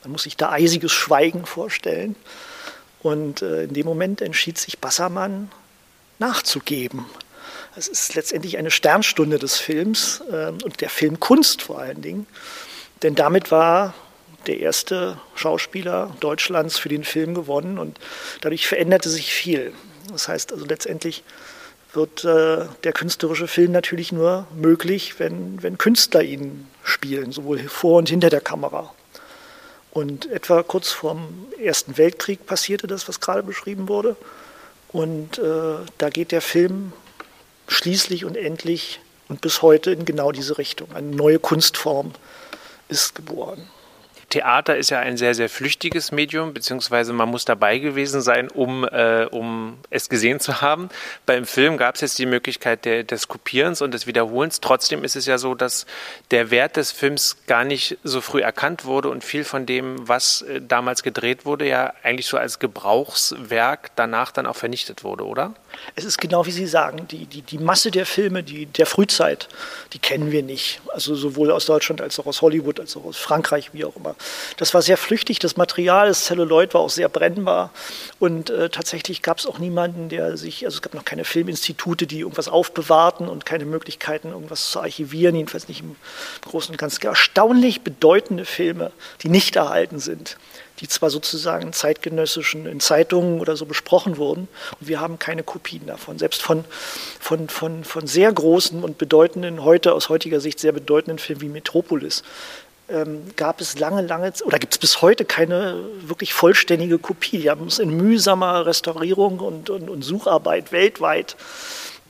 Man 0.03 0.13
muss 0.13 0.23
sich 0.23 0.37
da 0.37 0.51
eisiges 0.51 0.91
Schweigen 0.91 1.45
vorstellen. 1.45 2.15
Und 3.03 3.41
äh, 3.41 3.63
in 3.63 3.73
dem 3.73 3.85
Moment 3.85 4.21
entschied 4.21 4.57
sich 4.57 4.79
Bassermann 4.79 5.51
nachzugeben. 6.19 7.05
Es 7.75 7.87
ist 7.87 8.15
letztendlich 8.15 8.57
eine 8.57 8.71
Sternstunde 8.71 9.39
des 9.39 9.57
Films 9.57 10.21
äh, 10.31 10.51
und 10.63 10.81
der 10.81 10.89
Filmkunst 10.89 11.61
vor 11.61 11.79
allen 11.79 12.01
Dingen. 12.01 12.27
Denn 13.01 13.15
damit 13.15 13.51
war 13.51 13.93
der 14.47 14.59
erste 14.59 15.19
Schauspieler 15.35 16.15
Deutschlands 16.19 16.77
für 16.77 16.89
den 16.89 17.03
Film 17.03 17.33
gewonnen 17.33 17.77
und 17.77 17.99
dadurch 18.41 18.67
veränderte 18.67 19.09
sich 19.09 19.33
viel. 19.33 19.73
Das 20.11 20.27
heißt 20.27 20.51
also 20.51 20.65
letztendlich 20.65 21.23
wird 21.93 22.23
äh, 22.23 22.65
der 22.83 22.93
künstlerische 22.93 23.47
Film 23.47 23.71
natürlich 23.71 24.11
nur 24.11 24.47
möglich, 24.55 25.15
wenn, 25.19 25.61
wenn 25.61 25.77
Künstler 25.77 26.23
ihn 26.23 26.67
spielen, 26.83 27.31
sowohl 27.31 27.59
vor 27.59 27.97
und 27.97 28.09
hinter 28.09 28.29
der 28.29 28.41
Kamera. 28.41 28.93
Und 29.91 30.31
etwa 30.31 30.63
kurz 30.63 30.89
vorm 30.89 31.47
Ersten 31.59 31.97
Weltkrieg 31.97 32.45
passierte 32.45 32.87
das, 32.87 33.07
was 33.07 33.19
gerade 33.19 33.43
beschrieben 33.43 33.89
wurde. 33.89 34.15
Und 34.89 35.37
äh, 35.37 35.75
da 35.97 36.09
geht 36.09 36.31
der 36.31 36.41
Film 36.41 36.93
schließlich 37.67 38.25
und 38.25 38.35
endlich 38.35 38.99
und 39.27 39.41
bis 39.41 39.61
heute 39.61 39.91
in 39.91 40.05
genau 40.05 40.31
diese 40.31 40.57
Richtung. 40.57 40.93
Eine 40.93 41.15
neue 41.15 41.39
Kunstform 41.39 42.11
ist 42.89 43.15
geboren. 43.15 43.67
Theater 44.31 44.77
ist 44.77 44.89
ja 44.89 44.99
ein 44.99 45.17
sehr, 45.17 45.35
sehr 45.35 45.49
flüchtiges 45.49 46.11
Medium, 46.11 46.53
beziehungsweise 46.53 47.13
man 47.13 47.29
muss 47.29 47.45
dabei 47.45 47.77
gewesen 47.77 48.21
sein, 48.21 48.49
um, 48.49 48.85
äh, 48.85 49.25
um 49.29 49.77
es 49.89 50.09
gesehen 50.09 50.39
zu 50.39 50.61
haben. 50.61 50.89
Beim 51.25 51.45
Film 51.45 51.77
gab 51.77 51.95
es 51.95 52.01
jetzt 52.01 52.17
die 52.17 52.25
Möglichkeit 52.25 52.85
der, 52.85 53.03
des 53.03 53.27
Kopierens 53.27 53.81
und 53.81 53.93
des 53.93 54.07
Wiederholens. 54.07 54.61
Trotzdem 54.61 55.03
ist 55.03 55.15
es 55.15 55.25
ja 55.25 55.37
so, 55.37 55.53
dass 55.53 55.85
der 56.31 56.49
Wert 56.49 56.77
des 56.77 56.91
Films 56.91 57.37
gar 57.45 57.63
nicht 57.63 57.97
so 58.03 58.21
früh 58.21 58.41
erkannt 58.41 58.85
wurde 58.85 59.09
und 59.09 59.23
viel 59.23 59.43
von 59.43 59.65
dem, 59.65 60.07
was 60.07 60.41
äh, 60.43 60.61
damals 60.61 61.03
gedreht 61.03 61.45
wurde, 61.45 61.67
ja 61.67 61.93
eigentlich 62.01 62.27
so 62.27 62.37
als 62.37 62.59
Gebrauchswerk 62.59 63.91
danach 63.95 64.31
dann 64.31 64.45
auch 64.45 64.55
vernichtet 64.55 65.03
wurde, 65.03 65.25
oder? 65.25 65.53
Es 65.95 66.05
ist 66.05 66.17
genau 66.17 66.45
wie 66.45 66.51
Sie 66.51 66.67
sagen, 66.67 67.07
die, 67.07 67.25
die, 67.25 67.41
die 67.41 67.57
Masse 67.57 67.91
der 67.91 68.05
Filme 68.05 68.43
die, 68.43 68.65
der 68.65 68.85
Frühzeit, 68.85 69.47
die 69.93 69.99
kennen 69.99 70.31
wir 70.31 70.43
nicht. 70.43 70.81
Also 70.93 71.15
sowohl 71.15 71.51
aus 71.51 71.65
Deutschland 71.65 72.01
als 72.01 72.19
auch 72.19 72.25
aus 72.25 72.41
Hollywood, 72.41 72.79
als 72.79 72.95
auch 72.95 73.05
aus 73.05 73.17
Frankreich, 73.17 73.73
wie 73.73 73.85
auch 73.85 73.95
immer. 73.95 74.15
Das 74.57 74.73
war 74.73 74.81
sehr 74.81 74.97
flüchtig, 74.97 75.39
das 75.39 75.57
Material, 75.57 76.07
das 76.07 76.25
Celluloid 76.25 76.73
war 76.73 76.81
auch 76.81 76.89
sehr 76.89 77.09
brennbar 77.09 77.71
und 78.19 78.49
äh, 78.49 78.69
tatsächlich 78.69 79.21
gab 79.21 79.39
es 79.39 79.45
auch 79.45 79.59
niemanden, 79.59 80.09
der 80.09 80.37
sich, 80.37 80.65
also 80.65 80.75
es 80.75 80.81
gab 80.81 80.93
noch 80.93 81.05
keine 81.05 81.23
Filminstitute, 81.23 82.07
die 82.07 82.19
irgendwas 82.19 82.47
aufbewahrten 82.47 83.27
und 83.27 83.45
keine 83.45 83.65
Möglichkeiten, 83.65 84.29
irgendwas 84.29 84.71
zu 84.71 84.79
archivieren, 84.79 85.35
jedenfalls 85.35 85.67
nicht 85.67 85.81
im 85.81 85.95
Großen 86.41 86.71
und 86.71 86.77
Ganzen. 86.77 87.05
Erstaunlich 87.05 87.81
bedeutende 87.81 88.45
Filme, 88.45 88.91
die 89.21 89.29
nicht 89.29 89.55
erhalten 89.55 89.99
sind 89.99 90.37
die 90.81 90.87
zwar 90.87 91.11
sozusagen 91.11 91.67
in 91.67 91.73
zeitgenössischen, 91.73 92.65
in 92.65 92.79
Zeitungen 92.79 93.39
oder 93.39 93.55
so 93.55 93.65
besprochen 93.65 94.17
wurden, 94.17 94.47
und 94.79 94.87
wir 94.87 94.99
haben 94.99 95.19
keine 95.19 95.43
Kopien 95.43 95.85
davon. 95.85 96.17
Selbst 96.17 96.41
von, 96.41 96.65
von, 97.19 97.47
von, 97.49 97.83
von 97.83 98.07
sehr 98.07 98.33
großen 98.33 98.83
und 98.83 98.97
bedeutenden, 98.97 99.63
heute 99.63 99.93
aus 99.93 100.09
heutiger 100.09 100.41
Sicht 100.41 100.59
sehr 100.59 100.71
bedeutenden 100.71 101.19
Filmen 101.19 101.41
wie 101.41 101.49
Metropolis, 101.49 102.23
ähm, 102.91 103.23
gab 103.35 103.61
es 103.61 103.79
lange, 103.79 104.01
lange, 104.01 104.33
oder 104.43 104.59
gibt 104.59 104.73
es 104.73 104.79
bis 104.79 105.01
heute 105.01 105.25
keine 105.25 105.83
wirklich 106.01 106.33
vollständige 106.33 106.99
Kopie. 106.99 107.39
Die 107.39 107.49
haben 107.49 107.67
es 107.67 107.79
in 107.79 107.95
mühsamer 107.95 108.65
Restaurierung 108.65 109.39
und, 109.39 109.69
und, 109.69 109.89
und 109.89 110.01
Sucharbeit 110.03 110.71
weltweit 110.71 111.35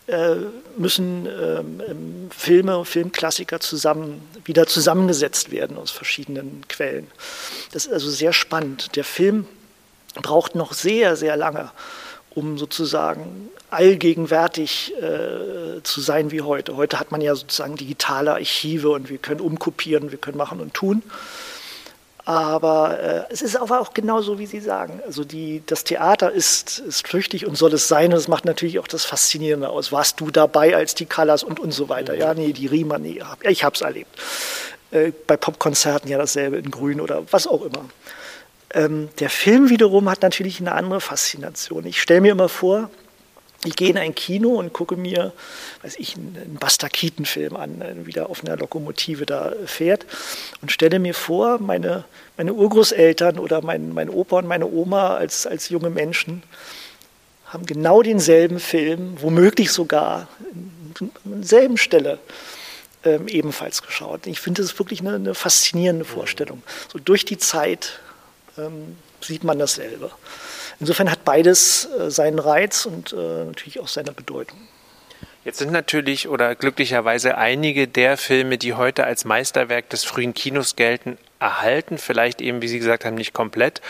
äh, 0.08 0.36
müssen 0.78 1.26
ähm, 1.28 1.82
ähm, 1.88 2.30
Filme, 2.36 2.84
Filmklassiker 2.86 3.60
zusammen, 3.60 4.28
wieder 4.46 4.68
zusammengesetzt 4.68 5.52
werden 5.52 5.78
aus 5.78 5.92
verschiedenen 5.92 6.64
Quellen. 6.68 7.08
Das 7.72 7.86
ist 7.86 7.94
also 7.94 8.10
sehr 8.10 8.34
spannend. 8.34 8.96
Der 8.96 9.04
Film 9.04 9.46
braucht 10.16 10.56
noch 10.56 10.74
sehr, 10.74 11.16
sehr 11.16 11.38
lange, 11.38 11.72
um 12.34 12.58
sozusagen 12.58 13.50
allgegenwärtig 13.70 14.94
äh, 15.02 15.82
zu 15.84 16.02
sein 16.02 16.32
wie 16.32 16.42
heute. 16.42 16.76
Heute 16.76 17.00
hat 17.00 17.12
man 17.12 17.22
ja 17.22 17.36
sozusagen 17.36 17.76
digitale 17.76 18.34
Archive 18.34 18.90
und 18.90 19.10
wir 19.10 19.18
können 19.18 19.42
umkopieren, 19.42 20.12
wir 20.12 20.18
können 20.18 20.38
machen 20.38 20.60
und 20.60 20.74
tun. 20.74 21.04
Aber 22.26 23.00
äh, 23.00 23.34
es 23.34 23.42
ist 23.42 23.56
aber 23.56 23.82
auch 23.82 23.94
genauso, 23.94 24.38
wie 24.38 24.46
Sie 24.46 24.60
sagen. 24.60 25.02
Also 25.06 25.24
die, 25.24 25.64
das 25.66 25.84
Theater 25.84 26.32
ist, 26.32 26.80
ist 26.80 27.08
flüchtig 27.08 27.48
und 27.48 27.58
soll 27.58 27.74
es 27.74 27.88
sein. 27.88 28.06
Und 28.06 28.12
das 28.16 28.28
macht 28.28 28.46
natürlich 28.46 28.80
auch 28.80 28.88
das 28.88 29.06
Faszinierende 29.06 29.70
aus. 29.70 29.92
Warst 29.92 30.20
du 30.20 30.30
dabei 30.30 30.76
als 30.76 30.94
die 30.94 31.06
Callas 31.06 31.44
und, 31.44 31.60
und 31.60 31.72
so 31.72 31.90
weiter? 31.90 32.14
Ja, 32.14 32.34
nee, 32.34 32.54
die 32.54 32.68
Riemer, 32.68 33.00
nee, 33.00 33.22
ich 33.44 33.64
habe 33.64 33.76
es 33.76 33.82
erlebt. 33.82 34.20
Äh, 34.92 35.12
bei 35.26 35.36
Popkonzerten 35.36 36.10
ja 36.10 36.18
dasselbe 36.18 36.58
in 36.58 36.70
Grün 36.70 37.02
oder 37.02 37.24
was 37.32 37.48
auch 37.48 37.64
immer. 37.64 37.86
Ähm, 38.74 39.10
der 39.20 39.30
Film 39.30 39.70
wiederum 39.70 40.10
hat 40.10 40.22
natürlich 40.22 40.60
eine 40.60 40.74
andere 40.74 41.02
Faszination. 41.02 41.86
Ich 41.86 42.02
stelle 42.02 42.22
mir 42.22 42.32
immer 42.32 42.50
vor, 42.50 42.90
ich 43.64 43.76
gehe 43.76 43.90
in 43.90 43.98
ein 43.98 44.16
Kino 44.16 44.50
und 44.50 44.74
gucke 44.74 44.96
mir, 44.96 45.34
weiß 45.84 45.96
ich, 45.98 46.16
einen 46.16 46.58
Buster 46.60 46.90
Keaton-Film 46.90 47.56
an, 47.56 47.82
äh, 47.82 47.96
wie 48.06 48.12
der 48.12 48.30
auf 48.30 48.44
einer 48.44 48.58
Lokomotive 48.58 49.26
da 49.26 49.54
fährt 49.66 50.06
und 50.62 50.72
stelle 50.72 51.00
mir 51.00 51.14
vor, 51.14 51.60
meine, 51.60 52.06
meine 52.38 52.54
Urgroßeltern 52.54 53.38
oder 53.38 53.62
mein, 53.62 53.94
mein 53.94 54.10
Opa 54.10 54.40
und 54.40 54.48
meine 54.48 54.68
Oma 54.68 55.16
als, 55.16 55.46
als 55.46 55.70
junge 55.70 55.90
Menschen 55.90 56.44
haben 57.46 57.66
genau 57.66 58.02
denselben 58.02 58.60
Film, 58.60 59.18
womöglich 59.22 59.72
sogar 59.72 60.30
an 60.96 61.12
derselben 61.26 61.78
Stelle 61.78 62.18
ähm, 63.04 63.28
ebenfalls 63.28 63.82
geschaut. 63.82 64.26
Ich 64.26 64.40
finde, 64.40 64.62
das 64.62 64.72
ist 64.72 64.80
wirklich 64.80 65.02
eine, 65.02 65.16
eine 65.16 65.36
faszinierende 65.36 66.06
Vorstellung. 66.06 66.64
So 66.92 66.98
durch 66.98 67.26
die 67.26 67.38
Zeit 67.38 68.00
ähm, 68.66 68.98
sieht 69.22 69.44
man 69.44 69.60
dasselbe. 69.60 70.12
Insofern 70.80 71.12
hat 71.12 71.24
beides 71.24 71.86
äh, 71.86 72.10
seinen 72.10 72.40
Reiz 72.40 72.86
und 72.86 73.14
äh, 73.14 73.46
natürlich 73.46 73.80
auch 73.80 73.88
seine 73.88 74.12
Bedeutung. 74.12 74.58
Jetzt 75.44 75.58
sind 75.58 75.72
natürlich 75.72 76.28
oder 76.28 76.54
glücklicherweise 76.54 77.36
einige 77.36 77.88
der 77.88 78.16
Filme, 78.18 78.60
die 78.60 78.76
heute 78.76 79.06
als 79.06 79.26
Meisterwerk 79.26 79.90
des 79.90 80.04
frühen 80.04 80.36
Kinos 80.36 80.76
gelten, 80.76 81.18
erhalten. 81.40 81.98
Vielleicht 81.98 82.42
eben, 82.42 82.62
wie 82.62 82.68
Sie 82.68 82.78
gesagt 82.78 83.06
haben, 83.06 83.16
nicht 83.16 83.34
komplett. 83.34 83.82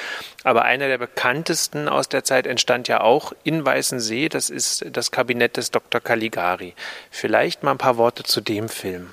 Aber 0.46 0.64
einer 0.64 0.88
der 0.88 0.98
bekanntesten 0.98 1.90
aus 1.90 2.08
der 2.08 2.24
Zeit 2.24 2.48
entstand 2.48 2.88
ja 2.88 3.02
auch 3.02 3.34
in 3.44 3.66
Weißensee. 3.66 4.30
Das 4.30 4.50
ist 4.50 4.86
das 4.94 5.12
Kabinett 5.12 5.58
des 5.58 5.72
Dr. 5.72 6.00
Caligari. 6.00 6.74
Vielleicht 7.10 7.64
mal 7.64 7.72
ein 7.72 7.78
paar 7.78 7.98
Worte 7.98 8.24
zu 8.24 8.40
dem 8.40 8.70
Film. 8.70 9.12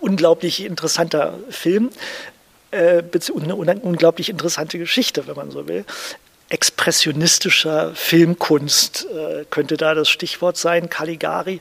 Unglaublich 0.00 0.64
interessanter 0.64 1.38
Film 1.48 1.90
äh, 2.70 3.02
eine 3.40 3.56
unglaublich 3.56 4.28
interessante 4.28 4.78
Geschichte, 4.78 5.26
wenn 5.26 5.36
man 5.36 5.50
so 5.50 5.68
will. 5.68 5.84
Expressionistischer 6.50 7.94
Filmkunst 7.94 9.06
äh, 9.06 9.44
könnte 9.50 9.76
da 9.76 9.94
das 9.94 10.08
Stichwort 10.08 10.56
sein. 10.56 10.88
Caligari 10.88 11.60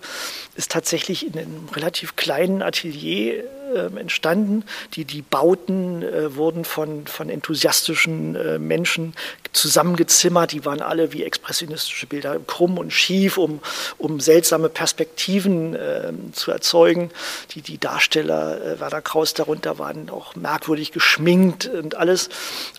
ist 0.55 0.71
tatsächlich 0.71 1.27
in 1.27 1.37
einem 1.37 1.67
relativ 1.75 2.15
kleinen 2.15 2.61
Atelier 2.61 3.43
äh, 3.75 3.99
entstanden. 3.99 4.63
Die, 4.93 5.05
die 5.05 5.21
Bauten 5.21 6.03
äh, 6.03 6.35
wurden 6.35 6.65
von, 6.65 7.07
von 7.07 7.29
enthusiastischen 7.29 8.35
äh, 8.35 8.59
Menschen 8.59 9.13
zusammengezimmert. 9.53 10.51
Die 10.51 10.65
waren 10.65 10.81
alle 10.81 11.13
wie 11.13 11.23
expressionistische 11.23 12.07
Bilder, 12.07 12.39
krumm 12.45 12.77
und 12.77 12.91
schief, 12.91 13.37
um, 13.37 13.59
um 13.97 14.19
seltsame 14.19 14.69
Perspektiven 14.69 15.75
äh, 15.75 16.11
zu 16.33 16.51
erzeugen. 16.51 17.11
Die, 17.51 17.61
die 17.61 17.77
Darsteller, 17.77 18.61
äh, 18.61 18.79
Werner 18.79 19.01
Kraus 19.01 19.33
darunter, 19.33 19.79
waren 19.79 20.09
auch 20.09 20.35
merkwürdig 20.35 20.91
geschminkt 20.91 21.67
und 21.67 21.95
alles, 21.95 22.29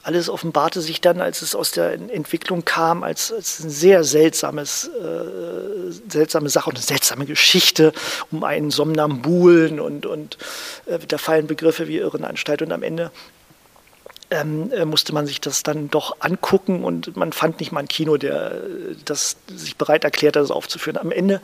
alles 0.03 0.29
offenbarte 0.29 0.81
sich 0.81 1.01
dann, 1.01 1.21
als 1.21 1.43
es 1.43 1.55
aus 1.55 1.73
der 1.73 1.93
Entwicklung 1.93 2.65
kam, 2.65 3.03
als, 3.03 3.33
als 3.33 3.61
ein 3.61 3.71
sehr 3.71 4.05
seltsames, 4.05 4.89
äh, 4.89 5.93
seltsame 6.09 6.49
Sache 6.49 6.71
und 6.71 6.77
eine 6.77 6.85
seltsame 6.85 7.27
Geschichte 7.27 7.93
um 8.31 8.45
einen 8.45 8.71
Somnambulen 8.71 9.81
und, 9.81 10.07
und 10.07 10.39
da 11.07 11.19
fallen 11.19 11.47
Begriffe 11.47 11.89
wie 11.89 11.99
Irrenanstalt 11.99 12.63
und 12.63 12.73
am 12.73 12.83
Ende 12.83 13.11
ähm, 14.31 14.71
äh, 14.73 14.85
musste 14.85 15.15
man 15.15 15.27
sich 15.27 15.41
das 15.41 15.63
dann 15.63 15.89
doch 15.91 16.17
angucken 16.21 16.85
und 16.85 17.17
man 17.17 17.33
fand 17.33 17.61
nicht 17.61 17.73
mal 17.73 17.81
ein 17.81 17.89
Kino, 17.89 18.17
der 18.17 18.53
äh, 18.53 18.97
das 19.05 19.37
sich 19.55 19.77
bereit 19.77 20.05
erklärt 20.05 20.37
hat, 20.37 20.43
das 20.43 20.51
aufzuführen. 20.51 20.99
Am 20.99 21.11
Ende 21.11 21.41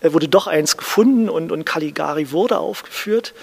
äh, 0.00 0.12
wurde 0.12 0.28
doch 0.28 0.46
eins 0.46 0.76
gefunden 0.76 1.28
und, 1.28 1.52
und 1.52 1.64
Caligari 1.64 2.30
wurde 2.30 2.58
aufgeführt 2.58 3.34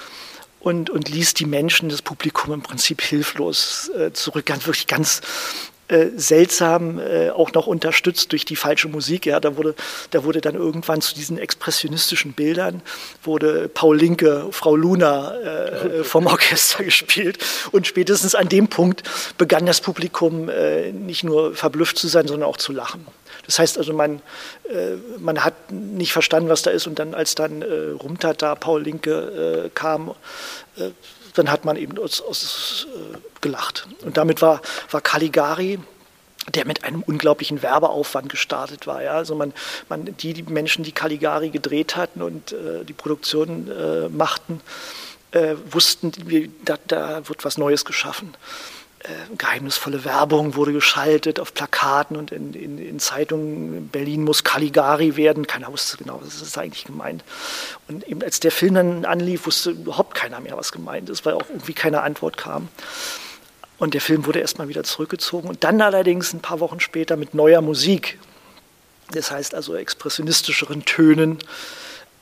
und, 0.60 0.90
und 0.90 1.10
ließ 1.10 1.34
die 1.34 1.46
Menschen, 1.46 1.90
das 1.90 2.02
Publikum 2.02 2.54
im 2.54 2.62
Prinzip 2.62 3.02
hilflos 3.02 3.90
äh, 3.98 4.14
zurück. 4.14 4.46
Ganz, 4.46 4.68
wirklich 4.68 4.88
ganz 4.88 5.22
äh, 5.88 6.08
seltsam 6.16 7.00
äh, 7.00 7.30
auch 7.30 7.54
noch 7.54 7.68
unterstützt 7.68 8.32
durch 8.32 8.44
die 8.44 8.56
falsche 8.56 8.88
Musik. 8.88 9.28
Ja, 9.28 9.40
da 9.40 9.56
wurde, 9.56 9.76
da 10.10 10.24
wurde 10.24 10.42
dann 10.42 10.56
irgendwann 10.56 11.02
zu 11.02 11.14
diesen 11.14 11.38
expressionistischen 11.38 12.34
Bildern 12.34 12.82
wurde 13.24 13.70
Paul 13.70 13.98
Linke, 13.98 14.48
Frau 14.50 14.76
Luna 14.76 15.36
äh, 15.36 16.04
vom 16.04 16.26
Orchester 16.26 16.84
gespielt 16.84 17.38
und 17.72 17.86
spätestens 17.86 18.34
an 18.34 18.50
dem 18.50 18.68
Punkt 18.68 19.04
begann 19.38 19.68
das 19.68 19.80
Publikum 19.80 20.50
äh, 20.50 20.92
nicht 20.92 21.24
nur 21.24 21.54
verblüfft 21.54 22.00
zu 22.00 22.08
sein, 22.08 22.28
sondern 22.28 22.50
auch 22.50 22.58
zu 22.58 22.72
lachen. 22.72 23.06
Das 23.46 23.60
heißt 23.60 23.78
also, 23.78 23.94
man, 23.94 24.24
äh, 24.68 24.96
man 25.20 25.44
hat 25.44 25.72
nicht 25.72 26.14
verstanden, 26.14 26.50
was 26.50 26.64
da 26.64 26.72
ist 26.72 26.88
und 26.88 26.98
dann, 26.98 27.14
als 27.14 27.36
dann 27.36 27.62
äh, 27.62 27.92
Rumtata, 27.92 28.56
Paul 28.56 28.82
Linke 28.82 29.70
kam, 29.76 30.16
dann 31.36 31.52
hat 31.52 31.66
man 31.66 31.78
eben 31.78 31.98
aus, 32.00 32.22
aus, 32.22 32.88
äh, 32.90 33.18
gelacht. 33.42 33.88
Und 34.04 34.18
damit 34.18 34.42
war, 34.42 34.62
war 34.90 35.02
Caligari 35.02 35.80
der 36.54 36.66
mit 36.66 36.84
einem 36.84 37.02
unglaublichen 37.02 37.64
Werbeaufwand 37.64 38.30
gestartet 38.30 38.86
war. 38.86 39.02
Ja? 39.02 39.14
Also 39.14 39.36
man, 39.36 39.54
man, 39.90 40.16
die, 40.18 40.34
die 40.34 40.44
Menschen, 40.44 40.84
die 40.84 40.92
Caligari 40.92 41.50
gedreht 41.50 41.96
hatten 41.96 42.22
und 42.22 42.52
äh, 42.52 42.86
die 42.86 42.94
Produktion 42.94 43.70
äh, 43.72 44.10
machten, 44.10 44.62
äh, 45.32 45.56
wussten, 45.70 46.12
da, 46.64 46.78
da, 46.88 47.28
wird 47.28 47.44
was 47.44 47.58
Neues 47.58 47.84
geschaffen. 47.84 48.36
Äh, 49.06 49.36
geheimnisvolle 49.38 50.04
Werbung 50.04 50.56
wurde 50.56 50.74
geschaltet 50.74 51.40
auf 51.40 51.54
Plakaten 51.54 52.18
und 52.18 52.32
in, 52.32 52.54
in, 52.54 52.80
in, 52.80 53.00
Zeitungen. 53.00 53.88
Berlin 53.90 54.24
muss 54.24 54.44
Caligari 54.44 55.16
werden. 55.16 55.46
Keiner 55.46 55.72
wusste 55.72 55.98
genau, 55.98 56.20
was 56.24 56.42
ist 56.42 56.58
eigentlich 56.58 56.86
gemeint. 56.86 57.24
Und 57.88 58.08
eben 58.08 58.24
als 58.24 58.40
der 58.40 58.52
Film 58.52 58.74
dann 58.74 59.06
anlief, 59.06 59.46
wusste 59.46 59.72
überhaupt 59.72 60.16
keiner 60.16 60.40
mehr, 60.40 60.58
was 60.58 60.72
gemeint 60.72 61.12
ist, 61.12 61.24
weil 61.24 61.36
auch 61.36 61.48
irgendwie 61.50 61.74
keine 61.74 62.02
Antwort 62.02 62.38
kam. 62.38 62.68
Und 63.78 63.94
der 63.94 64.02
Film 64.02 64.26
wurde 64.26 64.40
erstmal 64.40 64.70
wieder 64.70 64.84
zurückgezogen 64.84 65.50
und 65.50 65.64
dann 65.64 65.82
allerdings 65.82 66.34
ein 66.34 66.40
paar 66.40 66.60
Wochen 66.60 66.80
später 66.80 67.16
mit 67.16 67.36
neuer 67.36 67.62
Musik. 67.62 68.18
Das 69.12 69.30
heißt 69.30 69.54
also 69.54 69.76
expressionistischeren 69.76 70.84
Tönen 70.84 71.38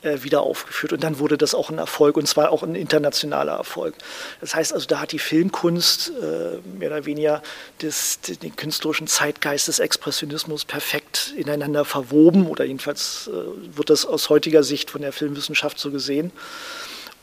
wieder 0.04 0.42
aufgeführt. 0.42 0.92
Und 0.92 1.02
dann 1.02 1.18
wurde 1.18 1.38
das 1.38 1.54
auch 1.54 1.70
ein 1.70 1.78
Erfolg 1.78 2.16
und 2.16 2.26
zwar 2.26 2.50
auch 2.50 2.62
ein 2.62 2.74
internationaler 2.74 3.52
Erfolg. 3.52 3.94
Das 4.40 4.54
heißt 4.54 4.72
also, 4.72 4.86
da 4.86 5.00
hat 5.00 5.12
die 5.12 5.18
Filmkunst 5.18 6.10
äh, 6.10 6.58
mehr 6.78 6.90
oder 6.90 7.06
weniger 7.06 7.42
das, 7.78 8.20
den 8.20 8.54
künstlerischen 8.56 9.06
Zeitgeist 9.06 9.68
des 9.68 9.78
Expressionismus 9.78 10.64
perfekt 10.64 11.32
ineinander 11.36 11.84
verwoben 11.84 12.46
oder 12.46 12.64
jedenfalls 12.64 13.28
äh, 13.32 13.76
wird 13.76 13.90
das 13.90 14.06
aus 14.06 14.30
heutiger 14.30 14.62
Sicht 14.62 14.90
von 14.90 15.02
der 15.02 15.12
Filmwissenschaft 15.12 15.78
so 15.78 15.90
gesehen. 15.90 16.32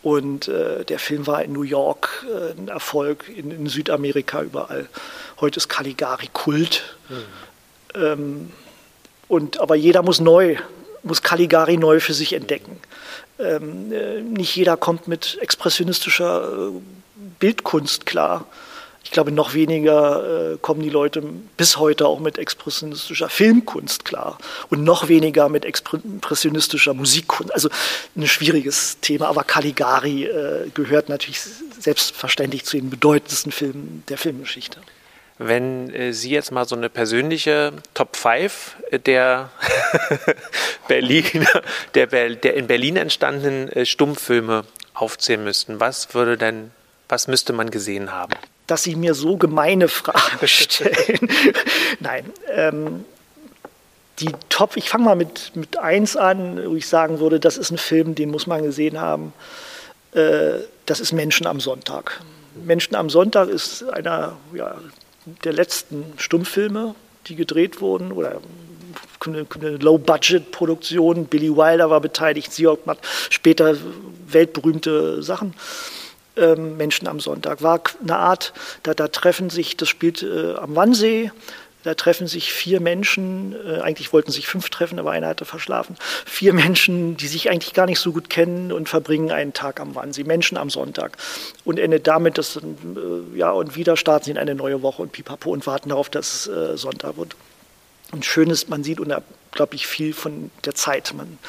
Und 0.04 0.48
äh, 0.48 0.84
der 0.84 0.98
Film 0.98 1.28
war 1.28 1.44
in 1.44 1.54
New 1.54 1.62
York 1.62 2.26
äh, 2.28 2.60
ein 2.60 2.70
Erfolg, 2.70 3.30
in, 3.30 3.52
in, 3.52 3.68
Südamerika 3.68 4.42
überall. 4.42 4.90
Heute 5.40 5.58
ist 5.58 5.68
Caligari 5.68 6.28
Kult. 6.34 6.96
Mhm. 7.08 8.02
Ähm, 8.02 8.52
und, 9.28 9.60
aber 9.60 9.76
jeder 9.76 10.02
muss 10.02 10.20
neu 10.20 10.58
muss 11.04 11.22
Caligari 11.22 11.78
neu 11.78 12.00
für 12.00 12.14
sich 12.14 12.34
entdecken. 12.34 12.80
Ähm, 13.40 13.92
äh, 13.92 14.22
nicht 14.22 14.56
jeder 14.56 14.78
kommt 14.78 15.08
mit 15.08 15.38
expressionistischer 15.42 16.70
äh, 16.70 16.72
Bildkunst 17.40 18.06
klar. 18.06 18.46
Ich 19.04 19.10
glaube, 19.10 19.32
noch 19.32 19.56
weniger 19.56 20.54
äh, 20.54 20.58
kommen 20.58 20.82
die 20.84 20.90
Leute 20.90 21.24
bis 21.58 21.78
heute 21.78 22.08
auch 22.08 22.20
mit 22.20 22.38
expressionistischer 22.38 23.30
Filmkunst 23.30 24.06
klar 24.06 24.38
und 24.70 24.84
noch 24.84 25.08
weniger 25.08 25.50
mit 25.50 25.66
expressionistischer 25.66 26.94
Musikkunst. 26.94 27.54
Also 27.54 27.70
ein 28.16 28.28
schwieriges 28.28 29.00
Thema, 29.02 29.28
aber 29.28 29.44
Caligari 29.44 30.26
äh, 30.26 30.70
gehört 30.74 31.10
natürlich 31.10 31.42
selbstverständlich 31.80 32.64
zu 32.64 32.78
den 32.78 32.92
bedeutendsten 32.92 33.52
Filmen 33.52 34.04
der 34.08 34.20
Filmgeschichte. 34.20 34.80
Wenn 35.44 35.92
äh, 35.94 36.14
Sie 36.14 36.30
jetzt 36.30 36.52
mal 36.52 36.68
so 36.68 36.76
eine 36.76 36.88
persönliche 36.90 37.74
Top 37.96 38.16
5 38.16 38.76
der 39.08 39.50
Berliner, 40.88 41.64
der, 41.96 42.06
der, 42.06 42.54
in 42.54 42.68
Berlin 42.68 42.96
entstandenen 42.96 43.70
äh, 43.70 43.86
Stummfilme 43.88 44.66
aufzählen 44.94 45.44
müssten, 45.44 45.80
was 45.80 46.14
würde 46.14 46.38
denn, 46.38 46.70
was 47.10 47.28
müsste 47.28 47.54
man 47.54 47.72
gesehen 47.72 48.12
haben? 48.12 48.34
Dass 48.68 48.84
Sie 48.84 48.96
mir 48.96 49.16
so 49.16 49.38
gemeine 49.38 49.88
Fragen 49.88 50.20
stellen. 50.48 51.28
Nein. 52.00 52.26
Ähm, 52.54 53.06
die 54.20 54.30
Top, 54.50 54.78
ich 54.78 54.90
fange 54.90 55.06
mal 55.06 55.16
mit, 55.16 55.54
mit 55.56 55.78
eins 55.78 56.16
an, 56.16 56.64
wo 56.70 56.76
ich 56.76 56.88
sagen 56.88 57.20
würde, 57.20 57.40
das 57.40 57.58
ist 57.58 57.72
ein 57.72 57.80
Film, 57.80 58.14
den 58.14 58.30
muss 58.30 58.46
man 58.46 58.62
gesehen 58.62 59.02
haben. 59.02 59.34
Äh, 60.14 60.60
das 60.86 61.00
ist 61.00 61.14
Menschen 61.14 61.48
am 61.48 61.60
Sonntag. 61.60 62.22
Menschen 62.64 62.94
am 62.96 63.10
Sonntag 63.10 63.50
ist 63.50 63.84
einer 63.90 64.38
ja, 64.54 64.76
der 65.26 65.54
letzten 65.54 66.14
Stummfilme, 66.18 66.96
die 67.28 67.36
gedreht 67.36 67.82
wurden 67.82 68.12
oder 68.12 68.42
eine, 69.26 69.46
Low-Budget-Produktion. 69.78 71.26
Billy 71.26 71.56
Wilder 71.56 71.90
war 71.90 72.02
beteiligt, 72.02 72.52
Siok 72.52 72.86
macht 72.86 73.00
später 73.30 73.78
weltberühmte 74.28 75.22
Sachen. 75.22 75.54
Ähm, 76.38 76.78
Menschen 76.78 77.08
am 77.08 77.20
Sonntag 77.20 77.62
war 77.62 77.82
eine 78.02 78.18
Art, 78.18 78.54
da, 78.84 78.94
da 78.94 79.10
treffen 79.10 79.50
sich, 79.50 79.76
das 79.76 79.90
spielt 79.90 80.24
äh, 80.24 80.54
am 80.56 80.76
Wannsee, 80.76 81.32
da 81.84 81.96
treffen 81.96 82.28
sich 82.28 82.54
vier 82.54 82.80
Menschen, 82.80 83.56
äh, 83.66 83.82
eigentlich 83.82 84.14
wollten 84.14 84.32
sich 84.32 84.48
fünf 84.48 84.70
treffen, 84.70 85.00
aber 85.00 85.12
einer 85.12 85.28
hatte 85.28 85.46
verschlafen. 85.46 85.96
Vier 86.26 86.54
Menschen, 86.54 87.18
die 87.18 87.28
sich 87.28 87.50
eigentlich 87.50 87.74
gar 87.74 87.86
nicht 87.86 88.00
so 88.00 88.12
gut 88.12 88.30
kennen 88.30 88.72
und 88.72 88.88
verbringen 88.90 89.32
einen 89.32 89.54
Tag 89.54 89.80
am 89.80 89.96
Wannsee. 89.96 90.24
Menschen 90.24 90.58
am 90.58 90.70
Sonntag. 90.70 91.18
Und 91.66 91.80
endet 91.80 92.08
damit, 92.08 92.38
dass, 92.38 92.58
äh, 92.58 92.62
ja, 93.36 93.52
und 93.52 93.76
wieder 93.76 93.98
starten 93.98 94.26
sie 94.26 94.32
in 94.32 94.38
eine 94.38 94.56
neue 94.56 94.82
Woche 94.82 95.02
und 95.02 95.12
pipapo 95.12 95.52
und 95.52 95.66
warten 95.66 95.90
darauf, 95.90 96.10
dass 96.10 96.46
es 96.46 96.48
äh, 96.48 96.78
Sonntag 96.78 97.18
wird. 97.18 97.36
Und 98.12 98.26
schön 98.26 98.50
ist, 98.50 98.70
man 98.70 98.84
sieht 98.84 99.00
unglaublich 99.00 99.88
viel 99.88 100.14
von 100.14 100.52
der 100.66 100.76
Zeit. 100.76 101.14
Man, 101.16 101.40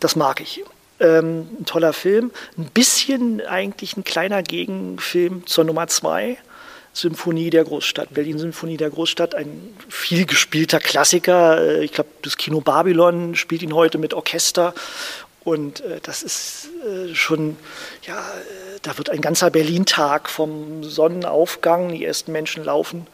das 0.00 0.16
mag 0.16 0.40
ich. 0.40 0.62
Ähm, 1.00 1.48
ein 1.60 1.64
toller 1.64 1.92
Film. 1.92 2.32
Ein 2.58 2.66
bisschen 2.66 3.40
eigentlich 3.40 3.96
ein 3.96 4.04
kleiner 4.04 4.42
Gegenfilm 4.42 5.46
zur 5.46 5.64
Nummer 5.64 5.86
zwei 5.86 6.38
Symphonie 6.94 7.50
der 7.50 7.64
Großstadt, 7.64 8.14
Berlin-Symphonie 8.14 8.76
der 8.76 8.88
Großstadt, 8.88 9.34
ein 9.34 9.74
viel 9.88 10.24
gespielter 10.26 10.78
Klassiker. 10.78 11.60
Äh, 11.60 11.84
ich 11.84 11.92
glaube, 11.92 12.10
das 12.22 12.36
Kino 12.38 12.60
Babylon 12.60 13.34
spielt 13.34 13.62
ihn 13.62 13.74
heute 13.74 13.98
mit 13.98 14.14
Orchester. 14.14 14.72
Und 15.42 15.80
äh, 15.80 16.00
das 16.02 16.22
ist 16.22 16.68
äh, 16.86 17.14
schon, 17.14 17.56
ja, 18.06 18.24
da 18.82 18.96
wird 18.96 19.10
ein 19.10 19.20
ganzer 19.20 19.50
Berlin-Tag 19.50 20.30
vom 20.30 20.84
Sonnenaufgang, 20.84 21.92
die 21.92 22.04
ersten 22.04 22.32
Menschen 22.32 22.64
laufen 22.64 23.06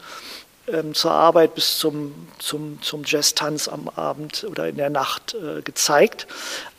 ähm, 0.67 0.93
zur 0.93 1.11
Arbeit 1.11 1.55
bis 1.55 1.79
zum, 1.79 2.27
zum, 2.37 2.81
zum 2.81 3.01
Jazz-Tanz 3.03 3.67
am 3.67 3.89
Abend 3.89 4.45
oder 4.49 4.69
in 4.69 4.77
der 4.77 4.91
Nacht 4.91 5.35
äh, 5.35 5.61
gezeigt. 5.61 6.27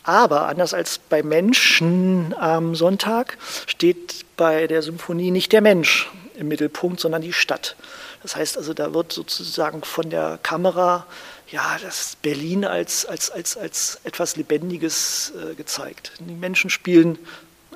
Aber 0.05 0.46
anders 0.46 0.72
als 0.72 0.98
bei 0.98 1.22
Menschen 1.22 2.34
am 2.38 2.74
Sonntag 2.74 3.38
steht 3.66 4.24
bei 4.36 4.66
der 4.66 4.82
Symphonie 4.82 5.30
nicht 5.30 5.53
der 5.53 5.61
Mensch 5.61 6.09
im 6.37 6.49
Mittelpunkt, 6.49 7.01
sondern 7.01 7.22
die 7.22 7.33
Stadt. 7.33 7.76
Das 8.22 8.37
heißt 8.37 8.57
also, 8.57 8.74
da 8.74 8.95
wird 8.95 9.12
sozusagen 9.12 9.83
von 9.83 10.11
der 10.11 10.39
Kamera 10.43 11.07
ja, 11.49 11.78
das 11.83 12.16
Berlin 12.22 12.64
als, 12.64 13.05
als, 13.05 13.30
als, 13.30 13.57
als 13.57 14.01
etwas 14.05 14.37
Lebendiges 14.37 15.33
äh, 15.37 15.55
gezeigt. 15.55 16.12
Die 16.18 16.33
Menschen 16.33 16.70
spielen 16.70 17.18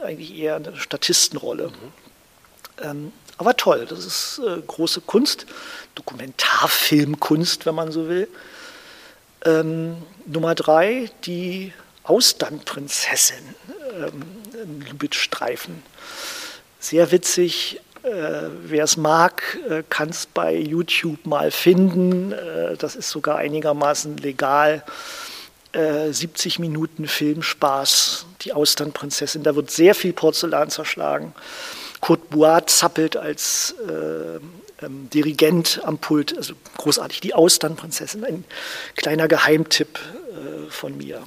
eigentlich 0.03 0.35
eher 0.35 0.57
eine 0.57 0.77
Statistenrolle. 0.77 1.69
Mhm. 1.69 1.93
Ähm, 2.83 3.13
aber 3.39 3.57
toll, 3.57 3.87
das 3.87 4.05
ist 4.05 4.41
äh, 4.47 4.61
große 4.67 5.03
Kunst, 5.03 5.47
Dokumentarfilmkunst, 5.95 7.67
wenn 7.67 7.75
man 7.75 7.93
so 7.93 8.09
will. 8.09 8.29
Ähm, 9.45 9.97
Nummer 10.25 10.55
drei, 10.55 11.11
die 11.25 11.73
Austernprinzessin 12.05 13.55
ähm, 13.95 14.23
im 14.63 14.81
Lubitsch-Streifen. 14.81 15.83
Sehr 16.81 17.11
witzig, 17.11 17.81
Wer 18.63 18.85
es 18.85 18.97
mag, 18.97 19.59
äh, 19.69 19.83
kann 19.89 20.11
es 20.11 20.27
bei 20.27 20.55
YouTube 20.55 21.27
mal 21.27 21.51
finden. 21.51 22.33
Äh, 22.33 22.77
das 22.77 22.95
ist 22.97 23.11
sogar 23.11 23.37
einigermaßen 23.37 24.17
legal. 24.19 24.83
70 25.75 26.59
Minuten 26.59 27.07
Filmspaß, 27.07 28.25
die 28.41 28.55
Austernprinzessin. 28.55 29.43
Da 29.43 29.57
wird 29.57 29.71
sehr 29.71 29.95
viel 29.95 30.15
Porzellan 30.15 30.71
zerschlagen. 30.71 31.35
Kurt 32.01 32.31
Boat 32.31 32.71
zappelt 32.71 33.19
als 33.19 33.75
äh, 33.87 34.37
ähm, 34.85 35.11
Dirigent 35.11 35.81
am 35.85 35.99
Pult. 35.99 36.37
Also 36.37 36.55
großartig. 36.79 37.21
Die 37.21 37.35
Austernprinzessin, 37.35 38.25
ein 38.25 38.45
kleiner 38.97 39.29
Geheimtipp 39.29 39.99
äh, 39.99 40.71
von 40.71 40.97
mir. 40.97 41.23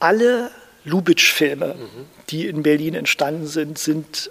Alle 0.00 0.50
Lubitsch-Filme, 0.84 1.74
mhm. 1.74 2.04
die 2.30 2.46
in 2.46 2.62
Berlin 2.62 2.94
entstanden 2.94 3.46
sind, 3.46 3.78
sind 3.78 4.30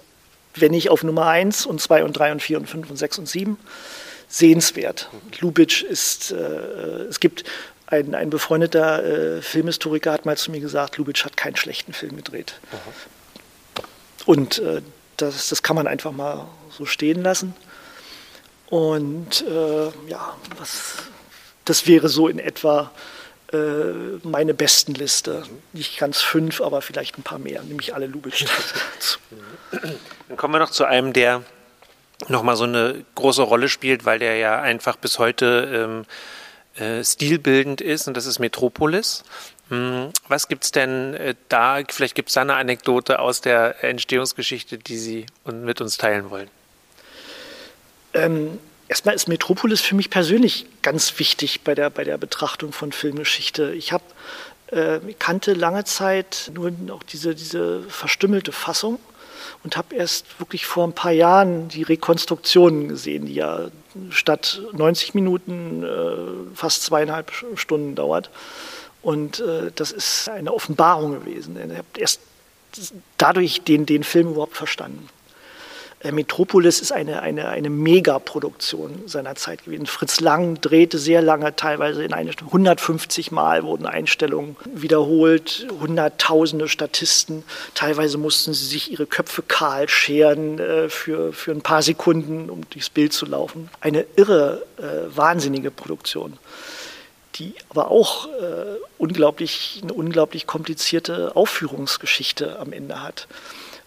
wenn 0.60 0.72
nicht 0.72 0.90
auf 0.90 1.02
Nummer 1.02 1.26
1 1.26 1.66
und 1.66 1.80
2 1.80 2.04
und 2.04 2.12
3 2.12 2.32
und 2.32 2.42
4 2.42 2.58
und 2.58 2.66
5 2.68 2.90
und 2.90 2.96
6 2.96 3.18
und 3.18 3.28
7, 3.28 3.58
sehenswert. 4.28 5.08
Lubitsch 5.40 5.82
ist, 5.82 6.32
äh, 6.32 6.36
es 7.08 7.20
gibt 7.20 7.44
ein, 7.86 8.14
ein 8.14 8.28
befreundeter 8.30 9.02
äh, 9.38 9.42
Filmhistoriker 9.42 10.12
hat 10.12 10.26
mal 10.26 10.36
zu 10.36 10.50
mir 10.50 10.60
gesagt, 10.60 10.98
Lubitsch 10.98 11.24
hat 11.24 11.36
keinen 11.36 11.56
schlechten 11.56 11.94
Film 11.94 12.16
gedreht. 12.16 12.60
Aha. 12.72 13.84
Und 14.26 14.58
äh, 14.58 14.82
das, 15.16 15.48
das 15.48 15.62
kann 15.62 15.76
man 15.76 15.86
einfach 15.86 16.12
mal 16.12 16.46
so 16.70 16.84
stehen 16.84 17.22
lassen. 17.22 17.54
Und 18.68 19.42
äh, 19.46 19.86
ja, 20.08 20.36
was, 20.58 20.96
das 21.64 21.86
wäre 21.86 22.08
so 22.10 22.28
in 22.28 22.38
etwa 22.38 22.90
meine 23.50 24.52
besten 24.54 24.94
Liste. 24.94 25.44
Nicht 25.72 25.98
ganz 25.98 26.20
fünf, 26.20 26.60
aber 26.60 26.82
vielleicht 26.82 27.18
ein 27.18 27.22
paar 27.22 27.38
mehr, 27.38 27.62
nämlich 27.62 27.94
alle 27.94 28.06
Lubitsch. 28.06 28.44
Dann 30.28 30.36
kommen 30.36 30.54
wir 30.54 30.58
noch 30.58 30.70
zu 30.70 30.84
einem, 30.84 31.12
der 31.12 31.42
nochmal 32.26 32.56
so 32.56 32.64
eine 32.64 33.04
große 33.14 33.42
Rolle 33.42 33.68
spielt, 33.68 34.04
weil 34.04 34.18
der 34.18 34.36
ja 34.36 34.60
einfach 34.60 34.96
bis 34.96 35.18
heute 35.18 36.04
ähm, 36.78 36.82
äh, 36.82 37.04
stilbildend 37.04 37.80
ist 37.80 38.08
und 38.08 38.16
das 38.16 38.26
ist 38.26 38.38
Metropolis. 38.38 39.24
Hm, 39.68 40.10
was 40.28 40.48
gibt 40.48 40.64
es 40.64 40.72
denn 40.72 41.14
äh, 41.14 41.34
da? 41.48 41.80
Vielleicht 41.88 42.14
gibt 42.14 42.28
es 42.28 42.34
da 42.34 42.42
eine 42.42 42.56
Anekdote 42.56 43.18
aus 43.18 43.40
der 43.40 43.82
Entstehungsgeschichte, 43.84 44.78
die 44.78 44.98
Sie 44.98 45.26
mit 45.46 45.80
uns 45.80 45.96
teilen 45.96 46.30
wollen. 46.30 46.50
Ähm, 48.14 48.58
erstmal 48.88 49.14
ist 49.14 49.28
Metropolis 49.28 49.80
für 49.80 49.94
mich 49.94 50.10
persönlich 50.10 50.66
ganz 50.82 51.18
wichtig 51.18 51.62
bei 51.62 51.74
der, 51.74 51.90
bei 51.90 52.04
der 52.04 52.18
Betrachtung 52.18 52.72
von 52.72 52.92
Filmgeschichte. 52.92 53.72
Ich 53.72 53.92
habe 53.92 54.04
äh, 54.68 54.98
kannte 55.18 55.54
lange 55.54 55.84
Zeit 55.84 56.50
nur 56.54 56.72
auch 56.90 57.02
diese, 57.02 57.34
diese 57.34 57.82
verstümmelte 57.82 58.52
Fassung 58.52 58.98
und 59.64 59.76
habe 59.76 59.94
erst 59.94 60.40
wirklich 60.40 60.66
vor 60.66 60.86
ein 60.86 60.92
paar 60.92 61.12
Jahren 61.12 61.68
die 61.68 61.82
Rekonstruktionen 61.82 62.88
gesehen, 62.88 63.26
die 63.26 63.34
ja 63.34 63.68
statt 64.10 64.60
90 64.72 65.14
Minuten 65.14 65.82
äh, 65.82 66.56
fast 66.56 66.82
zweieinhalb 66.82 67.32
Stunden 67.54 67.94
dauert. 67.94 68.30
Und 69.02 69.40
äh, 69.40 69.70
das 69.74 69.92
ist 69.92 70.28
eine 70.28 70.52
Offenbarung 70.52 71.12
gewesen. 71.12 71.56
Ich 71.56 71.78
habe 71.78 71.86
erst 71.96 72.20
dadurch 73.16 73.62
den, 73.62 73.86
den 73.86 74.04
Film 74.04 74.30
überhaupt 74.30 74.56
verstanden. 74.56 75.08
Äh, 76.00 76.12
Metropolis 76.12 76.80
ist 76.80 76.92
eine, 76.92 77.22
eine, 77.22 77.48
eine 77.48 77.70
Megaproduktion 77.70 79.02
seiner 79.06 79.34
Zeit 79.34 79.64
gewesen. 79.64 79.86
Fritz 79.86 80.20
Lang 80.20 80.60
drehte 80.60 80.98
sehr 80.98 81.22
lange, 81.22 81.56
teilweise 81.56 82.04
in 82.04 82.12
eine 82.12 82.30
150 82.30 83.32
Mal 83.32 83.64
wurden 83.64 83.86
Einstellungen 83.86 84.56
wiederholt, 84.64 85.66
hunderttausende 85.80 86.68
Statisten. 86.68 87.42
Teilweise 87.74 88.18
mussten 88.18 88.54
sie 88.54 88.66
sich 88.66 88.92
ihre 88.92 89.06
Köpfe 89.06 89.42
kahl 89.42 89.88
scheren 89.88 90.58
äh, 90.58 90.88
für, 90.88 91.32
für 91.32 91.50
ein 91.50 91.62
paar 91.62 91.82
Sekunden, 91.82 92.48
um 92.48 92.68
durchs 92.70 92.90
Bild 92.90 93.12
zu 93.12 93.26
laufen. 93.26 93.68
Eine 93.80 94.06
irre, 94.16 94.64
äh, 94.78 95.16
wahnsinnige 95.16 95.70
Produktion 95.70 96.38
die 97.34 97.54
aber 97.68 97.92
auch 97.92 98.26
äh, 98.26 98.78
unglaublich, 98.96 99.78
eine 99.84 99.92
unglaublich 99.92 100.48
komplizierte 100.48 101.36
Aufführungsgeschichte 101.36 102.58
am 102.58 102.72
Ende 102.72 103.00
hat, 103.00 103.28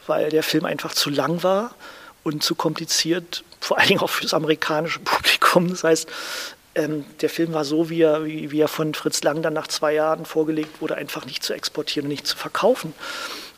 weil 0.07 0.29
der 0.29 0.43
Film 0.43 0.63
einfach 0.63 0.93
zu 0.93 1.09
lang 1.09 1.43
war 1.43 1.75
und 2.23 2.43
zu 2.43 2.55
kompliziert, 2.55 3.43
vor 3.59 3.77
allen 3.77 3.87
Dingen 3.87 4.01
auch 4.01 4.09
für 4.09 4.23
das 4.23 4.33
amerikanische 4.33 4.99
Publikum. 5.03 5.69
Das 5.69 5.83
heißt, 5.83 6.09
ähm, 6.75 7.05
der 7.21 7.29
Film 7.29 7.53
war 7.53 7.65
so, 7.65 7.89
wie 7.89 8.01
er, 8.01 8.25
wie, 8.25 8.51
wie, 8.51 8.59
er 8.59 8.67
von 8.67 8.93
Fritz 8.93 9.23
Lang 9.23 9.41
dann 9.41 9.53
nach 9.53 9.67
zwei 9.67 9.93
Jahren 9.93 10.25
vorgelegt 10.25 10.81
wurde, 10.81 10.95
einfach 10.95 11.25
nicht 11.25 11.43
zu 11.43 11.53
exportieren 11.53 12.05
und 12.05 12.11
nicht 12.11 12.27
zu 12.27 12.37
verkaufen. 12.37 12.93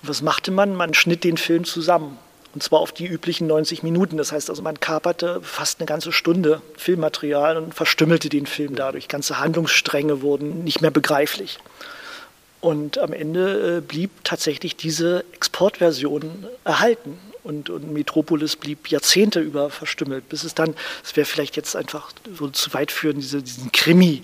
Und 0.01 0.09
was 0.09 0.21
machte 0.21 0.51
man? 0.51 0.75
Man 0.75 0.93
schnitt 0.93 1.23
den 1.23 1.37
Film 1.37 1.63
zusammen. 1.63 2.17
Und 2.55 2.61
zwar 2.61 2.79
auf 2.79 2.91
die 2.91 3.07
üblichen 3.07 3.47
90 3.47 3.81
Minuten. 3.81 4.17
Das 4.17 4.31
heißt 4.31 4.49
also, 4.49 4.61
man 4.61 4.79
kaperte 4.79 5.41
fast 5.41 5.79
eine 5.79 5.87
ganze 5.87 6.11
Stunde 6.11 6.61
Filmmaterial 6.77 7.57
und 7.57 7.73
verstümmelte 7.73 8.29
den 8.29 8.45
Film 8.45 8.75
dadurch. 8.75 9.07
Ganze 9.07 9.39
Handlungsstränge 9.39 10.21
wurden 10.21 10.63
nicht 10.63 10.81
mehr 10.81 10.91
begreiflich. 10.91 11.59
Und 12.61 12.97
am 12.97 13.11
Ende 13.11 13.77
äh, 13.77 13.81
blieb 13.81 14.11
tatsächlich 14.23 14.75
diese 14.75 15.25
Exportversion 15.33 16.47
erhalten 16.63 17.19
und, 17.43 17.69
und 17.69 17.91
Metropolis 17.91 18.55
blieb 18.55 18.89
Jahrzehnte 18.89 19.39
über 19.39 19.69
verstümmelt, 19.69 20.29
bis 20.29 20.43
es 20.43 20.55
dann, 20.55 20.75
es 21.03 21.15
wäre 21.15 21.25
vielleicht 21.25 21.55
jetzt 21.55 21.75
einfach 21.75 22.11
so 22.37 22.49
zu 22.49 22.73
weit 22.73 22.91
führen, 22.91 23.19
diese, 23.19 23.41
diesen 23.41 23.71
Krimi 23.71 24.23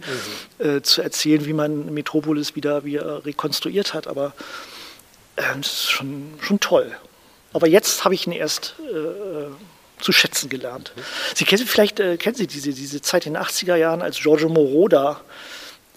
mhm. 0.60 0.66
äh, 0.66 0.82
zu 0.82 1.02
erzählen, 1.02 1.46
wie 1.46 1.54
man 1.54 1.94
Metropolis 1.94 2.56
wieder, 2.56 2.86
wieder 2.86 3.26
rekonstruiert 3.26 3.94
hat, 3.94 4.08
aber 4.08 4.34
äh, 5.36 5.44
das 5.58 5.68
ist 5.68 5.90
schon, 5.90 6.34
schon 6.42 6.60
toll. 6.60 6.96
Aber 7.54 7.68
jetzt 7.68 8.06
habe 8.06 8.14
ich 8.14 8.28
ihn 8.28 8.34
erst 8.34 8.76
äh, 8.80 10.02
zu 10.02 10.12
schätzen 10.12 10.50
gelernt. 10.50 10.94
Mhm. 10.96 11.02
Sie 11.36 11.46
kennen 11.46 11.66
vielleicht 11.66 12.00
äh, 12.00 12.18
kennen 12.18 12.36
Sie 12.36 12.48
diese, 12.48 12.74
diese 12.74 13.02
Zeit 13.02 13.26
in 13.26 13.34
den 13.34 13.44
80er 13.44 13.76
Jahren, 13.76 14.02
als 14.02 14.20
Giorgio 14.20 14.50
Moroder 14.50 15.22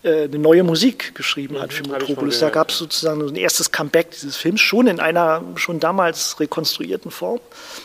äh, 0.03 0.24
eine 0.24 0.38
neue 0.38 0.64
Musik 0.64 1.14
geschrieben 1.14 1.61
hat 1.61 1.72
für 1.72 1.82
Mhm, 1.82 1.94
ich 1.94 2.09
Metropolis. 2.09 2.40
Da 2.40 2.50
gab 2.50 2.70
es 2.70 2.78
sozusagen 2.78 3.20
so 3.20 3.28
ein 3.28 3.36
erstes 3.36 3.70
Comeback 3.70 4.11
dieses 4.11 4.36
Films, 4.36 4.61
schon 4.61 4.86
in 4.86 5.00
einer 5.00 5.42
schon 5.57 5.80
damals 5.80 6.40
rekonstruierten 6.40 7.11
Form. 7.11 7.40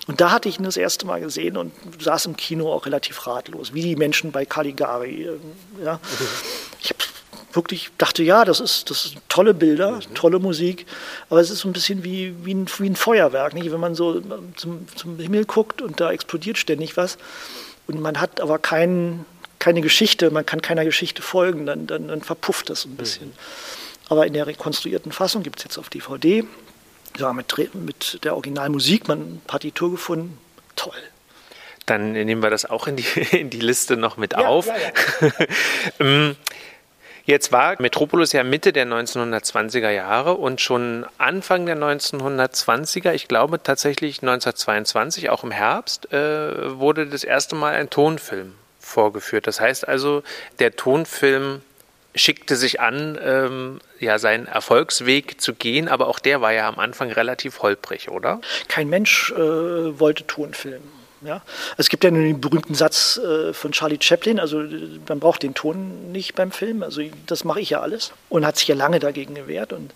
Und 0.07 0.19
da 0.19 0.31
hatte 0.31 0.49
ich 0.49 0.57
ihn 0.59 0.63
das 0.63 0.77
erste 0.77 1.05
Mal 1.05 1.21
gesehen 1.21 1.57
und 1.57 1.71
saß 1.99 2.25
im 2.25 2.35
Kino 2.35 2.71
auch 2.73 2.85
relativ 2.85 3.27
ratlos, 3.27 3.73
wie 3.73 3.81
die 3.81 3.95
Menschen 3.95 4.31
bei 4.31 4.45
Caligari. 4.45 5.23
äh, 5.25 5.37
Ja. 5.83 5.99
Ich 6.81 6.89
hab 6.89 6.97
wirklich 7.53 7.89
dachte, 7.97 8.23
ja, 8.23 8.45
das 8.45 8.59
ist, 8.59 8.89
das 8.89 9.03
sind 9.03 9.21
tolle 9.29 9.53
Bilder, 9.53 9.99
tolle 10.13 10.39
Musik, 10.39 10.85
aber 11.29 11.39
es 11.39 11.49
ist 11.49 11.59
so 11.59 11.69
ein 11.69 11.73
bisschen 11.73 12.03
wie, 12.03 12.33
wie, 12.43 12.53
ein, 12.53 12.67
wie 12.77 12.89
ein 12.89 12.95
Feuerwerk, 12.95 13.53
nicht? 13.53 13.71
wenn 13.71 13.79
man 13.79 13.95
so 13.95 14.21
zum, 14.55 14.87
zum 14.95 15.17
Himmel 15.17 15.45
guckt 15.45 15.81
und 15.81 15.99
da 15.99 16.11
explodiert 16.11 16.57
ständig 16.57 16.97
was 16.97 17.17
und 17.87 17.99
man 18.01 18.19
hat 18.19 18.41
aber 18.41 18.59
keinen 18.59 19.25
keine 19.59 19.81
Geschichte, 19.81 20.29
man 20.31 20.45
kann 20.45 20.61
keiner 20.61 20.85
Geschichte 20.85 21.21
folgen, 21.21 21.65
dann, 21.65 21.87
dann, 21.87 22.07
dann 22.07 22.21
verpufft 22.21 22.69
das 22.69 22.85
ein 22.85 22.95
bisschen. 22.95 23.33
Aber 24.09 24.25
in 24.27 24.33
der 24.33 24.47
rekonstruierten 24.47 25.11
Fassung 25.11 25.43
gibt 25.43 25.59
es 25.59 25.65
jetzt 25.65 25.77
auf 25.77 25.89
DVD, 25.89 26.43
ja, 27.17 27.33
mit, 27.33 27.75
mit 27.75 28.23
der 28.23 28.35
Originalmusik, 28.35 29.07
man 29.07 29.21
eine 29.21 29.39
Partitur 29.47 29.91
gefunden, 29.91 30.37
toll. 30.75 30.93
Dann 31.85 32.11
nehmen 32.11 32.41
wir 32.43 32.49
das 32.49 32.65
auch 32.65 32.87
in 32.87 32.97
die, 32.97 33.05
in 33.31 33.49
die 33.49 33.59
Liste 33.59 33.97
noch 33.97 34.17
mit 34.17 34.33
Ja, 34.33 34.39
auf. 34.39 34.67
ja, 34.67 34.73
Ähm, 35.99 36.35
Jetzt 37.25 37.51
war 37.51 37.75
Metropolis 37.81 38.31
ja 38.31 38.45
Mitte 38.45 38.71
der 38.71 38.87
1920er 38.87 39.89
Jahre 39.89 40.35
und 40.35 40.61
schon 40.61 41.05
Anfang 41.17 41.65
der 41.65 41.75
1920er, 41.75 43.11
ich 43.11 43.27
glaube 43.27 43.61
tatsächlich 43.61 44.21
1922, 44.21 45.29
auch 45.29 45.43
im 45.43 45.51
Herbst, 45.51 46.13
äh, 46.13 46.79
wurde 46.79 47.05
das 47.05 47.25
erste 47.25 47.55
Mal 47.55 47.73
ein 47.73 47.89
Tonfilm 47.89 48.53
vorgeführt. 48.87 49.47
Das 49.47 49.59
heißt 49.59 49.87
also, 49.87 50.23
der 50.59 50.75
Tonfilm 50.75 51.61
schickte 52.15 52.55
sich 52.55 52.79
an, 52.79 53.17
ähm, 53.21 53.79
ja, 53.99 54.17
seinen 54.17 54.47
Erfolgsweg 54.47 55.39
zu 55.39 55.53
gehen, 55.53 55.87
aber 55.87 56.07
auch 56.07 56.19
der 56.19 56.41
war 56.41 56.51
ja 56.51 56.67
am 56.67 56.79
Anfang 56.79 57.11
relativ 57.11 57.61
holprig, 57.61 58.09
oder? 58.09 58.41
Kein 58.67 58.89
Mensch 58.89 59.31
äh, 59.31 59.99
wollte 59.99 60.25
Tonfilm. 60.25 60.81
Ja? 61.21 61.41
Es 61.77 61.89
gibt 61.89 62.03
ja 62.03 62.11
nur 62.11 62.21
den 62.21 62.39
berühmten 62.39 62.75
Satz 62.75 63.17
äh, 63.17 63.53
von 63.53 63.71
Charlie 63.71 63.97
Chaplin, 63.99 64.39
also 64.39 64.61
äh, 64.61 64.99
man 65.07 65.19
braucht 65.19 65.43
den 65.43 65.53
Ton 65.53 66.11
nicht 66.11 66.35
beim 66.35 66.51
Film, 66.51 66.83
also 66.83 67.01
das 67.25 67.43
mache 67.43 67.59
ich 67.59 67.71
ja 67.71 67.81
alles 67.81 68.11
und 68.29 68.45
hat 68.45 68.57
sich 68.57 68.67
ja 68.67 68.75
lange 68.75 68.99
dagegen 68.99 69.33
gewehrt 69.35 69.73
und 69.73 69.93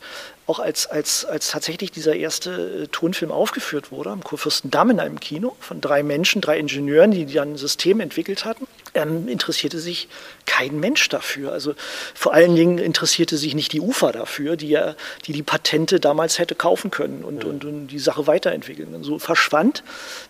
auch 0.48 0.60
als, 0.60 0.88
als, 0.88 1.26
als 1.26 1.50
tatsächlich 1.50 1.92
dieser 1.92 2.16
erste 2.16 2.84
äh, 2.84 2.88
Tonfilm 2.88 3.32
aufgeführt 3.32 3.92
wurde 3.92 4.10
am 4.10 4.24
Kurfürstendamm 4.24 4.89
in 4.89 5.00
einem 5.00 5.20
Kino 5.20 5.56
von 5.60 5.80
drei 5.80 6.02
Menschen, 6.02 6.42
drei 6.42 6.58
Ingenieuren, 6.58 7.12
die 7.12 7.26
dann 7.28 7.54
ein 7.54 7.58
System 7.58 8.00
entwickelt 8.00 8.44
hatten, 8.44 8.68
ähm, 8.94 9.28
interessierte 9.28 9.80
sich 9.80 10.08
kein 10.46 10.80
Mensch 10.80 11.10
dafür. 11.10 11.52
Also 11.52 11.76
vor 12.14 12.34
allen 12.34 12.56
Dingen 12.56 12.78
interessierte 12.78 13.38
sich 13.38 13.56
nicht 13.56 13.74
die 13.74 13.80
UFA 13.80 14.12
dafür, 14.12 14.56
die 14.56 14.70
ja 14.70 14.96
die, 15.26 15.34
die 15.34 15.44
Patente 15.44 16.00
damals 16.00 16.39
hätte 16.39 16.56
kaufen 16.56 16.92
können 16.92 17.24
und, 17.24 17.44
und, 17.46 17.66
und 17.66 17.88
die 17.88 18.00
Sache 18.00 18.28
weiterentwickeln. 18.28 18.94
Und 18.94 19.04
so 19.04 19.20
verschwand 19.20 19.84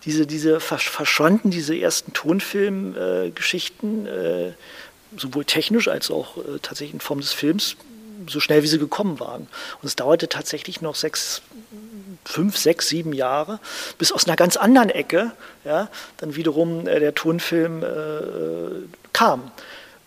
diese, 0.05 0.25
diese 0.27 0.57
versch- 0.57 0.89
verschwanden 0.89 1.51
diese 1.51 1.77
ersten 1.77 2.13
Tonfilmgeschichten, 2.13 4.05
äh, 4.05 4.47
äh, 4.47 4.53
sowohl 5.17 5.45
technisch 5.45 5.87
als 5.87 6.09
auch 6.11 6.37
äh, 6.37 6.59
tatsächlich 6.61 6.93
in 6.93 6.99
Form 7.01 7.19
des 7.19 7.33
Films, 7.33 7.75
so 8.27 8.39
schnell 8.39 8.63
wie 8.63 8.67
sie 8.67 8.79
gekommen 8.79 9.19
waren. 9.19 9.47
Und 9.81 9.87
es 9.87 9.95
dauerte 9.95 10.29
tatsächlich 10.29 10.81
noch 10.81 10.95
sechs, 10.95 11.41
fünf, 12.25 12.57
sechs, 12.57 12.87
sieben 12.89 13.13
Jahre, 13.13 13.59
bis 13.97 14.11
aus 14.11 14.27
einer 14.27 14.35
ganz 14.35 14.57
anderen 14.57 14.89
Ecke 14.89 15.31
ja, 15.65 15.89
dann 16.17 16.35
wiederum 16.35 16.87
äh, 16.87 16.99
der 16.99 17.15
Tonfilm 17.15 17.83
äh, 17.83 18.87
kam. 19.13 19.51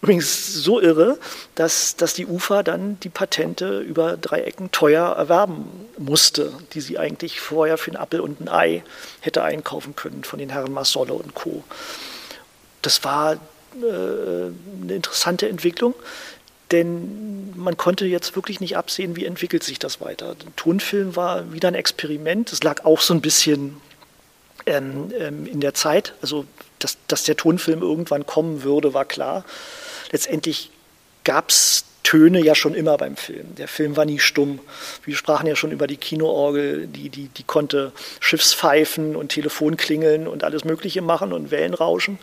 Übrigens 0.05 0.53
so 0.53 0.83
irre, 0.83 1.19
dass, 1.55 1.97
dass 1.97 2.12
die 2.12 2.27
UFA 2.27 2.62
dann 2.62 3.01
die 3.01 3.09
Patente 3.09 3.79
über 3.79 4.19
drei 4.19 4.43
Ecken 4.43 4.71
teuer 4.71 5.07
erwerben 5.17 5.71
musste, 5.97 6.53
die 6.75 6.83
sie 6.83 6.99
eigentlich 6.99 7.41
vorher 7.41 7.79
für 7.79 7.91
einen 7.91 7.97
Appel 7.97 8.21
und 8.21 8.39
ein 8.39 8.51
Ei 8.51 8.85
hätte 9.21 9.43
einkaufen 9.43 9.97
können 9.97 10.23
von 10.23 10.39
den 10.39 10.51
Herren 10.51 10.75
Massolo 10.75 11.15
und 11.15 11.35
Co. 11.35 11.65
Das 12.83 13.03
war 13.03 13.33
äh, 13.33 13.37
eine 13.77 14.95
interessante 14.95 15.49
Entwicklung, 15.49 15.95
denn 16.75 17.53
man 17.57 17.77
konnte 17.77 18.07
jetzt 18.07 18.37
wirklich 18.37 18.61
nicht 18.61 18.77
absehen, 18.77 19.16
wie 19.16 19.25
entwickelt 19.25 19.62
sich 19.62 19.79
das 19.79 20.01
weiter. 20.01 20.35
Der 20.35 20.55
Tonfilm 20.57 21.16
war 21.16 21.53
wieder 21.53 21.68
ein 21.68 21.75
Experiment. 21.75 22.53
Es 22.53 22.62
lag 22.62 22.85
auch 22.85 23.01
so 23.01 23.14
ein 23.14 23.20
bisschen 23.20 23.81
ähm, 24.66 25.12
ähm, 25.18 25.47
in 25.47 25.61
der 25.61 25.75
Zeit. 25.75 26.14
Also, 26.20 26.45
dass, 26.79 26.99
dass 27.09 27.22
der 27.25 27.37
Tonfilm 27.37 27.81
irgendwann 27.81 28.27
kommen 28.27 28.62
würde, 28.62 28.93
war 28.93 29.05
klar. 29.05 29.45
Letztendlich 30.11 30.70
gab 31.22 31.51
es 31.51 31.85
Töne 32.03 32.41
ja 32.45 32.55
schon 32.55 32.75
immer 32.75 32.99
beim 32.99 33.16
Film. 33.16 33.55
Der 33.55 33.66
Film 33.66 33.97
war 33.97 34.05
nie 34.05 34.18
stumm. 34.18 34.61
Wir 35.05 35.16
sprachen 35.16 35.47
ja 35.47 35.57
schon 35.57 35.72
über 35.72 35.87
die 35.87 35.97
Kinoorgel, 35.97 36.87
die, 36.87 37.09
die, 37.09 37.29
die 37.29 37.43
konnte 37.45 37.93
Schiffspfeifen 38.20 39.16
und 39.16 39.31
Telefonklingeln 39.31 40.29
und 40.29 40.45
alles 40.45 40.64
Mögliche 40.64 41.01
machen 41.01 41.33
und 41.33 41.51
Wellenrauschen. 41.51 42.18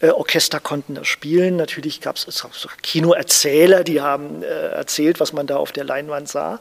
Äh, 0.00 0.10
Orchester 0.10 0.60
konnten 0.60 0.94
das 0.94 1.06
spielen. 1.06 1.56
Natürlich 1.56 2.00
gab 2.00 2.16
es 2.16 2.46
Kinoerzähler, 2.82 3.84
die 3.84 4.00
haben 4.00 4.42
äh, 4.42 4.46
erzählt, 4.46 5.20
was 5.20 5.32
man 5.32 5.46
da 5.46 5.56
auf 5.56 5.72
der 5.72 5.84
Leinwand 5.84 6.28
sah. 6.28 6.60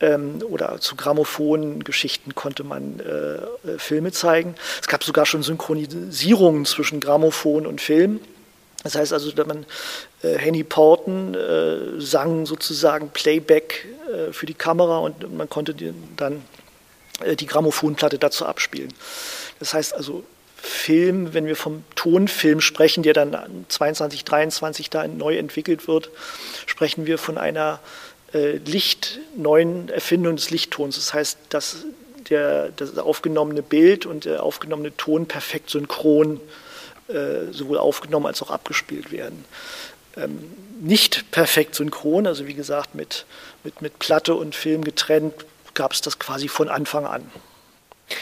Ähm, 0.00 0.42
oder 0.48 0.80
zu 0.80 0.96
Grammophon-Geschichten 0.96 2.34
konnte 2.34 2.64
man 2.64 3.00
äh, 3.00 3.78
Filme 3.78 4.12
zeigen. 4.12 4.54
Es 4.80 4.88
gab 4.88 5.04
sogar 5.04 5.24
schon 5.24 5.42
Synchronisierungen 5.42 6.66
zwischen 6.66 7.00
Grammophon 7.00 7.66
und 7.66 7.80
Film. 7.80 8.20
Das 8.82 8.96
heißt 8.96 9.12
also, 9.14 9.32
dass 9.32 9.46
man 9.46 9.64
äh, 10.22 10.36
Henny 10.36 10.62
Porten 10.62 11.34
äh, 11.34 12.00
sang 12.00 12.44
sozusagen 12.44 13.08
Playback 13.08 13.86
äh, 14.12 14.32
für 14.32 14.44
die 14.46 14.54
Kamera 14.54 14.98
und 14.98 15.34
man 15.34 15.48
konnte 15.48 15.74
die, 15.74 15.94
dann 16.16 16.42
die 17.38 17.46
Grammophonplatte 17.46 18.18
dazu 18.18 18.44
abspielen. 18.44 18.92
Das 19.60 19.72
heißt 19.72 19.94
also, 19.94 20.24
Film, 20.64 21.34
wenn 21.34 21.46
wir 21.46 21.56
vom 21.56 21.84
Tonfilm 21.94 22.62
sprechen, 22.62 23.02
der 23.02 23.12
dann 23.12 23.66
22, 23.68 24.24
23 24.24 24.88
da 24.88 25.06
neu 25.06 25.36
entwickelt 25.36 25.86
wird, 25.86 26.08
sprechen 26.64 27.04
wir 27.04 27.18
von 27.18 27.36
einer 27.36 27.80
äh, 28.32 28.56
Licht, 28.56 29.20
neuen 29.36 29.90
Erfindung 29.90 30.36
des 30.36 30.50
Lichttons. 30.50 30.96
Das 30.96 31.12
heißt, 31.12 31.38
dass 31.50 31.84
der, 32.30 32.70
das 32.70 32.96
aufgenommene 32.96 33.62
Bild 33.62 34.06
und 34.06 34.24
der 34.24 34.42
aufgenommene 34.42 34.96
Ton 34.96 35.26
perfekt 35.26 35.68
synchron 35.68 36.40
äh, 37.08 37.52
sowohl 37.52 37.76
aufgenommen 37.76 38.24
als 38.24 38.40
auch 38.40 38.50
abgespielt 38.50 39.12
werden. 39.12 39.44
Ähm, 40.16 40.50
nicht 40.80 41.30
perfekt 41.30 41.74
synchron, 41.74 42.26
also 42.26 42.46
wie 42.46 42.54
gesagt 42.54 42.94
mit, 42.94 43.26
mit, 43.64 43.82
mit 43.82 43.98
Platte 43.98 44.34
und 44.34 44.54
Film 44.54 44.82
getrennt, 44.82 45.34
gab 45.74 45.92
es 45.92 46.00
das 46.00 46.18
quasi 46.18 46.48
von 46.48 46.70
Anfang 46.70 47.04
an. 47.04 47.30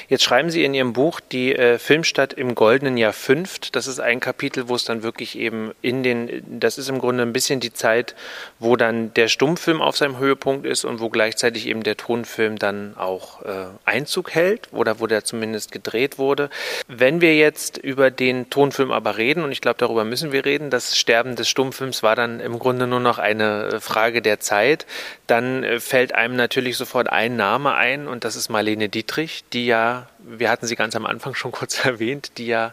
Jetzt 0.08 0.24
schreiben 0.24 0.50
Sie 0.50 0.64
in 0.64 0.74
Ihrem 0.74 0.92
Buch 0.92 1.20
die 1.20 1.54
äh, 1.54 1.78
Filmstadt 1.78 2.32
im 2.32 2.54
goldenen 2.54 2.96
Jahr 2.96 3.12
fünft. 3.12 3.74
Das 3.76 3.86
ist 3.86 4.00
ein 4.00 4.20
Kapitel, 4.20 4.68
wo 4.68 4.74
es 4.74 4.84
dann 4.84 5.02
wirklich 5.02 5.38
eben 5.38 5.72
in 5.82 6.02
den, 6.02 6.42
das 6.60 6.78
ist 6.78 6.88
im 6.88 6.98
Grunde 6.98 7.22
ein 7.22 7.32
bisschen 7.32 7.60
die 7.60 7.72
Zeit, 7.72 8.14
wo 8.58 8.76
dann 8.76 9.12
der 9.14 9.28
Stummfilm 9.28 9.80
auf 9.80 9.96
seinem 9.96 10.18
Höhepunkt 10.18 10.66
ist 10.66 10.84
und 10.84 11.00
wo 11.00 11.08
gleichzeitig 11.08 11.66
eben 11.66 11.82
der 11.82 11.96
Tonfilm 11.96 12.58
dann 12.58 12.96
auch 12.96 13.42
äh, 13.42 13.66
Einzug 13.84 14.34
hält 14.34 14.68
oder 14.72 15.00
wo 15.00 15.06
der 15.06 15.24
zumindest 15.24 15.72
gedreht 15.72 16.18
wurde. 16.18 16.50
Wenn 16.88 17.20
wir 17.20 17.36
jetzt 17.36 17.78
über 17.78 18.10
den 18.10 18.50
Tonfilm 18.50 18.92
aber 18.92 19.16
reden, 19.16 19.42
und 19.44 19.52
ich 19.52 19.60
glaube, 19.60 19.78
darüber 19.78 20.04
müssen 20.04 20.32
wir 20.32 20.44
reden, 20.44 20.70
das 20.70 20.96
Sterben 20.96 21.36
des 21.36 21.48
Stummfilms 21.48 22.02
war 22.02 22.16
dann 22.16 22.40
im 22.40 22.58
Grunde 22.58 22.86
nur 22.86 23.00
noch 23.00 23.18
eine 23.18 23.66
äh, 23.66 23.80
Frage 23.80 24.22
der 24.22 24.40
Zeit, 24.40 24.86
dann 25.26 25.64
äh, 25.64 25.80
fällt 25.80 26.14
einem 26.14 26.36
natürlich 26.36 26.76
sofort 26.76 27.10
ein 27.10 27.36
Name 27.36 27.74
ein 27.74 28.06
und 28.06 28.24
das 28.24 28.36
ist 28.36 28.48
Marlene 28.48 28.88
Dietrich, 28.88 29.44
die 29.52 29.66
ja 29.66 29.71
wir 30.18 30.50
hatten 30.50 30.66
sie 30.66 30.76
ganz 30.76 30.96
am 30.96 31.06
Anfang 31.06 31.34
schon 31.34 31.52
kurz 31.52 31.84
erwähnt, 31.84 32.38
die 32.38 32.46
ja 32.46 32.72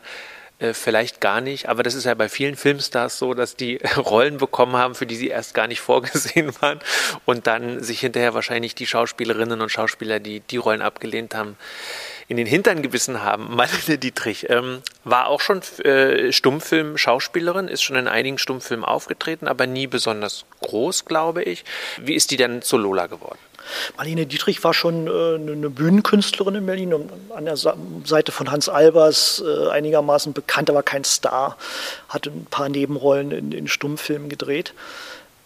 äh, 0.59 0.73
vielleicht 0.73 1.21
gar 1.21 1.39
nicht, 1.39 1.69
aber 1.69 1.83
das 1.83 1.95
ist 1.95 2.03
ja 2.03 2.13
bei 2.13 2.27
vielen 2.27 2.57
Filmstars 2.57 3.17
so, 3.17 3.33
dass 3.33 3.55
die 3.55 3.79
Rollen 3.97 4.37
bekommen 4.37 4.75
haben, 4.75 4.93
für 4.93 5.05
die 5.05 5.15
sie 5.15 5.29
erst 5.29 5.53
gar 5.53 5.67
nicht 5.67 5.79
vorgesehen 5.89 6.51
waren 6.61 6.79
und 7.25 7.47
dann 7.47 7.81
sich 7.81 8.01
hinterher 8.01 8.33
wahrscheinlich 8.33 8.75
die 8.75 8.85
Schauspielerinnen 8.85 9.61
und 9.61 9.69
Schauspieler, 9.69 10.19
die 10.19 10.41
die 10.41 10.57
Rollen 10.57 10.81
abgelehnt 10.81 11.33
haben, 11.33 11.55
in 12.27 12.35
den 12.35 12.45
Hintern 12.45 12.81
gebissen 12.81 13.23
haben. 13.23 13.55
Marlene 13.55 13.97
Dietrich 13.97 14.49
ähm, 14.49 14.81
war 15.03 15.27
auch 15.27 15.39
schon 15.39 15.61
äh, 15.83 16.31
Stummfilm-Schauspielerin, 16.33 17.69
ist 17.69 17.81
schon 17.81 17.95
in 17.95 18.07
einigen 18.07 18.37
Stummfilmen 18.37 18.85
aufgetreten, 18.85 19.47
aber 19.47 19.65
nie 19.65 19.87
besonders 19.87 20.45
groß, 20.61 21.05
glaube 21.05 21.41
ich. 21.41 21.63
Wie 21.97 22.15
ist 22.15 22.31
die 22.31 22.37
denn 22.37 22.61
zu 22.61 22.77
Lola 22.77 23.07
geworden? 23.07 23.39
Marlene 23.97 24.25
Dietrich 24.25 24.63
war 24.63 24.73
schon 24.73 25.07
äh, 25.07 25.35
eine 25.35 25.69
Bühnenkünstlerin 25.69 26.55
in 26.55 26.65
Berlin, 26.65 26.93
an 27.29 27.45
der 27.45 27.57
Seite 27.57 28.31
von 28.31 28.51
Hans 28.51 28.69
Albers 28.69 29.43
äh, 29.45 29.69
einigermaßen 29.69 30.33
bekannt, 30.33 30.69
aber 30.69 30.83
kein 30.83 31.03
Star. 31.03 31.57
Hatte 32.07 32.29
ein 32.29 32.47
paar 32.49 32.69
Nebenrollen 32.69 33.31
in, 33.31 33.51
in 33.51 33.67
Stummfilmen 33.67 34.29
gedreht. 34.29 34.73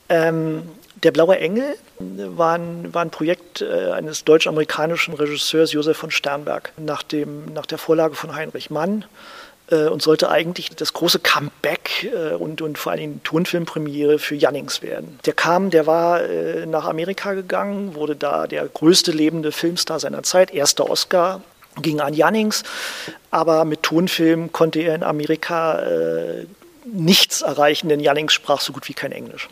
Ähm, 0.09 0.69
der 0.95 1.11
Blaue 1.11 1.37
Engel 1.37 1.75
war 1.99 2.55
ein, 2.55 2.93
war 2.93 3.01
ein 3.01 3.09
Projekt 3.09 3.61
äh, 3.61 3.91
eines 3.91 4.23
deutsch-amerikanischen 4.23 5.13
Regisseurs 5.13 5.71
Josef 5.71 5.97
von 5.97 6.11
Sternberg 6.11 6.71
nach, 6.77 7.03
dem, 7.03 7.53
nach 7.53 7.65
der 7.65 7.77
Vorlage 7.77 8.15
von 8.15 8.35
Heinrich 8.35 8.69
Mann 8.69 9.05
äh, 9.73 9.87
und 9.87 10.01
sollte 10.01 10.29
eigentlich 10.29 10.69
das 10.69 10.93
große 10.93 11.19
Comeback 11.19 12.11
äh, 12.13 12.33
und, 12.35 12.61
und 12.61 12.77
vor 12.77 12.91
allem 12.91 13.13
die 13.13 13.19
Turnfilmpremiere 13.19 14.19
für 14.19 14.35
Jannings 14.35 14.81
werden. 14.81 15.19
Der 15.25 15.33
kam, 15.33 15.69
der 15.69 15.87
war 15.87 16.21
äh, 16.21 16.65
nach 16.65 16.85
Amerika 16.85 17.33
gegangen, 17.33 17.95
wurde 17.95 18.15
da 18.15 18.47
der 18.47 18.67
größte 18.67 19.11
lebende 19.11 19.51
Filmstar 19.51 19.99
seiner 19.99 20.23
Zeit, 20.23 20.53
erster 20.53 20.89
Oscar 20.89 21.41
ging 21.81 22.01
an 22.01 22.13
Jannings, 22.13 22.63
aber 23.31 23.65
mit 23.65 23.81
Tonfilm 23.81 24.51
konnte 24.51 24.79
er 24.81 24.93
in 24.93 25.01
Amerika 25.01 25.81
nichts 26.85 27.41
erreichen, 27.41 27.89
denn 27.89 27.99
Jannings 27.99 28.31
sprach 28.31 28.61
so 28.61 28.73
gut 28.73 28.87
wie 28.87 28.93
kein 28.93 29.11
Englisch. 29.11 29.49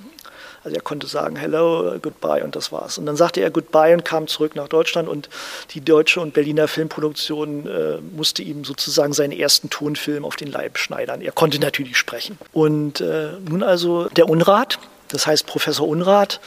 Also 0.63 0.75
er 0.75 0.81
konnte 0.81 1.07
sagen 1.07 1.35
Hello, 1.35 1.97
Goodbye 2.01 2.43
und 2.43 2.55
das 2.55 2.71
war's. 2.71 2.97
Und 2.97 3.05
dann 3.05 3.15
sagte 3.15 3.41
er 3.41 3.49
Goodbye 3.49 3.93
und 3.93 4.05
kam 4.05 4.27
zurück 4.27 4.55
nach 4.55 4.67
Deutschland 4.67 5.09
und 5.09 5.29
die 5.71 5.81
deutsche 5.81 6.21
und 6.21 6.33
Berliner 6.33 6.67
Filmproduktion 6.67 7.67
äh, 7.67 7.97
musste 8.15 8.43
ihm 8.43 8.63
sozusagen 8.63 9.13
seinen 9.13 9.31
ersten 9.31 9.69
Tonfilm 9.69 10.23
auf 10.23 10.35
den 10.35 10.51
Leib 10.51 10.77
schneidern. 10.77 11.21
Er 11.21 11.31
konnte 11.31 11.59
natürlich 11.59 11.97
sprechen. 11.97 12.37
Und 12.53 13.01
äh, 13.01 13.31
nun 13.47 13.63
also 13.63 14.07
der 14.09 14.29
Unrat, 14.29 14.77
das 15.07 15.25
heißt 15.25 15.47
Professor 15.47 15.87
Unrat, 15.87 16.39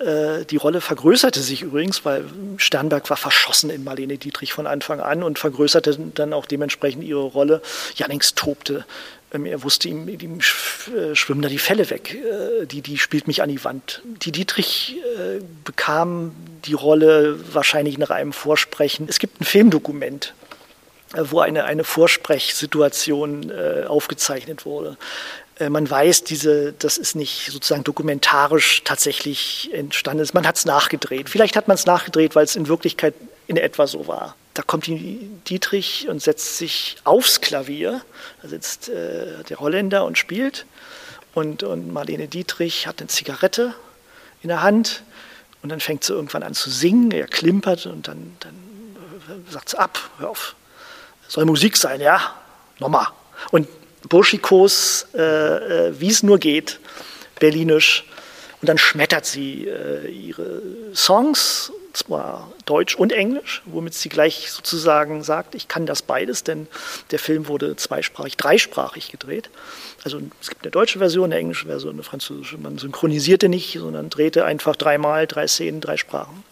Äh, 0.00 0.44
die 0.46 0.56
Rolle 0.56 0.80
vergrößerte 0.80 1.40
sich 1.40 1.62
übrigens, 1.62 2.04
weil 2.04 2.24
Sternberg 2.56 3.08
war 3.08 3.16
verschossen 3.16 3.70
in 3.70 3.84
Marlene 3.84 4.18
Dietrich 4.18 4.52
von 4.52 4.66
Anfang 4.66 4.98
an 4.98 5.22
und 5.22 5.38
vergrößerte 5.38 5.96
dann 6.12 6.32
auch 6.32 6.46
dementsprechend 6.46 7.04
ihre 7.04 7.22
Rolle. 7.22 7.62
Jannings 7.94 8.34
tobte 8.34 8.84
er 9.30 9.62
wusste, 9.62 9.88
ihm, 9.88 10.08
ihm 10.08 10.38
äh, 10.38 11.14
schwimmen 11.14 11.42
da 11.42 11.48
die 11.48 11.58
Fälle 11.58 11.90
weg. 11.90 12.14
Äh, 12.14 12.66
die, 12.66 12.80
die 12.80 12.98
spielt 12.98 13.26
mich 13.26 13.42
an 13.42 13.48
die 13.48 13.62
Wand. 13.62 14.02
Die 14.22 14.32
Dietrich 14.32 14.96
äh, 15.18 15.40
bekam 15.64 16.34
die 16.64 16.72
Rolle 16.72 17.38
wahrscheinlich 17.52 17.98
nach 17.98 18.10
einem 18.10 18.32
Vorsprechen. 18.32 19.06
Es 19.08 19.18
gibt 19.18 19.40
ein 19.40 19.44
Filmdokument, 19.44 20.34
wo 21.14 21.40
eine, 21.40 21.64
eine 21.64 21.84
Vorsprechsituation 21.84 23.50
aufgezeichnet 23.86 24.66
wurde. 24.66 24.98
Man 25.70 25.88
weiß, 25.88 26.24
diese, 26.24 26.74
das 26.74 26.98
ist 26.98 27.16
nicht 27.16 27.50
sozusagen 27.50 27.82
dokumentarisch 27.82 28.82
tatsächlich 28.84 29.70
entstanden. 29.72 30.28
Man 30.34 30.46
hat 30.46 30.56
es 30.56 30.66
nachgedreht. 30.66 31.30
Vielleicht 31.30 31.56
hat 31.56 31.66
man 31.66 31.76
es 31.76 31.86
nachgedreht, 31.86 32.34
weil 32.34 32.44
es 32.44 32.56
in 32.56 32.68
Wirklichkeit 32.68 33.14
in 33.46 33.56
etwa 33.56 33.86
so 33.86 34.06
war 34.06 34.36
da 34.58 34.64
kommt 34.64 34.88
die 34.88 35.30
Dietrich 35.46 36.08
und 36.08 36.20
setzt 36.20 36.58
sich 36.58 36.96
aufs 37.04 37.40
Klavier. 37.40 38.00
Da 38.42 38.48
sitzt 38.48 38.88
äh, 38.88 39.44
der 39.48 39.60
Holländer 39.60 40.04
und 40.04 40.18
spielt. 40.18 40.66
Und, 41.32 41.62
und 41.62 41.92
Marlene 41.92 42.26
Dietrich 42.26 42.88
hat 42.88 42.98
eine 42.98 43.06
Zigarette 43.06 43.72
in 44.42 44.48
der 44.48 44.62
Hand. 44.62 45.04
Und 45.62 45.68
dann 45.68 45.78
fängt 45.78 46.02
sie 46.02 46.12
irgendwann 46.12 46.42
an 46.42 46.54
zu 46.54 46.70
singen. 46.70 47.12
Er 47.12 47.28
klimpert 47.28 47.86
und 47.86 48.08
dann, 48.08 48.36
dann 48.40 48.54
äh, 49.28 49.52
sagt 49.52 49.68
sie 49.68 49.78
ab, 49.78 50.10
hör 50.18 50.30
auf. 50.30 50.56
Soll 51.28 51.44
Musik 51.44 51.76
sein, 51.76 52.00
ja? 52.00 52.34
Nochmal. 52.80 53.06
Und 53.52 53.68
Burschikos, 54.08 55.06
äh, 55.14 55.20
äh, 55.22 56.00
wie 56.00 56.10
es 56.10 56.24
nur 56.24 56.38
geht, 56.38 56.80
berlinisch. 57.38 58.06
Und 58.60 58.68
dann 58.68 58.78
schmettert 58.78 59.24
sie 59.24 59.68
äh, 59.68 60.08
ihre 60.08 60.62
Songs 60.94 61.72
zwar 61.92 62.52
Deutsch 62.64 62.96
und 62.96 63.12
Englisch, 63.12 63.62
womit 63.66 63.94
sie 63.94 64.08
gleich 64.08 64.50
sozusagen 64.50 65.22
sagt, 65.22 65.54
ich 65.54 65.68
kann 65.68 65.86
das 65.86 66.02
beides, 66.02 66.44
denn 66.44 66.66
der 67.10 67.18
Film 67.18 67.48
wurde 67.48 67.76
zweisprachig, 67.76 68.36
dreisprachig 68.36 69.10
gedreht. 69.10 69.50
Also 70.04 70.20
es 70.40 70.48
gibt 70.48 70.64
eine 70.64 70.70
deutsche 70.70 70.98
Version, 70.98 71.26
eine 71.26 71.40
englische 71.40 71.66
Version, 71.66 71.94
eine 71.94 72.02
französische. 72.02 72.58
Man 72.58 72.78
synchronisierte 72.78 73.48
nicht, 73.48 73.78
sondern 73.78 74.10
drehte 74.10 74.44
einfach 74.44 74.76
dreimal, 74.76 75.26
drei 75.26 75.46
Szenen, 75.46 75.80
drei 75.80 75.96
Sprachen. 75.96 76.44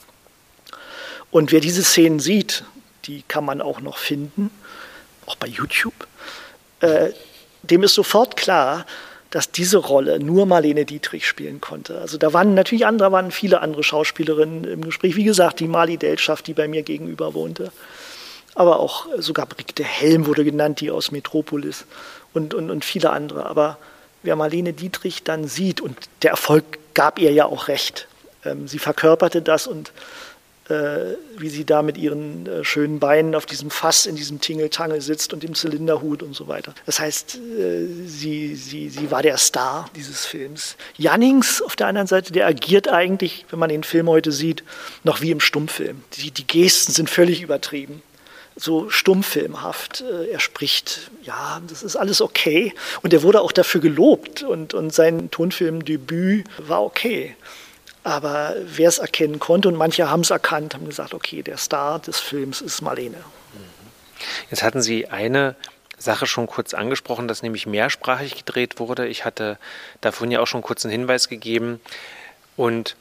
Und 1.30 1.52
wer 1.52 1.60
diese 1.60 1.82
Szenen 1.82 2.20
sieht, 2.20 2.64
die 3.04 3.22
kann 3.26 3.44
man 3.44 3.60
auch 3.60 3.80
noch 3.80 3.98
finden, 3.98 4.50
auch 5.26 5.36
bei 5.36 5.48
YouTube, 5.48 6.06
äh, 6.80 7.10
dem 7.62 7.82
ist 7.82 7.94
sofort 7.94 8.36
klar, 8.36 8.86
dass 9.30 9.50
diese 9.50 9.78
Rolle 9.78 10.20
nur 10.20 10.46
Marlene 10.46 10.84
Dietrich 10.84 11.26
spielen 11.26 11.60
konnte. 11.60 12.00
Also 12.00 12.18
da 12.18 12.32
waren 12.32 12.54
natürlich 12.54 12.86
andere, 12.86 13.12
waren 13.12 13.30
viele 13.30 13.60
andere 13.60 13.82
Schauspielerinnen 13.82 14.64
im 14.64 14.82
Gespräch. 14.82 15.16
Wie 15.16 15.24
gesagt, 15.24 15.60
die 15.60 15.68
Mali 15.68 15.96
Delschaft, 15.96 16.46
die 16.46 16.54
bei 16.54 16.68
mir 16.68 16.82
gegenüber 16.82 17.34
wohnte. 17.34 17.72
Aber 18.54 18.78
auch 18.80 19.06
sogar 19.18 19.46
Brigitte 19.46 19.84
Helm 19.84 20.26
wurde 20.26 20.44
genannt, 20.44 20.80
die 20.80 20.90
aus 20.90 21.10
Metropolis 21.10 21.84
und, 22.32 22.54
und, 22.54 22.70
und 22.70 22.84
viele 22.84 23.10
andere. 23.10 23.46
Aber 23.46 23.78
wer 24.22 24.36
Marlene 24.36 24.72
Dietrich 24.72 25.22
dann 25.24 25.46
sieht, 25.46 25.80
und 25.80 25.96
der 26.22 26.30
Erfolg 26.30 26.64
gab 26.94 27.18
ihr 27.18 27.32
ja 27.32 27.46
auch 27.46 27.68
recht, 27.68 28.08
ähm, 28.44 28.68
sie 28.68 28.78
verkörperte 28.78 29.42
das 29.42 29.66
und 29.66 29.88
äh, 29.88 29.92
wie 31.38 31.48
sie 31.48 31.64
da 31.64 31.82
mit 31.82 31.96
ihren 31.96 32.46
äh, 32.46 32.64
schönen 32.64 32.98
Beinen 32.98 33.34
auf 33.34 33.46
diesem 33.46 33.70
Fass 33.70 34.06
in 34.06 34.16
diesem 34.16 34.40
Tingeltangel 34.40 35.00
sitzt 35.00 35.32
und 35.32 35.42
dem 35.42 35.54
Zylinderhut 35.54 36.22
und 36.22 36.34
so 36.34 36.48
weiter. 36.48 36.74
Das 36.86 36.98
heißt, 36.98 37.36
äh, 37.36 37.86
sie, 38.06 38.56
sie, 38.56 38.88
sie 38.88 39.10
war 39.10 39.22
der 39.22 39.36
Star 39.36 39.88
dieses 39.94 40.26
Films. 40.26 40.76
Jannings 40.96 41.62
auf 41.62 41.76
der 41.76 41.86
anderen 41.86 42.08
Seite, 42.08 42.32
der 42.32 42.46
agiert 42.46 42.88
eigentlich, 42.88 43.46
wenn 43.50 43.60
man 43.60 43.68
den 43.68 43.84
Film 43.84 44.08
heute 44.08 44.32
sieht, 44.32 44.64
noch 45.04 45.20
wie 45.20 45.30
im 45.30 45.40
Stummfilm. 45.40 46.02
Die, 46.14 46.30
die 46.32 46.46
Gesten 46.46 46.92
sind 46.92 47.10
völlig 47.10 47.42
übertrieben 47.42 48.02
so 48.58 48.88
stummfilmhaft. 48.88 50.02
Er 50.32 50.40
spricht, 50.40 51.10
ja, 51.22 51.60
das 51.68 51.82
ist 51.82 51.94
alles 51.94 52.22
okay. 52.22 52.72
Und 53.02 53.12
er 53.12 53.22
wurde 53.22 53.42
auch 53.42 53.52
dafür 53.52 53.82
gelobt 53.82 54.42
und, 54.42 54.72
und 54.72 54.94
sein 54.94 55.30
Tonfilmdebüt 55.30 56.46
war 56.66 56.82
okay. 56.82 57.36
Aber 58.06 58.54
wer 58.62 58.88
es 58.88 58.98
erkennen 58.98 59.40
konnte, 59.40 59.66
und 59.66 59.74
manche 59.74 60.08
haben 60.08 60.20
es 60.20 60.30
erkannt, 60.30 60.74
haben 60.74 60.86
gesagt, 60.86 61.12
okay, 61.12 61.42
der 61.42 61.56
Star 61.56 61.98
des 61.98 62.20
Films 62.20 62.60
ist 62.60 62.80
Marlene. 62.80 63.16
Jetzt 64.48 64.62
hatten 64.62 64.80
Sie 64.80 65.08
eine 65.08 65.56
Sache 65.98 66.28
schon 66.28 66.46
kurz 66.46 66.72
angesprochen, 66.72 67.26
dass 67.26 67.42
nämlich 67.42 67.66
mehrsprachig 67.66 68.36
gedreht 68.36 68.78
wurde. 68.78 69.08
Ich 69.08 69.24
hatte 69.24 69.58
davon 70.02 70.30
ja 70.30 70.38
auch 70.38 70.46
schon 70.46 70.62
kurz 70.62 70.84
einen 70.84 70.92
Hinweis 70.92 71.28
gegeben. 71.28 71.80
Und 72.54 72.94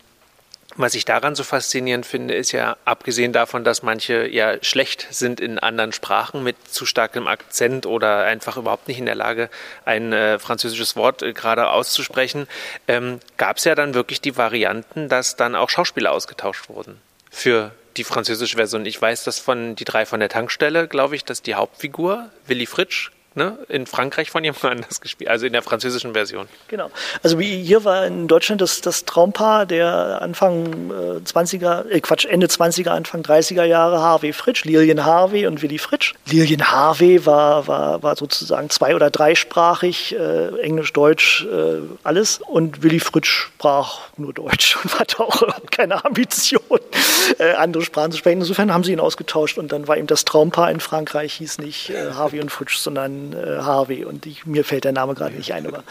was 0.76 0.96
ich 0.96 1.06
daran 1.06 1.36
so 1.36 1.44
faszinierend 1.44 2.06
finde, 2.06 2.34
ist 2.34 2.52
ja, 2.52 2.78
abgesehen 2.86 3.34
davon, 3.34 3.64
dass 3.64 3.84
manche 3.84 4.28
ja 4.28 4.62
schlecht 4.64 5.08
sind 5.10 5.40
in 5.40 5.60
anderen 5.60 5.94
Sprachen 5.94 6.44
mit 6.44 6.56
zu 6.68 6.86
starkem 6.86 7.28
Akzent 7.28 7.86
oder 7.86 8.26
einfach 8.26 8.58
überhaupt 8.58 8.88
nicht 8.88 9.00
in 9.00 9.06
der 9.06 9.16
Lage, 9.16 9.50
ein 9.86 10.12
äh, 10.12 10.38
französisches 10.40 10.96
Wort 10.96 11.24
äh, 11.24 11.34
gerade 11.34 11.70
auszusprechen, 11.70 12.48
ähm, 12.88 13.20
gab 13.38 13.58
es 13.58 13.64
ja 13.64 13.76
dann 13.76 13.94
wirklich 13.94 14.22
die 14.22 14.38
Varianten, 14.38 15.08
dass 15.08 15.36
dann 15.36 15.56
auch 15.56 15.70
Schauspieler 15.70 16.12
ausgetauscht 16.12 16.70
wurden 16.70 17.00
für 17.32 17.72
die 17.98 18.04
französische 18.04 18.58
Version. 18.58 18.86
Ich 18.86 19.02
weiß 19.02 19.24
das 19.24 19.40
von 19.40 19.76
die 19.76 19.86
drei 19.86 20.06
von 20.06 20.20
der 20.20 20.30
Tankstelle, 20.30 20.88
glaube 20.88 21.16
ich, 21.16 21.24
dass 21.24 21.42
die 21.42 21.56
Hauptfigur, 21.56 22.30
Willy 22.48 22.66
Fritsch, 22.66 23.12
ne, 23.36 23.58
in 23.68 23.86
Frankreich 23.86 24.32
von 24.32 24.44
jemand 24.44 24.64
anders 24.66 25.02
gespielt, 25.02 25.30
also 25.30 25.46
in 25.46 25.54
der 25.54 25.62
französischen 25.62 26.14
Version. 26.14 26.48
Genau. 26.68 26.90
Also 27.22 27.40
wie 27.40 27.62
hier 27.62 27.84
war 27.84 28.06
in 28.06 28.28
Deutschland 28.28 28.62
das, 28.62 28.82
das 28.82 29.06
Traumpaar 29.06 29.66
der 29.66 30.22
Anfang 30.22 30.92
äh, 30.92 31.20
20er, 31.20 31.88
äh, 31.90 32.00
Quatsch, 32.00 32.26
Ende 32.26 32.48
20er, 32.48 32.90
Anfang 32.90 33.22
30er 33.22 33.64
Jahre, 33.64 34.00
Harvey 34.00 34.34
Fritsch, 34.34 34.64
Lilian 34.64 35.06
Harvey 35.06 35.46
und 35.48 35.62
Willy 35.62 35.78
Fritsch. 35.78 36.14
Lilian 36.26 36.72
Harvey 36.72 37.26
war, 37.26 37.68
war, 37.68 38.02
war 38.02 38.16
sozusagen 38.16 38.70
zwei- 38.70 38.96
oder 38.96 39.10
dreisprachig, 39.10 40.16
äh, 40.18 40.60
Englisch, 40.62 40.94
Deutsch, 40.94 41.46
äh, 41.46 41.82
alles. 42.04 42.40
Und 42.40 42.84
Willy 42.84 43.00
Fritsch 43.00 43.30
sprach 43.30 44.00
nur 44.18 44.34
Deutsch 44.34 44.78
und 44.84 44.98
hatte 45.00 45.20
auch 45.20 45.42
keine 45.72 46.04
Ambition, 46.06 46.62
äh, 47.40 47.54
andere 47.54 47.84
Sprachen 47.84 48.12
zu 48.12 48.18
sprechen. 48.18 48.40
Insofern 48.40 48.74
haben 48.74 48.84
sie 48.84 48.94
ihn 48.94 49.00
ausgetauscht 49.00 49.58
und 49.58 49.72
dann 49.72 49.88
war 49.88 49.98
ihm 49.98 50.08
das 50.08 50.26
Traumpaar 50.26 50.72
in 50.72 50.80
Frankreich, 50.80 51.34
hieß 51.34 51.60
nicht 51.60 51.90
äh, 51.90 52.12
Harvey 52.14 52.40
und 52.40 52.52
Fritsch, 52.52 52.78
sondern 52.78 53.25
äh, 53.34 53.60
Harvey 53.62 54.06
und 54.06 54.26
ich, 54.26 54.46
mir 54.46 54.64
fällt 54.64 54.84
der 54.84 54.92
Name 54.92 55.14
gerade 55.14 55.36
nicht 55.36 55.54
ein, 55.54 55.66
aber 55.68 55.84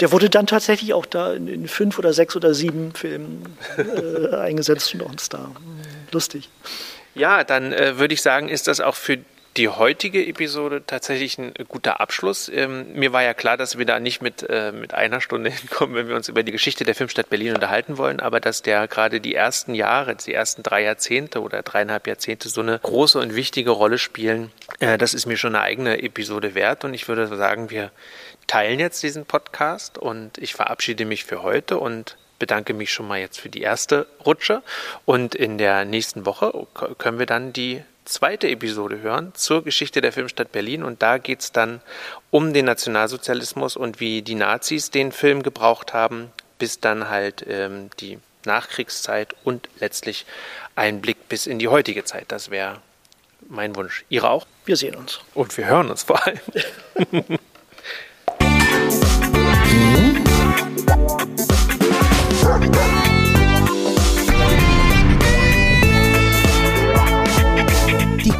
der 0.00 0.12
wurde 0.12 0.30
dann 0.30 0.46
tatsächlich 0.46 0.94
auch 0.94 1.06
da 1.06 1.32
in, 1.32 1.48
in 1.48 1.68
fünf 1.68 1.98
oder 1.98 2.12
sechs 2.12 2.36
oder 2.36 2.54
sieben 2.54 2.92
Filmen 2.94 3.56
äh, 3.76 4.36
eingesetzt 4.36 4.94
und 4.94 5.02
auch 5.02 5.10
ein 5.10 5.18
Star. 5.18 5.50
Lustig. 6.12 6.48
Ja, 7.14 7.44
dann 7.44 7.72
äh, 7.72 7.98
würde 7.98 8.14
ich 8.14 8.22
sagen, 8.22 8.48
ist 8.48 8.68
das 8.68 8.80
auch 8.80 8.94
für 8.94 9.18
die 9.58 9.68
heutige 9.68 10.24
Episode 10.24 10.84
tatsächlich 10.86 11.36
ein 11.36 11.52
guter 11.66 12.00
Abschluss. 12.00 12.48
Ähm, 12.48 12.92
mir 12.94 13.12
war 13.12 13.24
ja 13.24 13.34
klar, 13.34 13.56
dass 13.56 13.76
wir 13.76 13.84
da 13.84 13.98
nicht 13.98 14.22
mit, 14.22 14.46
äh, 14.48 14.70
mit 14.70 14.94
einer 14.94 15.20
Stunde 15.20 15.50
hinkommen, 15.54 15.96
wenn 15.96 16.08
wir 16.08 16.14
uns 16.14 16.28
über 16.28 16.44
die 16.44 16.52
Geschichte 16.52 16.84
der 16.84 16.94
Filmstadt 16.94 17.28
Berlin 17.28 17.54
unterhalten 17.54 17.98
wollen, 17.98 18.20
aber 18.20 18.38
dass 18.38 18.62
der 18.62 18.86
gerade 18.86 19.20
die 19.20 19.34
ersten 19.34 19.74
Jahre, 19.74 20.14
die 20.14 20.32
ersten 20.32 20.62
drei 20.62 20.84
Jahrzehnte 20.84 21.42
oder 21.42 21.62
dreieinhalb 21.62 22.06
Jahrzehnte 22.06 22.48
so 22.48 22.60
eine 22.60 22.78
große 22.78 23.18
und 23.18 23.34
wichtige 23.34 23.70
Rolle 23.70 23.98
spielen, 23.98 24.52
äh, 24.78 24.96
das 24.96 25.12
ist 25.12 25.26
mir 25.26 25.36
schon 25.36 25.56
eine 25.56 25.64
eigene 25.64 26.02
Episode 26.02 26.54
wert 26.54 26.84
und 26.84 26.94
ich 26.94 27.08
würde 27.08 27.26
sagen, 27.26 27.68
wir 27.68 27.90
teilen 28.46 28.78
jetzt 28.78 29.02
diesen 29.02 29.26
Podcast 29.26 29.98
und 29.98 30.38
ich 30.38 30.54
verabschiede 30.54 31.04
mich 31.04 31.24
für 31.24 31.42
heute 31.42 31.78
und 31.78 32.16
bedanke 32.38 32.74
mich 32.74 32.92
schon 32.92 33.08
mal 33.08 33.18
jetzt 33.18 33.40
für 33.40 33.48
die 33.48 33.62
erste 33.62 34.06
Rutsche 34.24 34.62
und 35.04 35.34
in 35.34 35.58
der 35.58 35.84
nächsten 35.84 36.24
Woche 36.24 36.66
können 36.98 37.18
wir 37.18 37.26
dann 37.26 37.52
die 37.52 37.82
zweite 38.08 38.48
Episode 38.48 39.00
hören 39.00 39.32
zur 39.34 39.62
Geschichte 39.62 40.00
der 40.00 40.12
Filmstadt 40.12 40.52
Berlin 40.52 40.82
und 40.82 41.02
da 41.02 41.18
geht 41.18 41.40
es 41.40 41.52
dann 41.52 41.80
um 42.30 42.52
den 42.52 42.64
Nationalsozialismus 42.64 43.76
und 43.76 44.00
wie 44.00 44.22
die 44.22 44.34
Nazis 44.34 44.90
den 44.90 45.12
Film 45.12 45.42
gebraucht 45.42 45.94
haben, 45.94 46.32
bis 46.58 46.80
dann 46.80 47.08
halt 47.08 47.44
ähm, 47.48 47.90
die 48.00 48.18
Nachkriegszeit 48.44 49.34
und 49.44 49.68
letztlich 49.78 50.26
ein 50.74 51.00
Blick 51.00 51.28
bis 51.28 51.46
in 51.46 51.58
die 51.58 51.68
heutige 51.68 52.04
Zeit. 52.04 52.26
Das 52.28 52.50
wäre 52.50 52.80
mein 53.48 53.76
Wunsch. 53.76 54.04
Ihre 54.08 54.30
auch? 54.30 54.46
Wir 54.64 54.76
sehen 54.76 54.94
uns. 54.94 55.20
Und 55.34 55.56
wir 55.56 55.66
hören 55.66 55.90
uns 55.90 56.02
vor 56.02 56.24
allem. 56.26 56.40